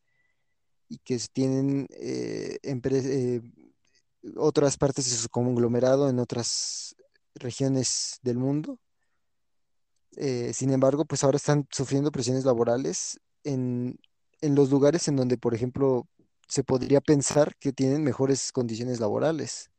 y 0.88 1.00
que 1.00 1.20
tienen 1.34 1.88
eh, 1.92 2.60
eh, 2.64 3.42
otras 4.38 4.78
partes 4.78 5.10
de 5.10 5.18
su 5.18 5.30
conglomerado 5.30 6.10
en 6.10 6.20
otras 6.20 6.96
regiones 7.36 8.20
del 8.24 8.38
mundo 8.38 8.80
Eh, 10.18 10.54
sin 10.54 10.72
embargo, 10.72 11.06
pues 11.06 11.24
ahora 11.24 11.38
están 11.38 11.68
sufriendo 11.72 12.12
presiones 12.12 12.44
laborales 12.46 13.20
en, 13.44 13.98
en 14.42 14.56
los 14.56 14.70
lugares 14.70 15.08
en 15.08 15.16
donde, 15.16 15.38
por 15.38 15.56
ejemplo, 15.56 16.08
se 16.48 16.64
podría 16.64 17.00
pensar 17.02 17.56
que 17.58 17.72
tienen 17.74 18.04
mejores 18.04 18.52
condiciones 18.52 19.00
laborales, 19.00 19.72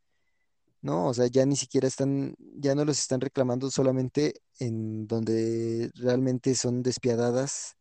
¿no? 0.81 1.07
O 1.09 1.13
sea, 1.15 1.27
ya 1.27 1.45
ni 1.45 1.55
siquiera 1.57 1.87
están, 1.87 2.35
ya 2.39 2.75
no 2.75 2.85
los 2.85 2.99
están 2.99 3.21
reclamando 3.21 3.71
solamente 3.71 4.35
en 4.59 5.07
donde 5.07 5.91
realmente 5.95 6.55
son 6.55 6.83
despiadadas 6.83 7.75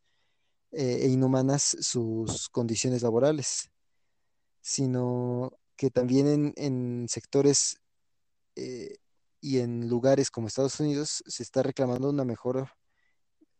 eh, 0.72 1.00
e 1.04 1.08
inhumanas 1.08 1.76
sus 1.80 2.48
condiciones 2.50 3.02
laborales, 3.02 3.70
sino 4.60 5.52
que 5.76 5.90
también 5.90 6.26
en, 6.28 6.54
en 6.56 7.08
sectores 7.08 7.78
eh, 8.56 8.96
y 9.42 9.58
en 9.58 9.88
lugares 9.88 10.30
como 10.30 10.46
Estados 10.46 10.78
Unidos 10.80 11.22
se 11.26 11.42
está 11.42 11.62
reclamando 11.62 12.08
una 12.08 12.24
mejor 12.24 12.68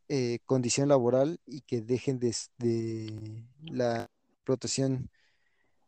eh, 0.09 0.39
condición 0.47 0.89
laboral 0.89 1.41
y 1.45 1.63
que 1.63 1.83
dejen 1.83 2.21
de, 2.21 2.35
de 2.57 3.45
la 3.65 4.09
explotación 4.31 5.11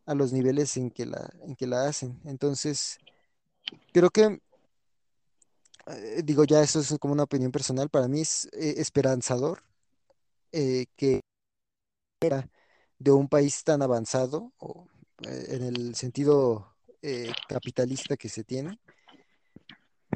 a 0.05 0.15
los 0.15 0.33
niveles 0.33 0.77
en 0.77 0.91
que 0.91 1.07
la, 1.07 1.31
en 1.43 1.55
que 1.55 1.69
la 1.69 1.87
hacen. 1.87 2.21
Entonces, 2.25 2.99
creo 3.93 4.11
que, 4.11 4.41
eh, 5.87 6.23
digo, 6.25 6.45
ya 6.45 6.61
eso 6.61 6.81
es 6.81 6.97
como 6.99 7.15
una 7.15 7.23
opinión 7.23 7.53
personal, 7.53 7.89
para 7.89 8.09
mí 8.09 8.23
es 8.23 8.47
eh, 8.47 8.75
esperanzador 8.79 9.63
que 10.97 11.21
de 12.99 13.11
un 13.11 13.29
país 13.29 13.63
tan 13.65 13.83
avanzado, 13.83 14.53
o, 14.59 14.89
en 15.23 15.63
el 15.63 15.95
sentido 15.95 16.75
capitalista 17.49 18.17
que 18.17 18.29
se 18.29 18.45
tiene, 18.45 18.79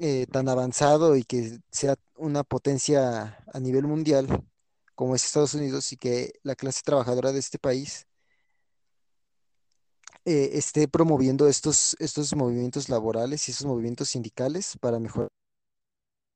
eh, 0.01 0.27
tan 0.31 0.49
avanzado 0.49 1.17
y 1.17 1.25
que 1.25 1.59
sea 1.71 1.97
una 2.17 2.45
potencia 2.45 3.45
a 3.53 3.61
nivel 3.61 3.87
mundial 3.87 4.27
como 4.95 5.15
es 5.15 5.25
Estados 5.25 5.55
Unidos 5.55 5.93
y 5.93 5.97
que 5.97 6.33
la 6.43 6.57
clase 6.57 6.83
trabajadora 6.85 7.33
de 7.33 7.39
este 7.39 7.59
país 7.59 8.07
eh, 10.25 10.51
esté 10.55 10.89
promoviendo 10.89 11.49
estos, 11.49 11.97
estos 12.01 12.35
movimientos 12.37 12.89
laborales 12.89 13.49
y 13.49 13.53
esos 13.53 13.67
movimientos 13.67 14.11
sindicales 14.11 14.77
para 14.81 14.99
mejorar 14.99 15.31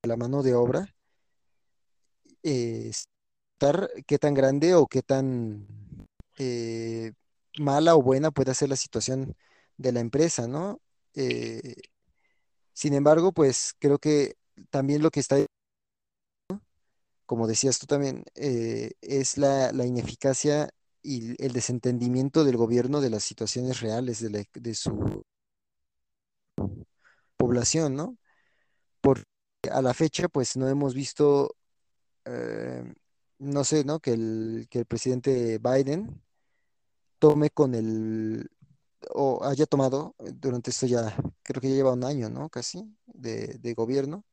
la 0.04 0.16
mano 0.16 0.42
de 0.42 0.54
obra, 0.54 0.94
eh, 2.42 2.90
qué 4.06 4.18
tan 4.18 4.34
grande 4.34 4.74
o 4.74 4.86
qué 4.86 5.02
tan 5.02 5.66
eh, 6.38 7.12
mala 7.58 7.94
o 7.96 8.02
buena 8.02 8.30
puede 8.30 8.54
ser 8.54 8.68
la 8.68 8.76
situación 8.76 9.36
de 9.76 9.92
la 9.92 10.00
empresa, 10.00 10.48
¿no? 10.48 10.80
Eh, 11.14 11.74
sin 12.72 12.94
embargo, 12.94 13.32
pues 13.32 13.74
creo 13.78 13.98
que 13.98 14.36
también 14.70 15.02
lo 15.02 15.10
que 15.10 15.20
está, 15.20 15.36
como 17.26 17.46
decías 17.46 17.78
tú 17.78 17.86
también, 17.86 18.24
eh, 18.34 18.92
es 19.00 19.38
la, 19.38 19.70
ineficacia 19.84 20.70
y 21.02 21.42
el 21.44 21.52
desentendimiento 21.52 22.44
del 22.44 22.56
gobierno 22.56 23.00
de 23.00 23.10
las 23.10 23.24
situaciones 23.24 23.80
reales 23.80 24.20
de 24.20 24.74
su 24.74 25.24
población, 27.36 27.96
¿no? 27.96 28.16
Porque 29.00 29.26
a 29.72 29.82
la 29.82 29.94
fecha, 29.94 30.28
pues 30.28 30.56
no 30.56 30.68
hemos 30.68 30.94
visto, 30.94 31.56
eh, 32.24 32.84
no 33.38 33.64
sé, 33.64 33.84
¿no? 33.84 34.00
Que 34.00 34.12
el, 34.12 34.68
que 34.70 34.80
el 34.80 34.86
presidente 34.86 35.58
Biden 35.58 36.22
tome 37.18 37.50
con 37.50 37.74
el, 37.74 38.48
o 39.10 39.44
haya 39.44 39.66
tomado 39.66 40.14
eh, 40.20 40.32
durante 40.34 40.70
esto 40.70 40.86
ya, 40.86 41.14
creo 41.42 41.60
que 41.60 41.68
ya 41.70 41.74
lleva 41.76 41.92
un 41.92 42.04
año, 42.04 42.28
¿no? 42.30 42.48
Casi, 42.48 42.94
de, 43.06 43.58
de 43.58 43.74
gobierno, 43.74 44.24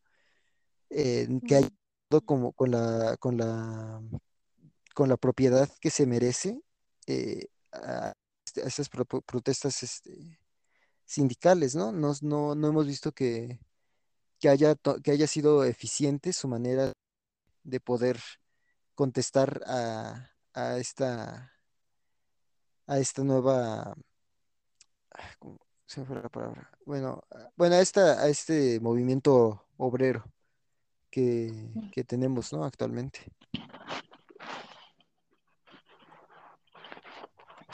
eh, 0.89 1.28
que 1.47 1.55
haya 1.55 1.70
tomado 2.09 2.26
como 2.26 2.51
con 2.53 2.72
la, 2.72 3.17
con 3.17 3.38
la, 3.38 4.01
con 4.95 5.09
la 5.09 5.17
propiedad 5.17 5.70
que 5.82 5.89
se 5.89 6.05
merece 6.05 6.61
eh, 7.07 7.47
a, 7.72 8.09
a 8.09 8.13
estas 8.67 8.89
pro- 8.89 9.05
protestas 9.05 9.84
este, 9.84 10.39
sindicales, 11.05 11.76
¿no? 11.76 11.91
No, 11.91 12.13
no, 12.22 12.55
no 12.55 12.67
hemos 12.67 12.88
visto 12.88 13.11
que, 13.11 13.59
que 14.39 14.49
haya, 14.49 14.76
to- 14.76 15.01
que 15.01 15.11
haya 15.11 15.28
sido 15.28 15.63
eficiente 15.65 16.34
su 16.34 16.47
manera 16.47 16.91
de 17.63 17.80
poder 17.80 18.20
contestar 18.95 19.61
a, 19.67 20.30
a 20.53 20.78
esta, 20.78 21.53
a 22.88 22.99
esta 22.99 23.24
nueva, 23.24 23.93
¿cómo 23.93 24.09
se 25.86 26.01
me 26.01 26.05
fue 26.05 26.15
la 26.22 26.30
palabra? 26.30 26.70
Bueno, 26.86 27.24
a- 27.32 27.49
bueno, 27.55 27.76
a 27.76 27.80
esta, 27.80 28.22
a 28.22 28.28
este 28.28 28.80
movimiento 28.80 29.65
obrero 29.78 30.24
que, 31.09 31.51
que 31.91 32.03
tenemos, 32.03 32.53
¿no? 32.53 32.63
Actualmente. 32.63 33.20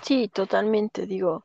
Sí, 0.04 0.28
totalmente, 0.30 1.06
digo. 1.08 1.44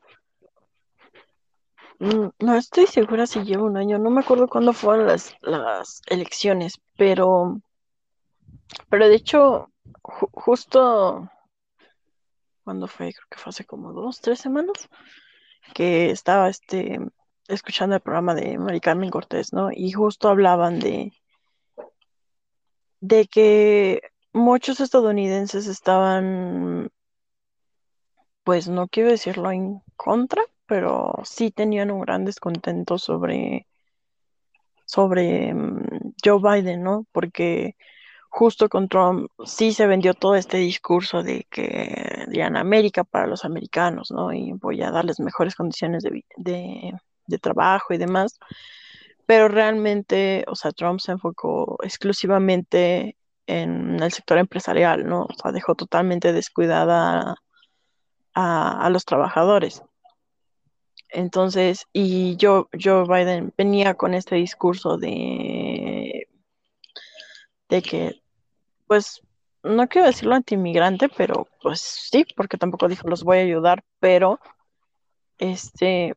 mm, 1.99 2.29
No 2.39 2.55
estoy 2.55 2.85
segura 2.87 3.25
si 3.27 3.43
lleva 3.43 3.63
un 3.63 3.77
año, 3.77 3.97
no 3.97 4.09
me 4.09 4.21
acuerdo 4.21 4.47
cuándo 4.47 4.73
fueron 4.73 5.07
las, 5.07 5.33
las 5.41 6.01
elecciones, 6.07 6.79
pero, 6.97 7.59
pero 8.89 9.07
de 9.07 9.15
hecho, 9.15 9.69
ju- 10.03 10.29
justo 10.33 11.29
cuando 12.63 12.87
fue, 12.87 13.11
creo 13.13 13.25
que 13.29 13.37
fue 13.39 13.49
hace 13.49 13.65
como 13.65 13.91
dos, 13.93 14.21
tres 14.21 14.39
semanas, 14.39 14.87
que 15.73 16.11
estaba 16.11 16.49
este, 16.49 16.99
escuchando 17.47 17.95
el 17.95 18.01
programa 18.01 18.35
de 18.35 18.57
Mari 18.57 18.79
Carmen 18.81 19.09
Cortés, 19.09 19.53
¿no? 19.53 19.69
Y 19.71 19.91
justo 19.91 20.29
hablaban 20.29 20.79
de, 20.79 21.13
de 22.99 23.27
que 23.27 24.01
muchos 24.33 24.79
estadounidenses 24.79 25.67
estaban, 25.67 26.89
pues 28.43 28.67
no 28.67 28.87
quiero 28.87 29.09
decirlo 29.09 29.51
en 29.51 29.81
contra, 29.95 30.43
pero 30.65 31.13
sí 31.23 31.51
tenían 31.51 31.91
un 31.91 32.01
gran 32.01 32.25
descontento 32.25 32.97
sobre, 32.97 33.67
sobre 34.85 35.53
mm, 35.53 36.13
Joe 36.23 36.39
Biden, 36.41 36.83
¿no? 36.83 37.05
Porque 37.11 37.75
justo 38.31 38.69
con 38.69 38.87
Trump 38.87 39.29
sí 39.45 39.73
se 39.73 39.87
vendió 39.87 40.13
todo 40.13 40.35
este 40.35 40.57
discurso 40.57 41.21
de 41.21 41.45
que 41.51 42.25
dirían 42.29 42.57
América 42.57 43.03
para 43.03 43.27
los 43.27 43.45
americanos, 43.45 44.09
¿no? 44.11 44.33
Y 44.33 44.53
voy 44.53 44.81
a 44.81 44.89
darles 44.89 45.19
mejores 45.19 45.53
condiciones 45.55 46.01
de, 46.03 46.25
de, 46.37 46.93
de 47.27 47.37
trabajo 47.37 47.93
y 47.93 47.97
demás. 47.97 48.39
Pero 49.25 49.49
realmente, 49.49 50.45
o 50.47 50.55
sea, 50.55 50.71
Trump 50.71 50.99
se 51.01 51.11
enfocó 51.11 51.77
exclusivamente 51.83 53.17
en 53.47 54.01
el 54.01 54.11
sector 54.11 54.37
empresarial, 54.37 55.05
¿no? 55.05 55.23
O 55.23 55.33
sea, 55.33 55.51
dejó 55.51 55.75
totalmente 55.75 56.33
descuidada 56.33 57.35
a, 58.33 58.89
los 58.89 59.05
trabajadores. 59.05 59.83
Entonces, 61.09 61.85
y 61.91 62.37
Joe, 62.39 62.65
Joe 62.81 63.03
Biden 63.05 63.53
venía 63.57 63.95
con 63.95 64.13
este 64.13 64.35
discurso 64.35 64.97
de, 64.97 66.27
de 67.69 67.81
que, 67.81 68.20
pues, 68.91 69.21
no 69.63 69.87
quiero 69.87 70.07
decirlo 70.07 70.35
antimigrante, 70.35 71.07
pero 71.07 71.47
pues 71.61 71.79
sí, 71.79 72.25
porque 72.35 72.57
tampoco 72.57 72.89
dijo 72.89 73.07
los 73.07 73.23
voy 73.23 73.37
a 73.37 73.41
ayudar, 73.43 73.85
pero 74.01 74.37
este 75.37 76.13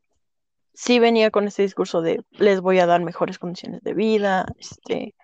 sí 0.73 0.99
venía 0.99 1.31
con 1.31 1.47
este 1.47 1.61
discurso 1.61 2.01
de 2.01 2.25
les 2.31 2.59
voy 2.59 2.79
a 2.79 2.85
dar 2.85 3.01
mejores 3.01 3.39
condiciones 3.39 3.81
de 3.81 3.93
vida, 3.93 4.45
este, 4.59 5.15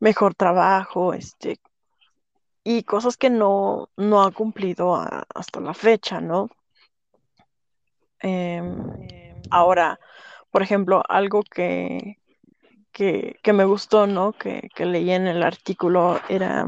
mejor 0.00 0.34
trabajo, 0.34 1.14
este, 1.14 1.60
y 2.64 2.82
cosas 2.82 3.16
que 3.16 3.30
no, 3.30 3.90
no 3.96 4.24
ha 4.24 4.32
cumplido 4.32 4.96
hasta 5.36 5.60
la 5.60 5.72
fecha, 5.72 6.20
¿no? 6.20 6.50
Em, 8.18 8.76
ahora, 9.52 10.00
por 10.50 10.62
ejemplo, 10.62 11.00
algo 11.08 11.44
que, 11.44 12.18
que, 12.94 13.38
que 13.42 13.52
me 13.52 13.64
gustó, 13.66 14.06
¿no? 14.06 14.32
Que, 14.32 14.70
que 14.74 14.86
leí 14.86 15.10
en 15.10 15.26
el 15.26 15.42
artículo 15.42 16.20
era, 16.30 16.66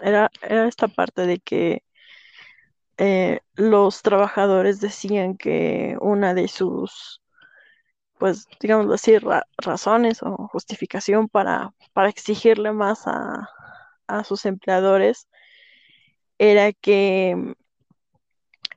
era, 0.00 0.30
era 0.42 0.68
esta 0.68 0.88
parte 0.88 1.26
de 1.26 1.38
que 1.38 1.82
eh, 2.98 3.40
los 3.54 4.02
trabajadores 4.02 4.80
decían 4.80 5.36
que 5.36 5.96
una 6.00 6.34
de 6.34 6.48
sus, 6.48 7.22
pues, 8.18 8.46
digamos 8.60 8.92
así, 8.92 9.18
ra- 9.18 9.46
razones 9.58 10.22
o 10.22 10.48
justificación 10.48 11.28
para, 11.28 11.72
para 11.92 12.08
exigirle 12.10 12.72
más 12.72 13.06
a, 13.06 13.48
a 14.06 14.24
sus 14.24 14.44
empleadores 14.46 15.28
era 16.38 16.72
que 16.72 17.54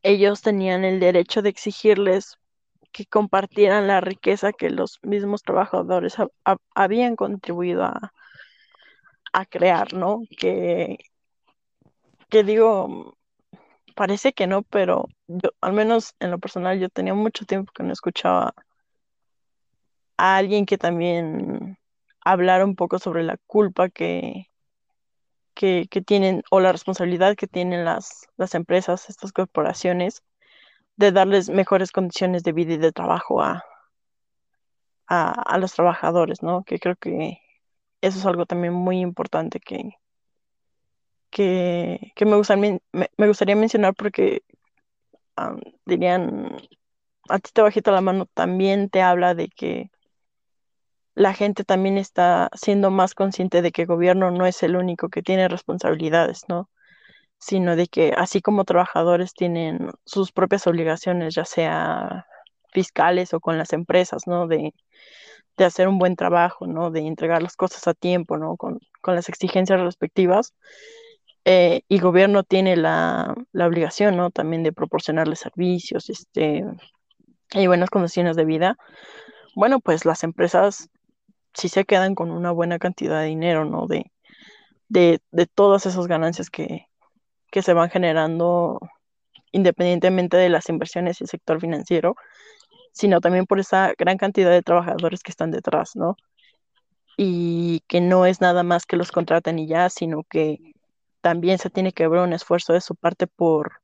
ellos 0.03 0.41
tenían 0.41 0.83
el 0.85 0.99
derecho 0.99 1.41
de 1.41 1.49
exigirles 1.49 2.37
que 2.93 3.05
compartieran 3.07 3.87
la 3.87 4.01
riqueza 4.01 4.53
que 4.53 4.69
los 4.69 4.99
mismos 5.03 5.43
trabajadores 5.43 6.19
ha- 6.19 6.29
ha- 6.45 6.57
habían 6.75 7.15
contribuido 7.17 7.83
a, 7.83 8.13
a 9.33 9.45
crear, 9.45 9.93
¿no? 9.93 10.21
Que, 10.37 10.97
que 12.29 12.43
digo, 12.43 13.15
parece 13.95 14.33
que 14.33 14.47
no, 14.47 14.63
pero 14.63 15.07
yo, 15.27 15.51
al 15.61 15.73
menos 15.73 16.15
en 16.19 16.31
lo 16.31 16.39
personal, 16.39 16.79
yo 16.79 16.89
tenía 16.89 17.13
mucho 17.13 17.45
tiempo 17.45 17.71
que 17.75 17.83
no 17.83 17.93
escuchaba 17.93 18.53
a 20.17 20.37
alguien 20.37 20.65
que 20.65 20.77
también 20.77 21.77
hablara 22.21 22.65
un 22.65 22.75
poco 22.75 22.99
sobre 22.99 23.23
la 23.23 23.37
culpa 23.47 23.89
que, 23.89 24.47
que, 25.53 25.87
que 25.89 26.01
tienen 26.01 26.43
o 26.51 26.59
la 26.59 26.71
responsabilidad 26.71 27.35
que 27.35 27.47
tienen 27.47 27.85
las, 27.85 28.27
las 28.37 28.55
empresas, 28.55 29.09
estas 29.09 29.31
corporaciones, 29.31 30.23
de 30.95 31.11
darles 31.11 31.49
mejores 31.49 31.91
condiciones 31.91 32.43
de 32.43 32.51
vida 32.51 32.73
y 32.73 32.77
de 32.77 32.91
trabajo 32.91 33.41
a, 33.41 33.63
a, 35.07 35.57
los 35.57 35.73
trabajadores, 35.73 36.43
¿no? 36.43 36.63
Que 36.63 36.79
creo 36.79 36.95
que 36.95 37.39
eso 38.01 38.19
es 38.19 38.25
algo 38.25 38.45
también 38.45 38.73
muy 38.73 38.99
importante 38.99 39.59
que, 39.59 39.97
que, 41.29 42.11
que 42.15 42.25
me, 42.25 42.35
gustaría, 42.35 42.79
me, 42.91 43.27
gustaría 43.27 43.55
mencionar 43.55 43.95
porque 43.95 44.43
um, 45.37 45.59
dirían, 45.85 46.57
a 47.29 47.39
ti 47.39 47.51
te 47.53 47.61
bajita 47.61 47.91
la 47.91 48.01
mano, 48.01 48.27
también 48.33 48.89
te 48.89 49.01
habla 49.01 49.35
de 49.35 49.49
que 49.49 49.91
la 51.15 51.33
gente 51.33 51.63
también 51.63 51.97
está 51.97 52.49
siendo 52.53 52.89
más 52.91 53.13
consciente 53.13 53.61
de 53.61 53.71
que 53.71 53.83
el 53.83 53.87
gobierno 53.87 54.31
no 54.31 54.45
es 54.45 54.63
el 54.63 54.75
único 54.75 55.09
que 55.09 55.21
tiene 55.21 55.47
responsabilidades, 55.47 56.43
¿no? 56.49 56.69
Sino 57.45 57.75
de 57.75 57.87
que 57.87 58.13
así 58.17 58.41
como 58.41 58.63
trabajadores 58.65 59.33
tienen 59.33 59.91
sus 60.05 60.31
propias 60.31 60.65
obligaciones, 60.67 61.35
ya 61.35 61.45
sea 61.45 62.25
fiscales 62.71 63.33
o 63.33 63.39
con 63.41 63.57
las 63.57 63.73
empresas, 63.73 64.27
¿no? 64.27 64.47
De, 64.47 64.73
de 65.57 65.65
hacer 65.65 65.87
un 65.87 65.99
buen 65.99 66.15
trabajo, 66.15 66.67
¿no? 66.67 66.91
De 66.91 67.01
entregar 67.01 67.41
las 67.43 67.55
cosas 67.57 67.87
a 67.87 67.93
tiempo, 67.93 68.37
¿no? 68.37 68.57
Con, 68.57 68.79
con 69.01 69.15
las 69.15 69.29
exigencias 69.29 69.81
respectivas. 69.81 70.53
eh, 71.45 71.81
y 71.89 71.99
gobierno 71.99 72.43
tiene 72.43 72.75
la, 72.77 73.35
la, 73.51 73.67
obligación, 73.67 74.15
¿no? 74.17 74.31
También 74.31 74.63
de 74.63 74.71
proporcionarles 74.73 75.39
servicios, 75.39 76.09
este, 76.09 76.63
y 77.53 77.67
buenas 77.67 77.89
condiciones 77.89 78.35
de 78.35 78.45
vida, 78.45 78.77
bueno, 79.55 79.79
pues 79.79 80.05
las 80.05 80.23
empresas 80.23 80.89
sí 81.53 81.69
se 81.69 81.85
quedan 81.85 82.15
con 82.15 82.31
una 82.31 82.51
buena 82.51 82.79
cantidad 82.79 83.21
de 83.21 83.27
dinero, 83.27 83.65
¿no? 83.65 83.87
De, 83.87 84.11
de, 84.89 85.21
de 85.31 85.45
todas 85.47 85.85
esas 85.85 86.07
ganancias 86.07 86.49
que, 86.49 86.87
que 87.53 87.61
se 87.61 87.73
van 87.73 87.91
generando 87.91 88.79
independientemente 89.51 90.37
de 90.37 90.49
las 90.49 90.69
inversiones 90.69 91.21
y 91.21 91.25
el 91.25 91.29
sector 91.29 91.61
financiero, 91.61 92.15
sino 92.91 93.21
también 93.21 93.45
por 93.45 93.59
esa 93.59 93.93
gran 93.95 94.17
cantidad 94.17 94.49
de 94.49 94.63
trabajadores 94.63 95.21
que 95.21 95.29
están 95.29 95.51
detrás, 95.51 95.95
¿no? 95.95 96.17
Y 97.15 97.81
que 97.87 98.01
no 98.01 98.25
es 98.25 98.41
nada 98.41 98.63
más 98.63 98.87
que 98.87 98.97
los 98.97 99.11
contraten 99.11 99.59
y 99.59 99.67
ya, 99.67 99.91
sino 99.91 100.23
que 100.23 100.73
también 101.21 101.59
se 101.59 101.69
tiene 101.69 101.91
que 101.91 102.07
ver 102.07 102.21
un 102.21 102.33
esfuerzo 102.33 102.73
de 102.73 102.81
su 102.81 102.95
parte 102.95 103.27
por, 103.27 103.81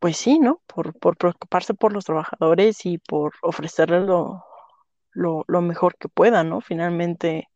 pues 0.00 0.16
sí, 0.16 0.38
¿no? 0.38 0.62
Por, 0.66 0.94
preocuparse 1.18 1.74
por 1.74 1.92
los 1.92 2.06
trabajadores 2.06 2.86
y 2.86 2.96
por 2.96 3.34
ofrecerles 3.42 4.04
lo, 4.04 4.42
lo, 5.10 5.44
lo 5.48 5.60
mejor 5.60 5.96
que 5.98 6.08
puedan, 6.08 6.48
¿no? 6.48 6.62
Finalmente, 6.62 7.50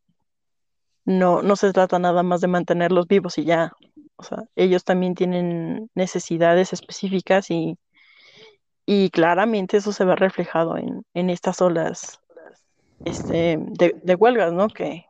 no, 1.06 1.40
no 1.40 1.56
se 1.56 1.72
trata 1.72 1.98
nada 1.98 2.22
más 2.22 2.42
de 2.42 2.48
mantenerlos 2.48 3.06
vivos 3.06 3.38
y 3.38 3.46
ya. 3.46 3.72
O 4.16 4.22
sea, 4.22 4.44
ellos 4.56 4.84
también 4.84 5.14
tienen 5.14 5.90
necesidades 5.94 6.72
específicas 6.72 7.50
y, 7.50 7.78
y 8.86 9.10
claramente 9.10 9.76
eso 9.76 9.92
se 9.92 10.04
ve 10.04 10.16
reflejado 10.16 10.76
en, 10.76 11.04
en 11.14 11.30
estas 11.30 11.60
olas 11.60 12.20
este, 13.04 13.58
de, 13.60 13.94
de 14.02 14.14
huelgas, 14.14 14.52
¿no? 14.52 14.68
Que, 14.68 15.06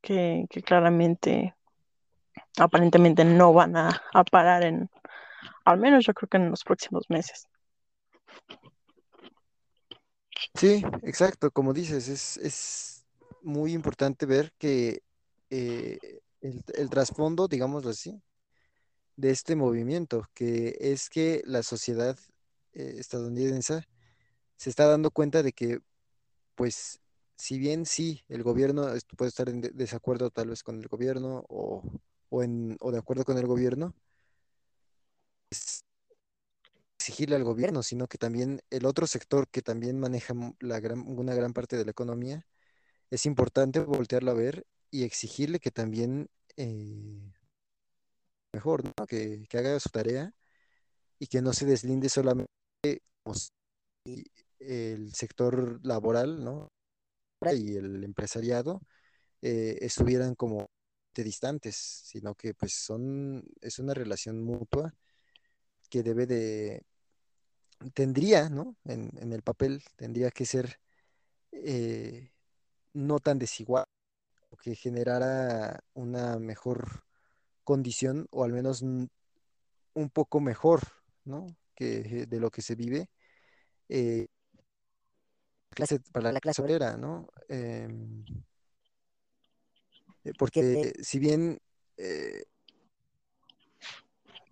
que, 0.00 0.46
que, 0.48 0.62
claramente, 0.62 1.54
aparentemente 2.58 3.24
no 3.24 3.52
van 3.52 3.76
a, 3.76 4.02
a 4.12 4.24
parar 4.24 4.64
en, 4.64 4.88
al 5.64 5.78
menos 5.78 6.06
yo 6.06 6.14
creo 6.14 6.28
que 6.28 6.36
en 6.38 6.50
los 6.50 6.64
próximos 6.64 7.04
meses. 7.08 7.46
Sí, 10.54 10.84
exacto, 11.02 11.50
como 11.50 11.72
dices, 11.72 12.08
es, 12.08 12.36
es 12.38 13.04
muy 13.42 13.72
importante 13.72 14.24
ver 14.24 14.52
que 14.58 15.02
eh, 15.50 15.98
el, 16.44 16.90
trasfondo, 16.90 17.48
digámoslo 17.48 17.90
así, 17.90 18.22
de 19.16 19.30
este 19.30 19.56
movimiento, 19.56 20.28
que 20.34 20.76
es 20.80 21.08
que 21.10 21.42
la 21.46 21.62
sociedad 21.62 22.18
eh, 22.72 22.96
estadounidense 22.98 23.84
se 24.56 24.70
está 24.70 24.86
dando 24.86 25.10
cuenta 25.10 25.42
de 25.42 25.52
que, 25.52 25.80
pues, 26.54 27.00
si 27.36 27.58
bien 27.58 27.86
sí, 27.86 28.24
el 28.28 28.42
gobierno 28.42 28.86
puede 29.16 29.28
estar 29.30 29.48
en 29.48 29.60
desacuerdo 29.62 30.30
tal 30.30 30.50
vez 30.50 30.62
con 30.62 30.80
el 30.80 30.88
gobierno 30.88 31.44
o, 31.48 31.82
o, 32.30 32.42
en, 32.42 32.76
o 32.80 32.92
de 32.92 32.98
acuerdo 32.98 33.24
con 33.24 33.38
el 33.38 33.46
gobierno, 33.46 33.94
es 35.50 35.84
exigirle 36.98 37.36
al 37.36 37.44
gobierno, 37.44 37.82
sino 37.82 38.06
que 38.08 38.18
también 38.18 38.62
el 38.70 38.86
otro 38.86 39.06
sector 39.06 39.48
que 39.48 39.62
también 39.62 40.00
maneja 40.00 40.34
la 40.60 40.80
gran, 40.80 41.00
una 41.06 41.34
gran 41.34 41.52
parte 41.52 41.76
de 41.76 41.84
la 41.84 41.90
economía, 41.90 42.46
es 43.10 43.26
importante 43.26 43.80
voltearlo 43.80 44.30
a 44.30 44.34
ver 44.34 44.66
y 44.94 45.02
exigirle 45.02 45.58
que 45.58 45.72
también 45.72 46.28
eh, 46.56 47.32
mejor, 48.52 48.84
¿no? 48.84 49.06
que, 49.08 49.44
que, 49.48 49.58
haga 49.58 49.80
su 49.80 49.88
tarea 49.88 50.32
y 51.18 51.26
que 51.26 51.42
no 51.42 51.52
se 51.52 51.66
deslinde 51.66 52.08
solamente 52.08 52.48
como 53.24 53.34
si 53.34 53.50
el 54.60 55.12
sector 55.14 55.84
laboral 55.84 56.44
¿no? 56.44 56.70
y 57.52 57.76
el 57.76 58.04
empresariado 58.04 58.82
eh, 59.42 59.78
estuvieran 59.80 60.36
como 60.36 60.68
distantes, 61.12 61.74
sino 61.76 62.36
que 62.36 62.54
pues 62.54 62.74
son, 62.74 63.44
es 63.60 63.80
una 63.80 63.94
relación 63.94 64.44
mutua 64.44 64.94
que 65.90 66.04
debe 66.04 66.26
de, 66.26 66.82
tendría, 67.94 68.48
¿no? 68.48 68.76
En, 68.84 69.10
en 69.18 69.32
el 69.32 69.42
papel 69.42 69.82
tendría 69.96 70.30
que 70.30 70.46
ser 70.46 70.80
eh, 71.52 72.32
no 72.94 73.18
tan 73.20 73.38
desigual, 73.38 73.86
o 74.54 74.56
que 74.56 74.76
generara 74.76 75.80
una 75.94 76.38
mejor 76.38 77.04
condición, 77.64 78.28
o 78.30 78.44
al 78.44 78.52
menos 78.52 78.82
un 78.82 80.10
poco 80.12 80.40
mejor, 80.40 80.80
¿no? 81.24 81.46
Que 81.74 82.26
de 82.26 82.40
lo 82.40 82.50
que 82.50 82.62
se 82.62 82.76
vive. 82.76 83.10
Eh, 83.88 84.28
clase, 85.70 85.98
para 86.12 86.30
la 86.30 86.40
clase 86.40 86.62
obrera, 86.62 86.96
¿no? 86.96 87.26
Eh, 87.48 87.88
porque 90.38 90.92
si 91.02 91.18
bien 91.18 91.58
eh, 91.96 92.44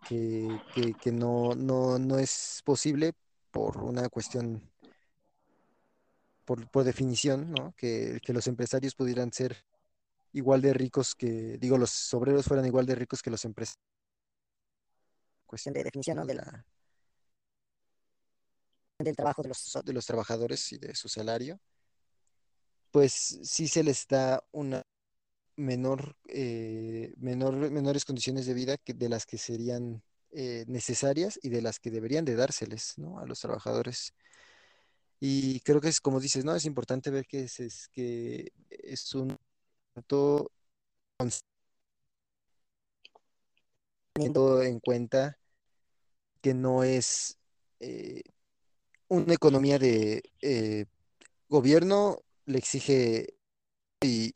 que, 0.09 0.61
que, 0.75 0.95
que 0.95 1.13
no, 1.13 1.55
no, 1.55 1.99
no, 2.01 2.19
es 2.19 2.61
posible 2.65 3.13
por 3.53 3.79
una 3.79 4.09
cuestión, 4.09 4.69
por, 6.45 6.69
por 6.73 6.83
definición, 6.83 7.53
¿no? 7.53 7.73
Que, 7.77 8.19
que, 8.21 8.33
los 8.33 8.49
empresarios 8.49 8.97
pudieran 8.97 9.33
ser 9.33 9.57
igual 10.33 10.61
de 10.63 10.73
ricos 10.73 11.15
que, 11.15 11.59
digo, 11.59 11.79
los 11.79 12.13
obreros 12.15 12.47
fueran 12.47 12.67
igual 12.67 12.87
de 12.87 12.95
ricos 12.95 13.23
que 13.23 13.31
los 13.31 13.45
empresarios. 13.45 13.83
Cuestión 15.47 15.75
de 15.75 15.85
definición, 15.85 16.17
¿no? 16.17 16.27
De 16.27 16.35
la, 16.35 16.65
del 18.99 19.17
trabajo 19.17 19.43
de 19.43 19.49
los, 19.49 19.79
de 19.85 19.93
los 19.93 20.07
trabajadores 20.07 20.73
y 20.73 20.79
de 20.79 20.95
su 20.95 21.09
salario, 21.09 21.61
pues 22.91 23.13
sí 23.43 23.69
se 23.69 23.83
les 23.83 24.07
da 24.07 24.43
una 24.53 24.83
menor, 25.57 26.17
eh, 26.29 27.15
menor, 27.19 27.55
menores 27.71 28.05
condiciones 28.05 28.47
de 28.47 28.55
vida 28.55 28.77
que 28.79 28.95
de 28.95 29.09
las 29.09 29.27
que 29.27 29.39
serían 29.39 30.03
eh, 30.31 30.65
necesarias 30.67 31.39
y 31.43 31.51
de 31.51 31.63
las 31.63 31.79
que 31.79 31.91
deberían 31.91 32.25
de 32.25 32.37
dárseles 32.37 32.95
¿no? 32.97 33.19
a 33.19 33.27
los 33.27 33.41
trabajadores. 33.41 34.15
Y 35.21 35.61
creo 35.61 35.81
que 35.81 35.89
es 35.89 36.01
como 36.01 36.19
dices, 36.19 36.45
¿no? 36.45 36.55
Es 36.57 36.65
importante 36.65 37.11
ver 37.11 37.27
que 37.27 37.45
es, 37.45 37.61
es 37.61 37.89
que 37.89 38.53
es 38.71 39.15
un 39.15 39.39
teniendo 44.15 44.63
en 44.63 44.81
cuenta 44.81 45.39
que 46.41 46.55
no 46.55 46.83
es 46.85 47.39
eh, 47.81 48.23
una 49.09 49.35
economía 49.35 49.79
de 49.79 50.23
eh, 50.41 50.87
gobierno 51.49 52.23
le 52.47 52.59
exige 52.59 53.35
y, 54.01 54.33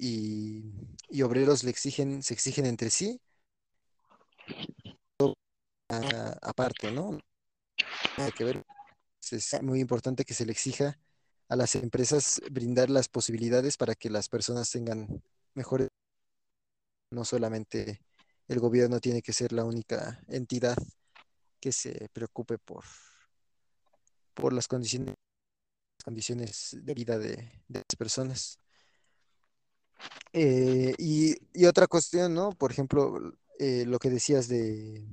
y, 1.09 1.23
obreros 1.23 1.65
le 1.65 1.71
exigen, 1.71 2.23
se 2.23 2.35
exigen 2.35 2.67
entre 2.67 2.91
sí. 2.91 3.21
Aparte, 6.43 6.91
¿no? 6.93 7.19
Es 9.31 9.63
muy 9.63 9.81
importante 9.81 10.25
que 10.25 10.35
se 10.35 10.47
le 10.47 10.53
exija 10.53 10.99
a 11.49 11.57
las 11.57 11.75
empresas 11.75 12.41
brindar 12.51 12.91
las 12.91 13.09
posibilidades 13.09 13.77
para 13.77 13.95
que 13.95 14.11
las 14.11 14.29
personas 14.29 14.71
tengan 14.71 15.23
mejores. 15.57 15.89
No 17.11 17.25
solamente 17.25 18.03
el 18.49 18.61
gobierno 18.61 19.01
tiene 19.01 19.23
que 19.23 19.33
ser 19.33 19.53
la 19.53 19.65
única 19.65 20.21
entidad 20.29 20.77
que 21.61 21.73
se 21.73 22.09
preocupe 22.13 22.59
por, 22.59 22.85
por 24.35 24.53
las 24.53 24.69
condiciones, 24.69 25.15
condiciones 26.05 26.77
de 26.83 26.95
vida 26.95 27.19
de, 27.19 27.37
de 27.69 27.79
las 27.81 27.97
personas. 27.99 28.59
Eh, 30.33 30.95
y, 30.99 31.35
y, 31.55 31.65
otra 31.65 31.87
cuestión, 31.87 32.35
¿no? 32.35 32.53
Por 32.53 32.71
ejemplo, 32.71 33.33
eh, 33.59 33.85
lo 33.87 33.99
que 33.99 34.11
decías 34.11 34.49
de, 34.49 35.07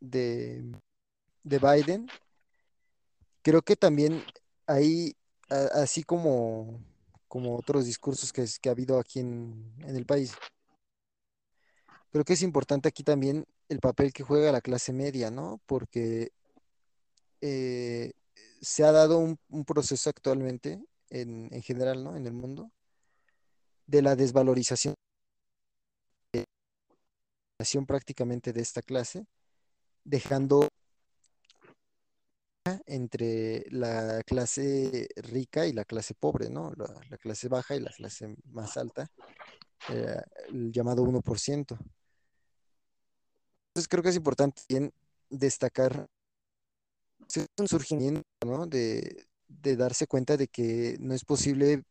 de, 0.00 0.64
de, 1.42 1.58
Biden, 1.58 2.06
creo 3.42 3.62
que 3.62 3.74
también 3.74 4.22
hay, 4.66 5.16
a, 5.50 5.82
así 5.82 6.04
como, 6.04 6.80
como 7.28 7.56
otros 7.56 7.84
discursos 7.84 8.32
que, 8.32 8.44
que 8.60 8.68
ha 8.68 8.72
habido 8.72 8.98
aquí 8.98 9.20
en, 9.20 9.74
el 9.86 10.06
país, 10.06 10.32
creo 12.10 12.24
que 12.24 12.32
es 12.32 12.42
importante 12.42 12.88
aquí 12.88 13.04
también 13.04 13.46
el 13.68 13.80
papel 13.80 14.12
que 14.12 14.22
juega 14.22 14.52
la 14.52 14.60
clase 14.60 14.92
media, 14.92 15.30
¿no? 15.30 15.60
Porque 15.66 16.32
eh, 17.40 18.12
se 18.60 18.84
ha 18.84 18.92
dado 18.92 19.18
un, 19.18 19.38
un 19.48 19.64
proceso 19.64 20.10
actualmente, 20.10 20.82
en, 21.10 21.48
en 21.52 21.62
general, 21.62 22.04
¿no? 22.04 22.16
En 22.16 22.26
el 22.26 22.32
mundo 22.32 22.70
de 23.86 24.02
la 24.02 24.16
desvalorización 24.16 24.94
prácticamente 27.86 28.52
de 28.52 28.60
esta 28.60 28.82
clase, 28.82 29.26
dejando 30.04 30.67
entre 32.86 33.64
la 33.70 34.22
clase 34.24 35.08
rica 35.16 35.66
y 35.66 35.72
la 35.72 35.84
clase 35.84 36.14
pobre, 36.14 36.50
¿no? 36.50 36.72
La, 36.76 36.86
la 37.10 37.18
clase 37.18 37.48
baja 37.48 37.76
y 37.76 37.80
la 37.80 37.90
clase 37.90 38.34
más 38.46 38.76
alta, 38.76 39.10
eh, 39.90 40.20
el 40.48 40.72
llamado 40.72 41.02
1%. 41.02 41.78
Entonces 43.68 43.88
creo 43.88 44.02
que 44.02 44.08
es 44.10 44.16
importante 44.16 44.62
bien 44.68 44.92
destacar 45.30 46.08
un 47.58 47.68
surgimiento, 47.68 48.24
¿no? 48.44 48.66
De, 48.66 49.26
darse 49.48 50.06
cuenta 50.06 50.36
de 50.36 50.48
que 50.48 50.96
no 51.00 51.14
es 51.14 51.24
posible 51.24 51.82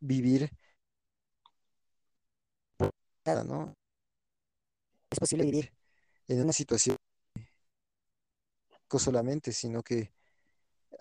vivir 0.00 0.50
¿no? 3.46 3.74
es 5.10 5.18
posible 5.18 5.44
vivir 5.44 5.72
en 6.28 6.42
una 6.42 6.52
situación 6.52 6.96
solamente, 8.98 9.52
sino 9.52 9.82
que 9.82 10.12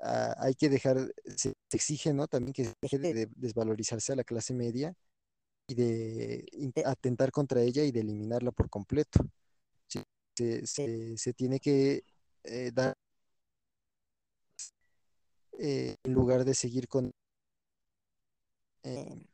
ah, 0.03 0.35
hay 0.39 0.55
que 0.55 0.69
dejar, 0.69 0.97
se, 1.35 1.53
exige, 1.71 2.13
¿no? 2.13 2.27
También 2.27 2.53
que 2.53 2.73
deje 2.81 2.99
de, 2.99 3.27
desvalorizarse 3.35 4.13
a 4.13 4.15
la 4.15 4.23
clase 4.23 4.53
media 4.53 4.93
y 5.67 5.75
de 5.75 6.45
atentar 6.85 7.31
contra 7.31 7.61
ella 7.61 7.83
y 7.83 7.91
de 7.91 8.01
eliminarla 8.01 8.51
por 8.51 8.69
completo. 8.69 9.19
Se, 10.35 11.33
tiene 11.33 11.59
que 11.59 12.03
eh, 12.43 12.71
dar 12.73 12.95
eh, 15.59 15.95
en 16.03 16.13
lugar 16.13 16.45
de 16.45 16.53
seguir 16.53 16.87
con 16.87 17.11
eh, 18.83 19.25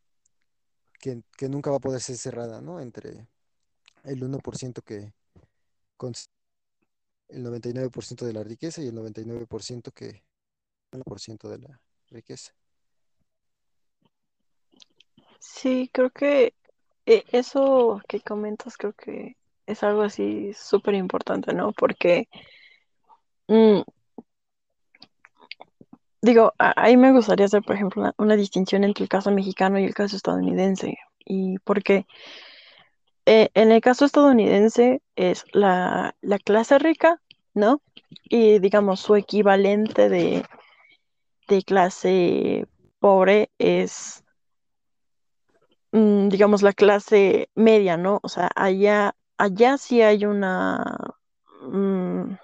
que, 1.00 1.22
que, 1.38 1.50
nunca 1.50 1.70
va 1.70 1.78
a 1.78 1.80
poder 1.80 2.02
ser 2.02 2.18
cerrada, 2.18 2.62
¿no? 2.62 2.80
Entre 2.82 3.28
el 4.04 4.24
1% 4.24 4.82
que 4.84 5.14
con 5.98 6.14
el 7.30 7.44
99% 7.44 8.26
de 8.26 8.34
la 8.34 8.44
riqueza 8.44 8.82
y 8.82 8.88
el 8.88 8.96
99% 8.96 9.92
que 9.92 10.24
el 10.92 11.04
1% 11.04 11.50
de 11.50 11.58
la 11.60 11.80
riqueza. 12.10 12.54
Sí, 15.40 15.90
creo 15.94 16.10
que 16.10 16.54
eh, 17.06 17.24
eso 17.32 18.02
que 18.08 18.22
comentas 18.22 18.78
creo 18.78 18.94
que 18.94 19.38
es 19.66 19.84
algo 19.84 20.02
así 20.04 20.54
súper 20.54 20.96
importante, 20.96 21.54
¿no? 21.54 21.72
Porque 21.74 22.28
mm, 23.48 23.82
digo, 26.22 26.54
ahí 26.58 26.98
me 26.98 27.12
gustaría 27.12 27.46
hacer, 27.46 27.62
por 27.62 27.76
ejemplo, 27.76 28.12
una, 28.18 28.36
distinción 28.36 28.84
entre 28.84 29.04
el 29.04 29.10
caso 29.10 29.32
mexicano 29.32 29.80
y 29.80 29.86
el 29.86 29.94
caso 29.94 30.16
estadounidense. 30.16 30.98
Y 31.24 31.60
porque 31.60 32.06
eh, 33.26 33.50
en 33.54 33.72
el 33.72 33.82
caso 33.82 34.06
estadounidense 34.06 35.02
es 35.16 35.46
la, 35.54 36.16
la 36.22 36.40
clase 36.40 36.80
rica, 36.80 37.22
¿no? 37.54 37.82
Y 38.30 38.60
digamos, 38.60 39.00
su 39.02 39.16
equivalente 39.16 40.10
de, 40.10 40.44
de 41.48 41.64
clase 41.64 42.68
pobre 43.00 43.50
es, 43.58 44.24
mm, 45.92 46.30
digamos, 46.30 46.62
la 46.62 46.74
clase 46.74 47.50
media, 47.56 47.98
¿no? 47.98 48.20
O 48.24 48.30
sea, 48.30 48.50
allá, 48.56 49.16
allá 49.38 49.78
sí 49.78 50.02
hay 50.02 50.26
una, 50.26 50.84
mm, 51.62 52.36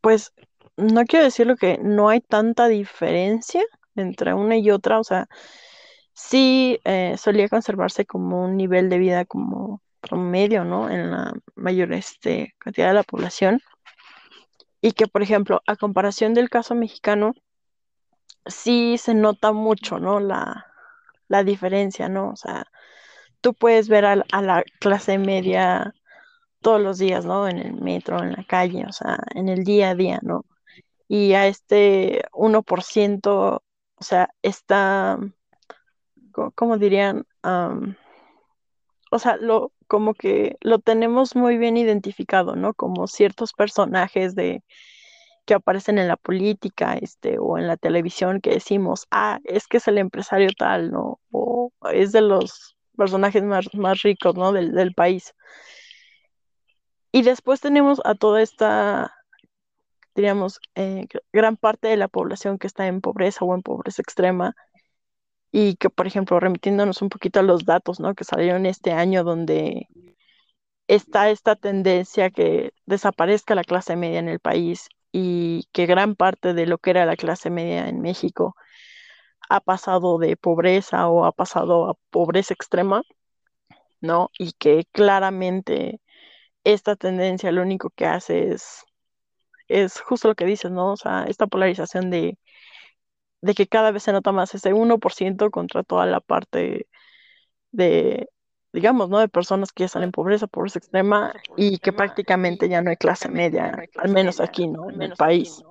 pues, 0.00 0.32
no 0.76 1.04
quiero 1.04 1.24
decirlo 1.24 1.56
que 1.56 1.78
no 1.82 2.08
hay 2.08 2.20
tanta 2.20 2.68
diferencia 2.68 3.62
entre 3.96 4.34
una 4.34 4.56
y 4.56 4.70
otra, 4.70 4.98
o 5.00 5.04
sea, 5.04 5.28
sí 6.14 6.80
eh, 6.84 7.16
solía 7.18 7.48
conservarse 7.48 8.06
como 8.06 8.44
un 8.44 8.56
nivel 8.56 8.88
de 8.88 8.98
vida 8.98 9.24
como 9.24 9.82
promedio, 10.00 10.64
¿no? 10.64 10.90
En 10.90 11.10
la 11.10 11.32
mayor 11.54 11.92
este, 11.92 12.54
cantidad 12.58 12.88
de 12.88 12.94
la 12.94 13.02
población. 13.02 13.60
Y 14.80 14.92
que, 14.92 15.06
por 15.06 15.22
ejemplo, 15.22 15.62
a 15.66 15.76
comparación 15.76 16.34
del 16.34 16.48
caso 16.50 16.74
mexicano, 16.74 17.34
sí 18.46 18.98
se 18.98 19.14
nota 19.14 19.52
mucho, 19.52 19.98
¿no? 19.98 20.20
La, 20.20 20.66
la 21.28 21.44
diferencia, 21.44 22.08
¿no? 22.08 22.30
O 22.30 22.36
sea, 22.36 22.66
tú 23.40 23.54
puedes 23.54 23.88
ver 23.88 24.06
a, 24.06 24.24
a, 24.32 24.42
la 24.42 24.64
clase 24.80 25.18
media 25.18 25.94
todos 26.60 26.80
los 26.80 26.98
días, 26.98 27.24
¿no? 27.26 27.48
En 27.48 27.58
el 27.58 27.74
metro, 27.74 28.22
en 28.22 28.32
la 28.32 28.44
calle, 28.44 28.86
o 28.86 28.92
sea, 28.92 29.18
en 29.34 29.48
el 29.48 29.64
día 29.64 29.90
a 29.90 29.94
día, 29.94 30.20
¿no? 30.22 30.44
Y 31.08 31.34
a 31.34 31.46
este 31.46 32.22
1%, 32.32 33.62
o 33.96 34.04
sea, 34.04 34.30
está, 34.42 35.18
¿cómo 36.30 36.78
dirían? 36.78 37.26
o 39.10 39.18
sea, 39.18 39.36
lo, 39.36 39.72
como 39.88 40.14
que 40.14 40.56
lo 40.60 40.78
tenemos 40.78 41.34
muy 41.34 41.58
bien 41.58 41.76
identificado, 41.76 42.54
¿no? 42.56 42.74
Como 42.74 43.06
ciertos 43.08 43.52
personajes 43.52 44.34
de 44.34 44.62
que 45.46 45.54
aparecen 45.54 45.98
en 45.98 46.08
la 46.08 46.16
política, 46.16 46.94
este, 46.94 47.38
o 47.38 47.58
en 47.58 47.66
la 47.66 47.76
televisión 47.76 48.40
que 48.40 48.50
decimos, 48.50 49.06
ah, 49.10 49.40
es 49.44 49.66
que 49.66 49.78
es 49.78 49.88
el 49.88 49.98
empresario 49.98 50.50
tal, 50.56 50.92
¿no? 50.92 51.20
O 51.32 51.72
es 51.92 52.12
de 52.12 52.20
los 52.20 52.76
personajes 52.96 53.42
más, 53.42 53.66
más 53.74 54.02
ricos, 54.02 54.36
¿no? 54.36 54.52
Del, 54.52 54.72
del 54.72 54.94
país. 54.94 55.34
Y 57.12 57.22
después 57.22 57.60
tenemos 57.60 58.00
a 58.04 58.14
toda 58.14 58.42
esta, 58.42 59.12
diríamos, 60.14 60.60
eh, 60.76 61.08
gran 61.32 61.56
parte 61.56 61.88
de 61.88 61.96
la 61.96 62.08
población 62.08 62.58
que 62.58 62.68
está 62.68 62.86
en 62.86 63.00
pobreza 63.00 63.44
o 63.44 63.54
en 63.54 63.62
pobreza 63.62 64.02
extrema, 64.02 64.54
y 65.52 65.76
que, 65.76 65.90
por 65.90 66.06
ejemplo, 66.06 66.38
remitiéndonos 66.40 67.02
un 67.02 67.08
poquito 67.08 67.40
a 67.40 67.42
los 67.42 67.64
datos, 67.64 68.00
¿no? 68.00 68.14
Que 68.14 68.24
salieron 68.24 68.66
este 68.66 68.92
año 68.92 69.24
donde 69.24 69.88
está 70.86 71.30
esta 71.30 71.56
tendencia 71.56 72.30
que 72.30 72.72
desaparezca 72.86 73.54
la 73.54 73.64
clase 73.64 73.96
media 73.96 74.18
en 74.20 74.28
el 74.28 74.40
país 74.40 74.88
y 75.12 75.64
que 75.72 75.86
gran 75.86 76.16
parte 76.16 76.54
de 76.54 76.66
lo 76.66 76.78
que 76.78 76.90
era 76.90 77.06
la 77.06 77.16
clase 77.16 77.50
media 77.50 77.88
en 77.88 78.00
México 78.00 78.56
ha 79.48 79.60
pasado 79.60 80.18
de 80.18 80.36
pobreza 80.36 81.08
o 81.08 81.24
ha 81.24 81.32
pasado 81.32 81.90
a 81.90 81.94
pobreza 82.10 82.54
extrema, 82.54 83.02
¿no? 84.00 84.30
Y 84.38 84.52
que 84.52 84.86
claramente 84.92 86.00
esta 86.64 86.96
tendencia 86.96 87.52
lo 87.52 87.62
único 87.62 87.90
que 87.90 88.06
hace 88.06 88.52
es, 88.52 88.84
es 89.68 90.00
justo 90.00 90.28
lo 90.28 90.34
que 90.36 90.46
dices, 90.46 90.70
¿no? 90.70 90.92
O 90.92 90.96
sea, 90.96 91.24
esta 91.28 91.46
polarización 91.46 92.10
de 92.10 92.38
de 93.42 93.54
que 93.54 93.66
cada 93.66 93.90
vez 93.90 94.02
se 94.02 94.12
nota 94.12 94.32
más 94.32 94.54
ese 94.54 94.72
1% 94.72 95.50
contra 95.50 95.82
toda 95.82 96.06
la 96.06 96.20
parte 96.20 96.86
de, 97.72 98.28
digamos, 98.72 99.08
¿no? 99.08 99.18
De 99.18 99.28
personas 99.28 99.72
que 99.72 99.82
ya 99.82 99.86
están 99.86 100.02
en 100.02 100.12
pobreza, 100.12 100.46
pobreza 100.46 100.78
extrema 100.78 101.32
y 101.56 101.78
que 101.78 101.92
prácticamente 101.92 102.68
ya 102.68 102.82
no 102.82 102.90
hay 102.90 102.96
clase 102.96 103.28
media, 103.28 103.84
al 103.96 104.10
menos 104.10 104.40
aquí, 104.40 104.66
¿no? 104.66 104.90
En 104.90 105.02
el 105.02 105.14
país. 105.14 105.62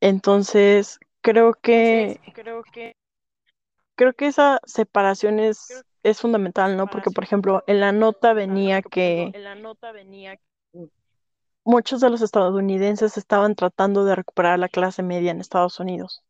Entonces, 0.00 0.98
creo 1.22 1.54
que, 1.54 2.20
creo 3.96 4.12
que 4.12 4.26
esa 4.26 4.60
separación 4.64 5.40
es, 5.40 5.84
es 6.02 6.20
fundamental, 6.20 6.76
¿no? 6.76 6.86
Porque, 6.88 7.10
por 7.10 7.24
ejemplo, 7.24 7.64
en 7.66 7.80
la 7.80 7.92
nota 7.92 8.34
venía 8.34 8.82
que 8.82 9.32
muchos 11.64 12.00
de 12.00 12.10
los 12.10 12.22
estadounidenses 12.22 13.16
estaban 13.16 13.54
tratando 13.54 14.04
de 14.04 14.16
recuperar 14.16 14.58
la 14.58 14.68
clase 14.68 15.02
media 15.02 15.30
en 15.30 15.40
Estados 15.40 15.80
Unidos. 15.80 16.22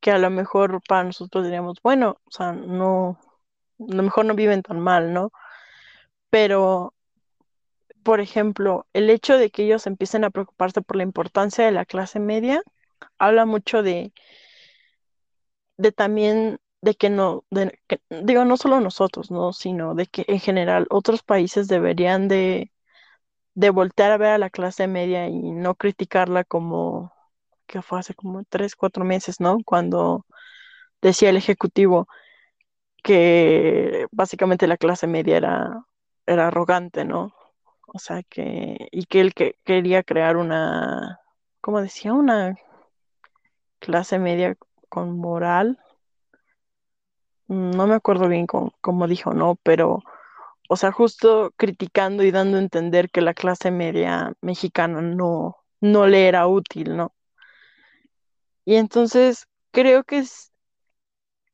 Que 0.00 0.10
a 0.10 0.18
lo 0.18 0.30
mejor 0.30 0.82
para 0.86 1.04
nosotros 1.04 1.44
diríamos, 1.44 1.78
bueno, 1.82 2.18
o 2.24 2.30
sea, 2.30 2.52
no, 2.52 3.18
a 3.80 3.94
lo 3.94 4.02
mejor 4.02 4.26
no 4.26 4.34
viven 4.34 4.62
tan 4.62 4.80
mal, 4.80 5.12
¿no? 5.14 5.32
Pero, 6.30 6.94
por 8.02 8.20
ejemplo, 8.20 8.86
el 8.92 9.10
hecho 9.10 9.38
de 9.38 9.50
que 9.50 9.64
ellos 9.64 9.86
empiecen 9.86 10.24
a 10.24 10.30
preocuparse 10.30 10.82
por 10.82 10.96
la 10.96 11.04
importancia 11.04 11.64
de 11.64 11.72
la 11.72 11.86
clase 11.86 12.20
media, 12.20 12.62
habla 13.18 13.46
mucho 13.46 13.82
de, 13.82 14.12
de 15.78 15.92
también 15.92 16.58
de 16.82 16.94
que 16.96 17.08
no, 17.08 17.44
digo, 18.10 18.44
no 18.44 18.56
solo 18.58 18.80
nosotros, 18.80 19.30
¿no? 19.30 19.52
Sino 19.54 19.94
de 19.94 20.06
que 20.06 20.24
en 20.28 20.40
general 20.40 20.86
otros 20.90 21.22
países 21.22 21.68
deberían 21.68 22.28
de 22.28 22.73
de 23.54 23.70
voltear 23.70 24.12
a 24.12 24.16
ver 24.18 24.30
a 24.30 24.38
la 24.38 24.50
clase 24.50 24.86
media 24.86 25.28
y 25.28 25.38
no 25.52 25.74
criticarla 25.74 26.44
como 26.44 27.12
que 27.66 27.82
fue 27.82 27.98
hace 28.00 28.14
como 28.14 28.44
tres, 28.44 28.76
cuatro 28.76 29.04
meses, 29.04 29.40
¿no? 29.40 29.58
Cuando 29.64 30.26
decía 31.02 31.30
el 31.30 31.36
ejecutivo 31.36 32.08
que 33.02 34.06
básicamente 34.12 34.66
la 34.66 34.76
clase 34.78 35.06
media 35.06 35.36
era, 35.36 35.84
era 36.26 36.48
arrogante, 36.48 37.04
¿no? 37.04 37.34
O 37.86 37.98
sea 37.98 38.22
que, 38.24 38.88
y 38.90 39.06
que 39.06 39.20
él 39.20 39.34
que 39.34 39.56
quería 39.64 40.02
crear 40.02 40.36
una, 40.36 41.20
¿cómo 41.60 41.80
decía? 41.80 42.12
Una 42.12 42.56
clase 43.78 44.18
media 44.18 44.56
con 44.88 45.16
moral. 45.18 45.78
No 47.48 47.86
me 47.86 47.94
acuerdo 47.94 48.28
bien 48.28 48.46
cómo 48.46 49.06
dijo, 49.06 49.34
¿no? 49.34 49.56
Pero 49.62 50.02
o 50.68 50.76
sea, 50.76 50.92
justo 50.92 51.52
criticando 51.56 52.22
y 52.22 52.30
dando 52.30 52.56
a 52.56 52.60
entender 52.60 53.10
que 53.10 53.20
la 53.20 53.34
clase 53.34 53.70
media 53.70 54.32
mexicana 54.40 55.00
no, 55.02 55.56
no 55.80 56.06
le 56.06 56.28
era 56.28 56.46
útil, 56.46 56.96
¿no? 56.96 57.14
Y 58.64 58.76
entonces 58.76 59.46
creo 59.72 60.04
que 60.04 60.18
es 60.18 60.52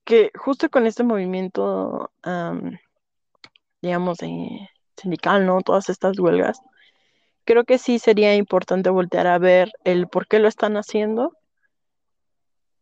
que 0.04 0.30
justo 0.34 0.70
con 0.70 0.86
este 0.86 1.04
movimiento, 1.04 2.10
digamos, 3.82 4.18
sindical, 4.96 5.46
¿no? 5.46 5.60
Todas 5.62 5.88
estas 5.88 6.18
huelgas, 6.18 6.60
creo 7.44 7.64
que 7.64 7.78
sí 7.78 7.98
sería 7.98 8.34
importante 8.36 8.90
voltear 8.90 9.26
a 9.26 9.38
ver 9.38 9.72
el 9.84 10.08
por 10.08 10.26
qué 10.26 10.38
lo 10.38 10.48
están 10.48 10.76
haciendo, 10.76 11.32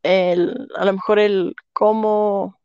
el, 0.03 0.69
a 0.77 0.85
lo 0.85 0.93
mejor 0.93 1.19
el 1.19 1.55
cómo 1.73 2.59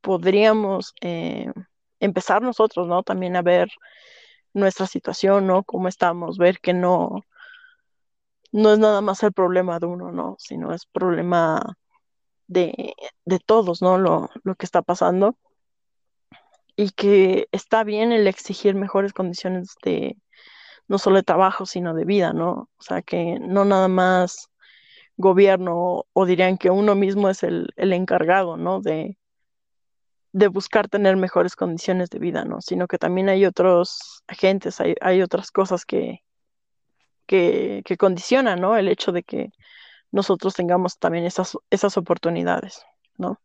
podríamos 0.00 0.94
eh, 1.00 1.52
empezar 2.00 2.42
nosotros, 2.42 2.88
¿no? 2.88 3.02
También 3.02 3.36
a 3.36 3.42
ver 3.42 3.68
nuestra 4.54 4.86
situación, 4.86 5.46
¿no? 5.46 5.64
Cómo 5.64 5.88
estamos, 5.88 6.38
ver 6.38 6.60
que 6.60 6.74
no, 6.74 7.22
no 8.52 8.72
es 8.72 8.78
nada 8.78 9.00
más 9.00 9.22
el 9.22 9.32
problema 9.32 9.78
de 9.78 9.86
uno, 9.86 10.12
¿no? 10.12 10.36
Sino 10.38 10.72
es 10.74 10.86
problema 10.86 11.76
de, 12.48 12.94
de 13.24 13.38
todos, 13.40 13.82
¿no? 13.82 13.98
Lo, 13.98 14.30
lo 14.44 14.54
que 14.56 14.66
está 14.66 14.82
pasando. 14.82 15.36
y 16.76 16.90
que 16.90 17.48
está 17.52 17.84
bien 17.84 18.12
el 18.12 18.26
exigir 18.26 18.74
mejores 18.74 19.12
condiciones 19.12 19.74
de 19.84 20.16
no 20.88 20.98
solo 20.98 21.16
de 21.16 21.22
trabajo, 21.24 21.66
sino 21.66 21.94
de 21.94 22.04
vida, 22.04 22.32
¿no? 22.32 22.70
O 22.78 22.82
sea, 22.82 23.02
que 23.02 23.38
no 23.40 23.64
nada 23.64 23.88
más 23.88 24.50
gobierno 25.16 26.06
o 26.12 26.26
dirían 26.26 26.58
que 26.58 26.70
uno 26.70 26.94
mismo 26.96 27.28
es 27.30 27.42
el, 27.44 27.70
el 27.76 27.92
encargado, 27.92 28.56
¿no? 28.56 28.80
De, 28.80 29.18
de 30.32 30.48
buscar 30.48 30.88
tener 30.88 31.16
mejores 31.16 31.56
condiciones 31.56 32.10
de 32.10 32.18
vida, 32.18 32.44
¿no? 32.44 32.60
Sino 32.60 32.86
que 32.86 32.98
también 32.98 33.28
hay 33.28 33.46
otros 33.46 34.22
agentes, 34.26 34.80
hay, 34.80 34.94
hay 35.00 35.22
otras 35.22 35.50
cosas 35.50 35.84
que, 35.84 36.22
que, 37.26 37.82
que 37.84 37.96
condicionan, 37.96 38.60
¿no? 38.60 38.76
El 38.76 38.88
hecho 38.88 39.12
de 39.12 39.22
que 39.22 39.52
nosotros 40.10 40.54
tengamos 40.54 40.98
también 40.98 41.24
esas, 41.24 41.56
esas 41.70 41.96
oportunidades, 41.96 42.82
¿no? 43.16 43.40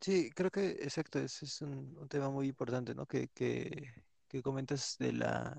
Sí, 0.00 0.30
creo 0.34 0.50
que 0.50 0.70
exacto, 0.70 1.20
ese 1.20 1.44
es 1.44 1.62
un, 1.62 2.08
tema 2.08 2.28
muy 2.30 2.48
importante, 2.48 2.94
¿no? 2.94 3.06
Que, 3.06 3.28
que, 3.28 3.92
que 4.28 4.42
comentas 4.42 4.96
de 4.98 5.12
la, 5.12 5.56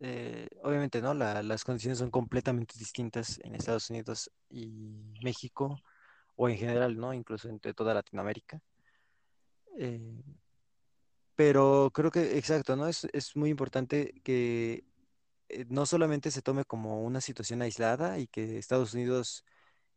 eh, 0.00 0.48
obviamente, 0.62 1.00
¿no? 1.00 1.14
La- 1.14 1.42
las 1.42 1.64
condiciones 1.64 1.98
son 1.98 2.10
completamente 2.10 2.74
distintas 2.78 3.38
en 3.44 3.54
Estados 3.54 3.90
Unidos 3.90 4.30
y 4.48 4.66
México, 5.22 5.78
o 6.36 6.48
en 6.48 6.56
general, 6.56 6.96
¿no? 6.96 7.12
Incluso 7.14 7.48
entre 7.48 7.74
toda 7.74 7.94
Latinoamérica. 7.94 8.60
Eh, 9.78 10.22
pero 11.34 11.90
creo 11.94 12.10
que, 12.10 12.38
exacto, 12.38 12.76
¿no? 12.76 12.86
Es, 12.86 13.06
es 13.12 13.36
muy 13.36 13.50
importante 13.50 14.20
que 14.22 14.84
eh, 15.48 15.66
no 15.68 15.86
solamente 15.86 16.30
se 16.30 16.42
tome 16.42 16.64
como 16.64 17.02
una 17.02 17.20
situación 17.20 17.62
aislada 17.62 18.18
y 18.18 18.26
que 18.26 18.58
Estados 18.58 18.94
Unidos 18.94 19.44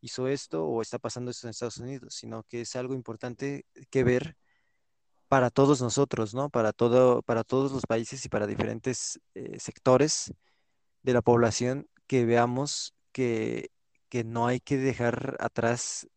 hizo 0.02 0.28
esto 0.28 0.66
o 0.66 0.82
está 0.82 1.00
pasando 1.00 1.32
esto 1.32 1.48
en 1.48 1.52
Estados 1.52 1.78
Unidos, 1.78 2.16
sino 2.16 2.44
que 2.44 2.62
es 2.62 2.76
algo 2.76 2.94
importante 2.94 3.66
que 3.90 4.04
ver 4.04 4.38
para 5.28 5.50
todos 5.50 5.82
nosotros, 5.82 6.34
¿no? 6.34 6.50
Para 6.50 6.74
todo, 6.74 7.24
para 7.24 7.44
todos 7.44 7.72
los 7.72 7.86
países 7.88 8.26
y 8.26 8.30
para 8.30 8.48
diferentes 8.48 9.20
eh, 9.36 9.60
sectores 9.60 10.34
de 11.04 11.14
la 11.14 11.22
población 11.22 11.90
que 12.08 12.26
veamos 12.26 12.96
que, 13.12 13.72
que 14.10 14.24
no 14.24 14.48
hay 14.48 14.60
que 14.60 14.78
dejar 14.78 15.38
atrás 15.40 16.08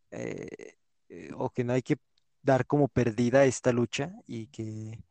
o 1.36 1.50
que 1.50 1.64
no 1.64 1.74
hay 1.74 1.82
que 1.82 1.96
dar 2.46 2.66
como 2.66 2.88
perdida 2.88 3.44
esta 3.46 3.72
lucha 3.72 4.14
y 4.26 4.48
que 4.48 5.04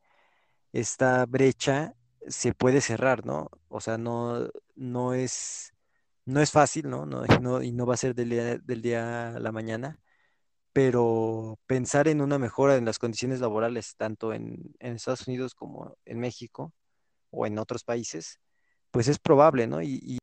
esta 0.72 1.26
brecha 1.26 1.94
se 2.28 2.54
puede 2.54 2.80
cerrar, 2.80 3.26
¿no? 3.26 3.50
O 3.68 3.80
sea, 3.80 3.98
no, 3.98 4.48
no 4.76 5.14
es, 5.14 5.72
no 6.26 6.40
es 6.42 6.50
fácil, 6.52 6.90
¿no? 6.90 7.06
No, 7.42 7.62
y 7.62 7.72
no, 7.72 7.86
va 7.86 7.94
a 7.94 7.96
ser 7.98 8.14
del 8.14 8.30
día, 8.30 8.58
del 8.58 8.82
día 8.82 9.36
a 9.36 9.40
la 9.40 9.52
mañana, 9.52 10.00
pero 10.72 11.58
pensar 11.66 12.08
en 12.08 12.20
una 12.20 12.38
mejora 12.38 12.76
en 12.76 12.84
las 12.84 12.98
condiciones 12.98 13.40
laborales, 13.40 13.96
tanto 13.96 14.32
en, 14.34 14.74
en 14.80 14.96
Estados 14.96 15.26
Unidos 15.28 15.54
como 15.54 15.96
en 16.04 16.20
México 16.20 16.74
o 17.30 17.46
en 17.46 17.58
otros 17.58 17.84
países, 17.84 18.40
pues 18.90 19.08
es 19.08 19.18
probable, 19.18 19.66
¿no? 19.66 19.82
Y, 19.82 20.00
y, 20.02 20.18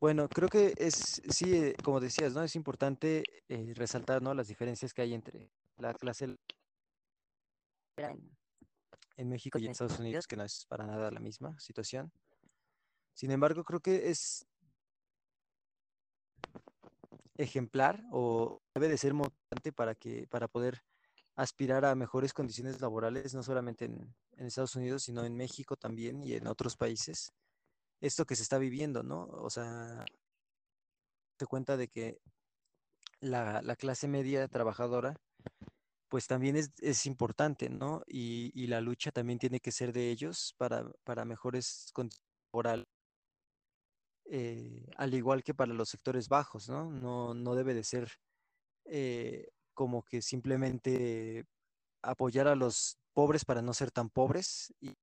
bueno, 0.00 0.28
creo 0.28 0.48
que 0.48 0.74
es, 0.78 1.22
sí, 1.30 1.54
eh, 1.56 1.74
como 1.84 2.00
decías, 2.00 2.34
¿no? 2.34 2.42
Es 2.42 2.56
importante 2.56 3.24
eh, 3.48 3.72
resaltar, 3.76 4.22
¿no? 4.22 4.34
Las 4.34 4.48
diferencias 4.48 4.94
que 4.94 5.02
hay 5.02 5.14
entre 5.14 5.50
la 5.78 5.94
clase 5.94 6.36
en, 9.16 9.28
México 9.28 9.58
y 9.58 9.64
en 9.64 9.72
Estados 9.72 9.98
Unidos, 9.98 10.26
que 10.26 10.36
no 10.36 10.44
es 10.44 10.66
para 10.66 10.86
nada 10.86 11.10
la 11.10 11.20
misma 11.20 11.58
situación. 11.58 12.12
Sin 13.14 13.30
embargo, 13.30 13.64
creo 13.64 13.80
que 13.80 14.10
es 14.10 14.46
ejemplar 17.36 18.04
o 18.12 18.60
debe 18.74 18.88
de 18.88 18.98
ser 18.98 19.14
motivante 19.14 19.72
para 19.72 19.94
que, 19.94 20.26
para 20.28 20.48
poder 20.48 20.82
aspirar 21.34 21.84
a 21.84 21.94
mejores 21.94 22.32
condiciones 22.32 22.80
laborales, 22.80 23.34
no 23.34 23.42
solamente 23.42 23.84
en, 23.84 24.14
en 24.36 24.46
Estados 24.46 24.76
Unidos, 24.76 25.04
sino 25.04 25.24
en 25.24 25.36
México 25.36 25.76
también 25.76 26.22
y 26.22 26.34
en 26.34 26.46
otros 26.46 26.76
países. 26.76 27.32
Esto 28.00 28.24
que 28.24 28.36
se 28.36 28.42
está 28.42 28.58
viviendo, 28.58 29.02
¿no? 29.02 29.24
O 29.24 29.50
sea, 29.50 30.04
te 31.36 31.46
cuenta 31.46 31.76
de 31.76 31.88
que 31.88 32.20
la, 33.20 33.62
la 33.62 33.76
clase 33.76 34.08
media 34.08 34.46
trabajadora, 34.48 35.14
pues 36.08 36.26
también 36.26 36.56
es, 36.56 36.72
es 36.80 37.06
importante, 37.06 37.68
¿no? 37.68 38.02
Y, 38.06 38.50
y, 38.54 38.66
la 38.66 38.80
lucha 38.80 39.10
también 39.12 39.38
tiene 39.38 39.60
que 39.60 39.72
ser 39.72 39.92
de 39.92 40.10
ellos 40.10 40.54
para, 40.58 40.90
para 41.04 41.24
mejores 41.24 41.92
laborales. 42.52 42.86
Eh, 44.30 44.86
al 44.96 45.14
igual 45.14 45.42
que 45.42 45.54
para 45.54 45.72
los 45.72 45.88
sectores 45.88 46.28
bajos, 46.28 46.68
¿no? 46.68 46.90
No, 46.90 47.34
no 47.34 47.54
debe 47.54 47.74
de 47.74 47.84
ser 47.84 48.10
eh, 48.84 49.48
como 49.74 50.02
que 50.04 50.22
simplemente 50.22 51.46
apoyar 52.02 52.48
a 52.48 52.54
los 52.54 52.98
pobres 53.14 53.44
para 53.44 53.62
no 53.62 53.72
ser 53.74 53.90
tan 53.90 54.10
pobres 54.10 54.74
y 54.80 54.94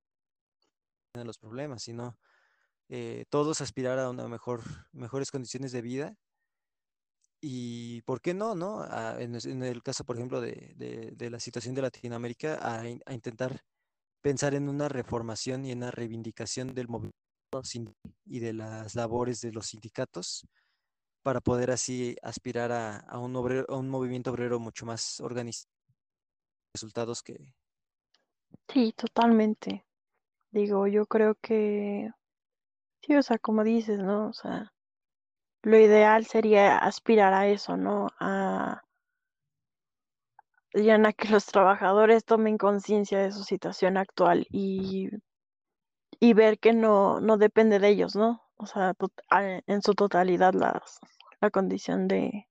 los 1.13 1.37
problemas, 1.37 1.83
sino 1.83 2.19
eh, 2.89 3.25
todos 3.29 3.61
aspirar 3.61 3.99
a 3.99 4.09
una 4.09 4.27
mejor, 4.27 4.61
mejores 4.91 5.31
condiciones 5.31 5.71
de 5.71 5.81
vida 5.81 6.17
y 7.47 8.01
por 8.01 8.21
qué 8.21 8.33
no, 8.33 8.55
¿no? 8.55 8.81
A, 8.81 9.21
en, 9.21 9.35
el 9.61 9.83
caso, 9.83 10.03
por 10.03 10.15
ejemplo, 10.15 10.41
de, 10.41 11.13
de, 11.15 11.29
la 11.29 11.39
situación 11.39 11.75
de 11.75 11.83
Latinoamérica, 11.83 12.57
a, 12.59 12.89
intentar 13.13 13.61
pensar 14.19 14.55
en 14.55 14.67
una 14.67 14.89
reformación 14.89 15.63
y 15.63 15.71
en 15.71 15.77
una 15.77 15.91
reivindicación 15.91 16.73
del 16.73 16.87
movimiento 16.87 17.15
y 18.25 18.39
de 18.39 18.51
las 18.51 18.95
labores 18.95 19.41
de 19.41 19.51
los 19.51 19.67
sindicatos 19.67 20.47
para 21.21 21.39
poder 21.39 21.69
así 21.69 22.15
aspirar 22.23 22.71
a, 22.71 22.97
a, 22.97 23.19
un, 23.19 23.35
obrero, 23.35 23.67
a 23.69 23.77
un 23.77 23.89
movimiento 23.89 24.31
obrero 24.31 24.59
mucho 24.59 24.87
más 24.87 25.19
organizado. 25.19 25.71
Resultados 26.73 27.21
que... 27.21 27.53
Sí, 28.69 28.91
totalmente. 28.97 29.85
Digo, 30.49 30.87
yo 30.87 31.05
creo 31.05 31.35
que, 31.35 32.09
sí, 33.03 33.15
o 33.15 33.21
sea, 33.21 33.37
como 33.37 33.63
dices, 33.63 33.99
¿no? 33.99 34.29
O 34.29 34.33
sea, 34.33 34.74
lo 35.65 35.79
ideal 35.79 36.25
sería 36.27 36.77
aspirar 36.77 37.33
a 37.33 37.47
eso, 37.47 37.75
¿no? 37.75 38.07
A, 38.19 38.83
a 40.75 41.13
que 41.13 41.27
los 41.29 41.47
trabajadores 41.47 42.23
tomen 42.23 42.59
conciencia 42.59 43.17
de 43.17 43.31
su 43.31 43.43
situación 43.43 43.97
actual 43.97 44.45
y, 44.51 45.09
y 46.19 46.33
ver 46.33 46.59
que 46.59 46.71
no, 46.73 47.19
no 47.19 47.37
depende 47.37 47.79
de 47.79 47.89
ellos, 47.89 48.15
¿no? 48.15 48.43
O 48.57 48.67
sea, 48.67 48.93
en 49.65 49.81
su 49.81 49.95
totalidad 49.95 50.53
las, 50.53 50.99
la 51.41 51.49
condición 51.49 52.07
de, 52.07 52.47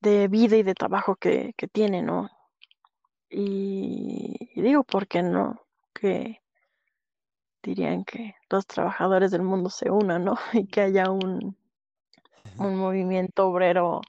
de 0.00 0.28
vida 0.28 0.56
y 0.56 0.62
de 0.62 0.74
trabajo 0.74 1.16
que, 1.16 1.52
que 1.56 1.66
tiene, 1.66 2.00
¿no? 2.00 2.30
Y, 3.28 4.50
y 4.54 4.62
digo, 4.62 4.84
¿por 4.84 5.08
qué 5.08 5.24
no? 5.24 5.60
Que 5.92 6.40
dirían 7.62 8.04
que 8.04 8.34
los 8.48 8.66
trabajadores 8.66 9.30
del 9.30 9.42
mundo 9.42 9.70
se 9.70 9.90
unan, 9.90 10.24
¿no? 10.24 10.34
Y 10.52 10.66
que 10.66 10.80
haya 10.82 11.10
un, 11.10 11.56
un 12.58 12.76
movimiento 12.76 13.46
obrero, 13.48 14.00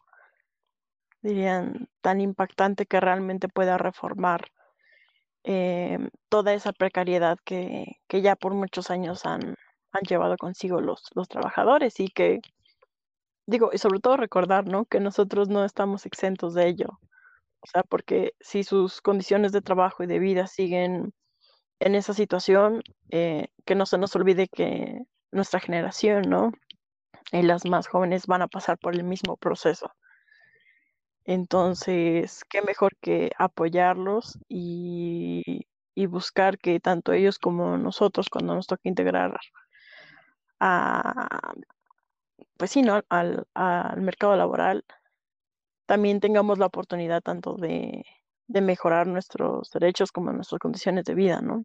dirían, 1.22 1.90
tan 2.02 2.22
impactante 2.22 2.86
que 2.86 3.00
realmente 3.00 3.48
pueda 3.48 3.78
reformar 3.78 4.52
eh, 5.44 5.98
toda 6.30 6.54
esa 6.54 6.72
precariedad 6.72 7.38
que, 7.44 8.00
que, 8.08 8.22
ya 8.22 8.36
por 8.36 8.54
muchos 8.54 8.92
años 8.92 9.26
han, 9.26 9.56
han 9.92 10.04
llevado 10.08 10.38
consigo 10.38 10.82
los, 10.82 11.10
los 11.16 11.28
trabajadores 11.28 12.00
y 12.00 12.10
que, 12.10 12.42
digo, 13.48 13.72
y 13.74 13.78
sobre 13.80 14.00
todo 14.00 14.18
recordar, 14.18 14.68
¿no? 14.68 14.86
Que 14.86 15.00
nosotros 15.00 15.50
no 15.50 15.66
estamos 15.66 16.06
exentos 16.06 16.54
de 16.54 16.68
ello. 16.68 17.00
O 17.62 17.68
sea, 17.68 17.84
porque 17.84 18.34
si 18.40 18.64
sus 18.64 19.02
condiciones 19.02 19.52
de 19.52 19.62
trabajo 19.62 20.04
y 20.04 20.08
de 20.08 20.20
vida 20.20 20.48
siguen 20.48 21.14
en 21.82 21.96
esa 21.96 22.14
situación, 22.14 22.84
eh, 23.10 23.48
que 23.66 23.76
no 23.76 23.86
se 23.88 23.98
nos 23.98 24.16
olvide 24.16 24.48
que 24.48 25.02
nuestra 25.32 25.60
generación, 25.60 26.30
¿no? 26.30 26.52
Y 27.32 27.42
las 27.42 27.66
más 27.66 27.88
jóvenes 27.88 28.28
van 28.28 28.44
a 28.44 28.48
pasar 28.48 28.78
por 28.78 28.94
el 28.96 29.04
mismo 29.04 29.36
proceso. 29.36 29.92
Entonces, 31.26 32.44
qué 32.50 32.62
mejor 32.62 32.96
que 33.02 33.32
apoyarlos 33.38 34.38
y, 34.48 35.68
y 35.96 36.06
buscar 36.06 36.60
que 36.60 36.80
tanto 36.80 37.14
ellos 37.14 37.40
como 37.40 37.78
nosotros, 37.78 38.30
cuando 38.30 38.54
nos 38.54 38.68
toque 38.68 38.88
integrar 38.90 39.40
a, 40.60 41.54
pues 42.58 42.72
sí, 42.72 42.84
¿no? 42.84 43.02
al, 43.10 43.48
al 43.56 44.02
mercado 44.02 44.36
laboral, 44.36 44.86
también 45.88 46.20
tengamos 46.20 46.60
la 46.60 46.68
oportunidad 46.68 47.22
tanto 47.22 47.56
de, 47.56 48.06
de 48.52 48.62
mejorar 48.62 49.08
nuestros 49.08 49.72
derechos 49.72 50.12
como 50.12 50.32
nuestras 50.32 50.60
condiciones 50.60 51.06
de 51.06 51.16
vida, 51.16 51.42
¿no? 51.42 51.64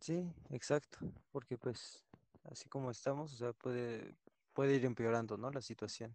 Sí, 0.00 0.24
exacto, 0.50 0.98
porque 1.32 1.58
pues 1.58 2.04
así 2.50 2.68
como 2.68 2.90
estamos, 2.90 3.32
o 3.32 3.36
sea, 3.36 3.52
puede, 3.52 4.14
puede 4.52 4.76
ir 4.76 4.84
empeorando, 4.84 5.36
¿no? 5.36 5.50
La 5.50 5.60
situación. 5.60 6.14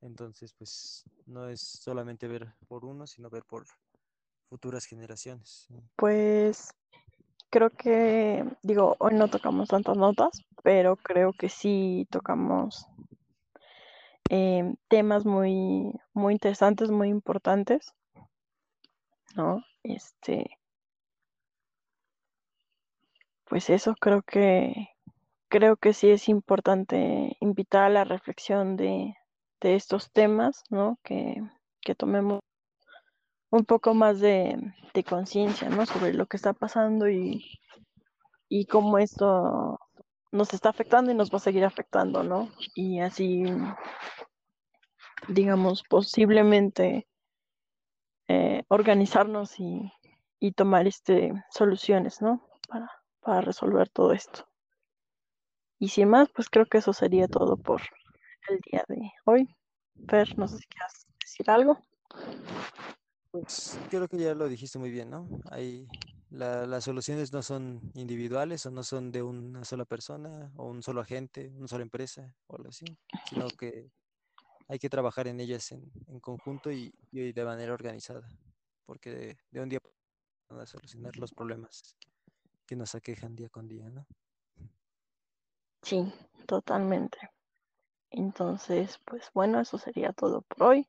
Entonces, 0.00 0.52
pues 0.54 1.04
no 1.26 1.48
es 1.48 1.60
solamente 1.60 2.28
ver 2.28 2.52
por 2.68 2.84
uno, 2.84 3.06
sino 3.06 3.30
ver 3.30 3.44
por 3.44 3.66
futuras 4.48 4.84
generaciones. 4.86 5.68
Pues 5.96 6.72
creo 7.50 7.70
que, 7.70 8.44
digo, 8.62 8.96
hoy 8.98 9.14
no 9.14 9.28
tocamos 9.28 9.68
tantas 9.68 9.96
notas, 9.96 10.42
pero 10.62 10.96
creo 10.96 11.32
que 11.32 11.48
sí 11.48 12.06
tocamos 12.10 12.86
eh, 14.30 14.74
temas 14.88 15.24
muy, 15.24 15.92
muy 16.12 16.34
interesantes, 16.34 16.90
muy 16.90 17.08
importantes. 17.08 17.94
¿no? 19.36 19.62
Este, 19.82 20.58
pues 23.44 23.70
eso 23.70 23.94
creo 24.00 24.22
que 24.22 24.88
creo 25.48 25.76
que 25.76 25.92
sí 25.92 26.10
es 26.10 26.28
importante 26.28 27.36
invitar 27.40 27.84
a 27.84 27.90
la 27.90 28.04
reflexión 28.04 28.76
de, 28.76 29.14
de 29.60 29.76
estos 29.76 30.10
temas, 30.10 30.64
¿no? 30.70 30.98
Que, 31.04 31.40
que 31.82 31.94
tomemos 31.94 32.40
un 33.50 33.64
poco 33.64 33.94
más 33.94 34.18
de, 34.20 34.56
de 34.92 35.04
conciencia, 35.04 35.68
¿no? 35.68 35.86
Sobre 35.86 36.14
lo 36.14 36.26
que 36.26 36.36
está 36.36 36.52
pasando 36.52 37.08
y, 37.08 37.44
y 38.48 38.66
cómo 38.66 38.98
esto 38.98 39.78
nos 40.32 40.52
está 40.54 40.70
afectando 40.70 41.10
y 41.10 41.14
nos 41.14 41.32
va 41.32 41.36
a 41.36 41.40
seguir 41.40 41.64
afectando, 41.64 42.22
¿no? 42.22 42.50
Y 42.74 43.00
así, 43.00 43.44
digamos, 45.28 45.82
posiblemente 45.88 47.06
eh, 48.28 48.64
organizarnos 48.68 49.58
y, 49.60 49.92
y, 50.40 50.52
tomar 50.52 50.86
este, 50.86 51.32
soluciones, 51.50 52.20
¿no? 52.20 52.46
Para, 52.68 52.90
para 53.20 53.40
resolver 53.40 53.88
todo 53.88 54.12
esto. 54.12 54.46
Y 55.78 55.88
sin 55.88 56.08
más, 56.08 56.28
pues 56.34 56.48
creo 56.48 56.66
que 56.66 56.78
eso 56.78 56.92
sería 56.92 57.28
todo 57.28 57.56
por 57.56 57.82
el 58.48 58.58
día 58.70 58.84
de 58.88 59.12
hoy. 59.24 59.48
Fer, 60.08 60.38
no 60.38 60.48
sé 60.48 60.58
si 60.58 60.66
quieres 60.66 61.06
decir 61.20 61.50
algo. 61.50 61.78
Pues 63.30 63.78
creo 63.90 64.08
que 64.08 64.16
ya 64.16 64.34
lo 64.34 64.48
dijiste 64.48 64.78
muy 64.78 64.90
bien, 64.90 65.10
¿no? 65.10 65.28
Hay, 65.50 65.86
la, 66.30 66.66
las 66.66 66.84
soluciones 66.84 67.32
no 67.32 67.42
son 67.42 67.80
individuales 67.94 68.66
o 68.66 68.70
no 68.70 68.82
son 68.82 69.12
de 69.12 69.22
una 69.22 69.64
sola 69.64 69.84
persona 69.84 70.50
o 70.56 70.66
un 70.66 70.82
solo 70.82 71.00
agente, 71.00 71.52
una 71.56 71.68
sola 71.68 71.82
empresa 71.82 72.34
o 72.46 72.56
algo 72.56 72.70
así, 72.70 72.84
sino 73.28 73.48
que 73.48 73.90
hay 74.68 74.78
que 74.78 74.90
trabajar 74.90 75.28
en 75.28 75.40
ellas 75.40 75.70
en, 75.72 76.20
conjunto 76.20 76.72
y, 76.72 76.92
de 77.12 77.44
manera 77.44 77.72
organizada, 77.72 78.28
porque 78.84 79.36
de, 79.50 79.60
un 79.60 79.68
día 79.68 79.78
a 80.48 80.66
solucionar 80.66 81.16
los 81.16 81.32
problemas 81.32 81.96
que 82.66 82.76
nos 82.76 82.94
aquejan 82.94 83.36
día 83.36 83.48
con 83.48 83.68
día, 83.68 83.88
¿no? 83.90 84.06
Sí, 85.82 86.12
totalmente. 86.46 87.18
Entonces, 88.10 88.98
pues 89.04 89.30
bueno, 89.34 89.60
eso 89.60 89.78
sería 89.78 90.12
todo 90.12 90.42
por 90.42 90.62
hoy. 90.62 90.88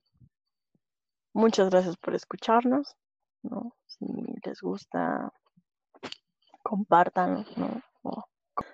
Muchas 1.33 1.69
gracias 1.69 1.97
por 1.97 2.15
escucharnos, 2.15 2.95
¿no? 3.43 3.75
Si 3.99 4.05
les 4.43 4.61
gusta, 4.61 5.31
compartan, 6.63 7.45
¿no? 7.55 7.81
O 8.03 8.23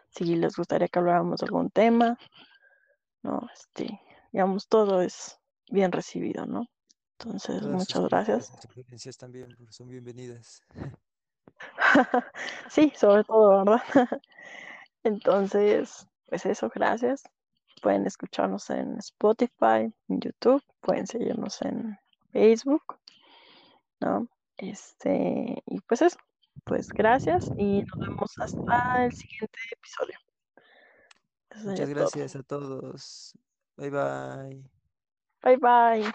si 0.10 0.36
les 0.36 0.56
gustaría 0.56 0.88
que 0.88 1.00
habláramos 1.00 1.40
de 1.40 1.46
algún 1.46 1.70
tema, 1.70 2.18
¿no? 3.22 3.42
Este, 3.54 4.00
digamos, 4.32 4.68
todo 4.68 5.02
es 5.02 5.40
bien 5.70 5.92
recibido, 5.92 6.46
¿no? 6.46 6.66
Entonces, 7.20 7.62
Todas 7.62 7.76
muchas 7.76 8.02
sus 8.02 8.10
gracias. 8.10 8.54
sugerencias 8.62 9.18
también 9.18 9.56
son 9.70 9.88
bienvenidas. 9.90 10.62
sí, 12.70 12.92
sobre 12.96 13.24
todo, 13.24 13.64
¿verdad? 13.64 13.82
Entonces, 15.04 16.08
pues 16.28 16.46
eso, 16.46 16.70
gracias. 16.74 17.24
Pueden 17.82 18.06
escucharnos 18.06 18.70
en 18.70 18.98
Spotify, 19.00 19.94
en 20.08 20.20
YouTube, 20.20 20.64
pueden 20.82 21.08
seguirnos 21.08 21.62
en 21.62 21.98
Facebook, 22.32 23.00
¿no? 24.00 24.28
Este, 24.58 25.64
y 25.66 25.80
pues 25.82 26.02
eso, 26.02 26.18
pues 26.66 26.90
gracias 26.90 27.52
y 27.58 27.82
nos 27.84 28.00
vemos 28.00 28.40
hasta 28.40 29.06
el 29.06 29.12
siguiente 29.14 29.60
episodio. 29.72 30.18
Eso 31.50 31.70
Muchas 31.70 31.90
gracias 31.90 32.34
todo. 32.34 32.40
a 32.40 32.44
todos. 32.44 33.38
Bye 33.78 33.90
bye. 33.90 34.64
Bye 35.42 35.58
bye. 35.58 36.14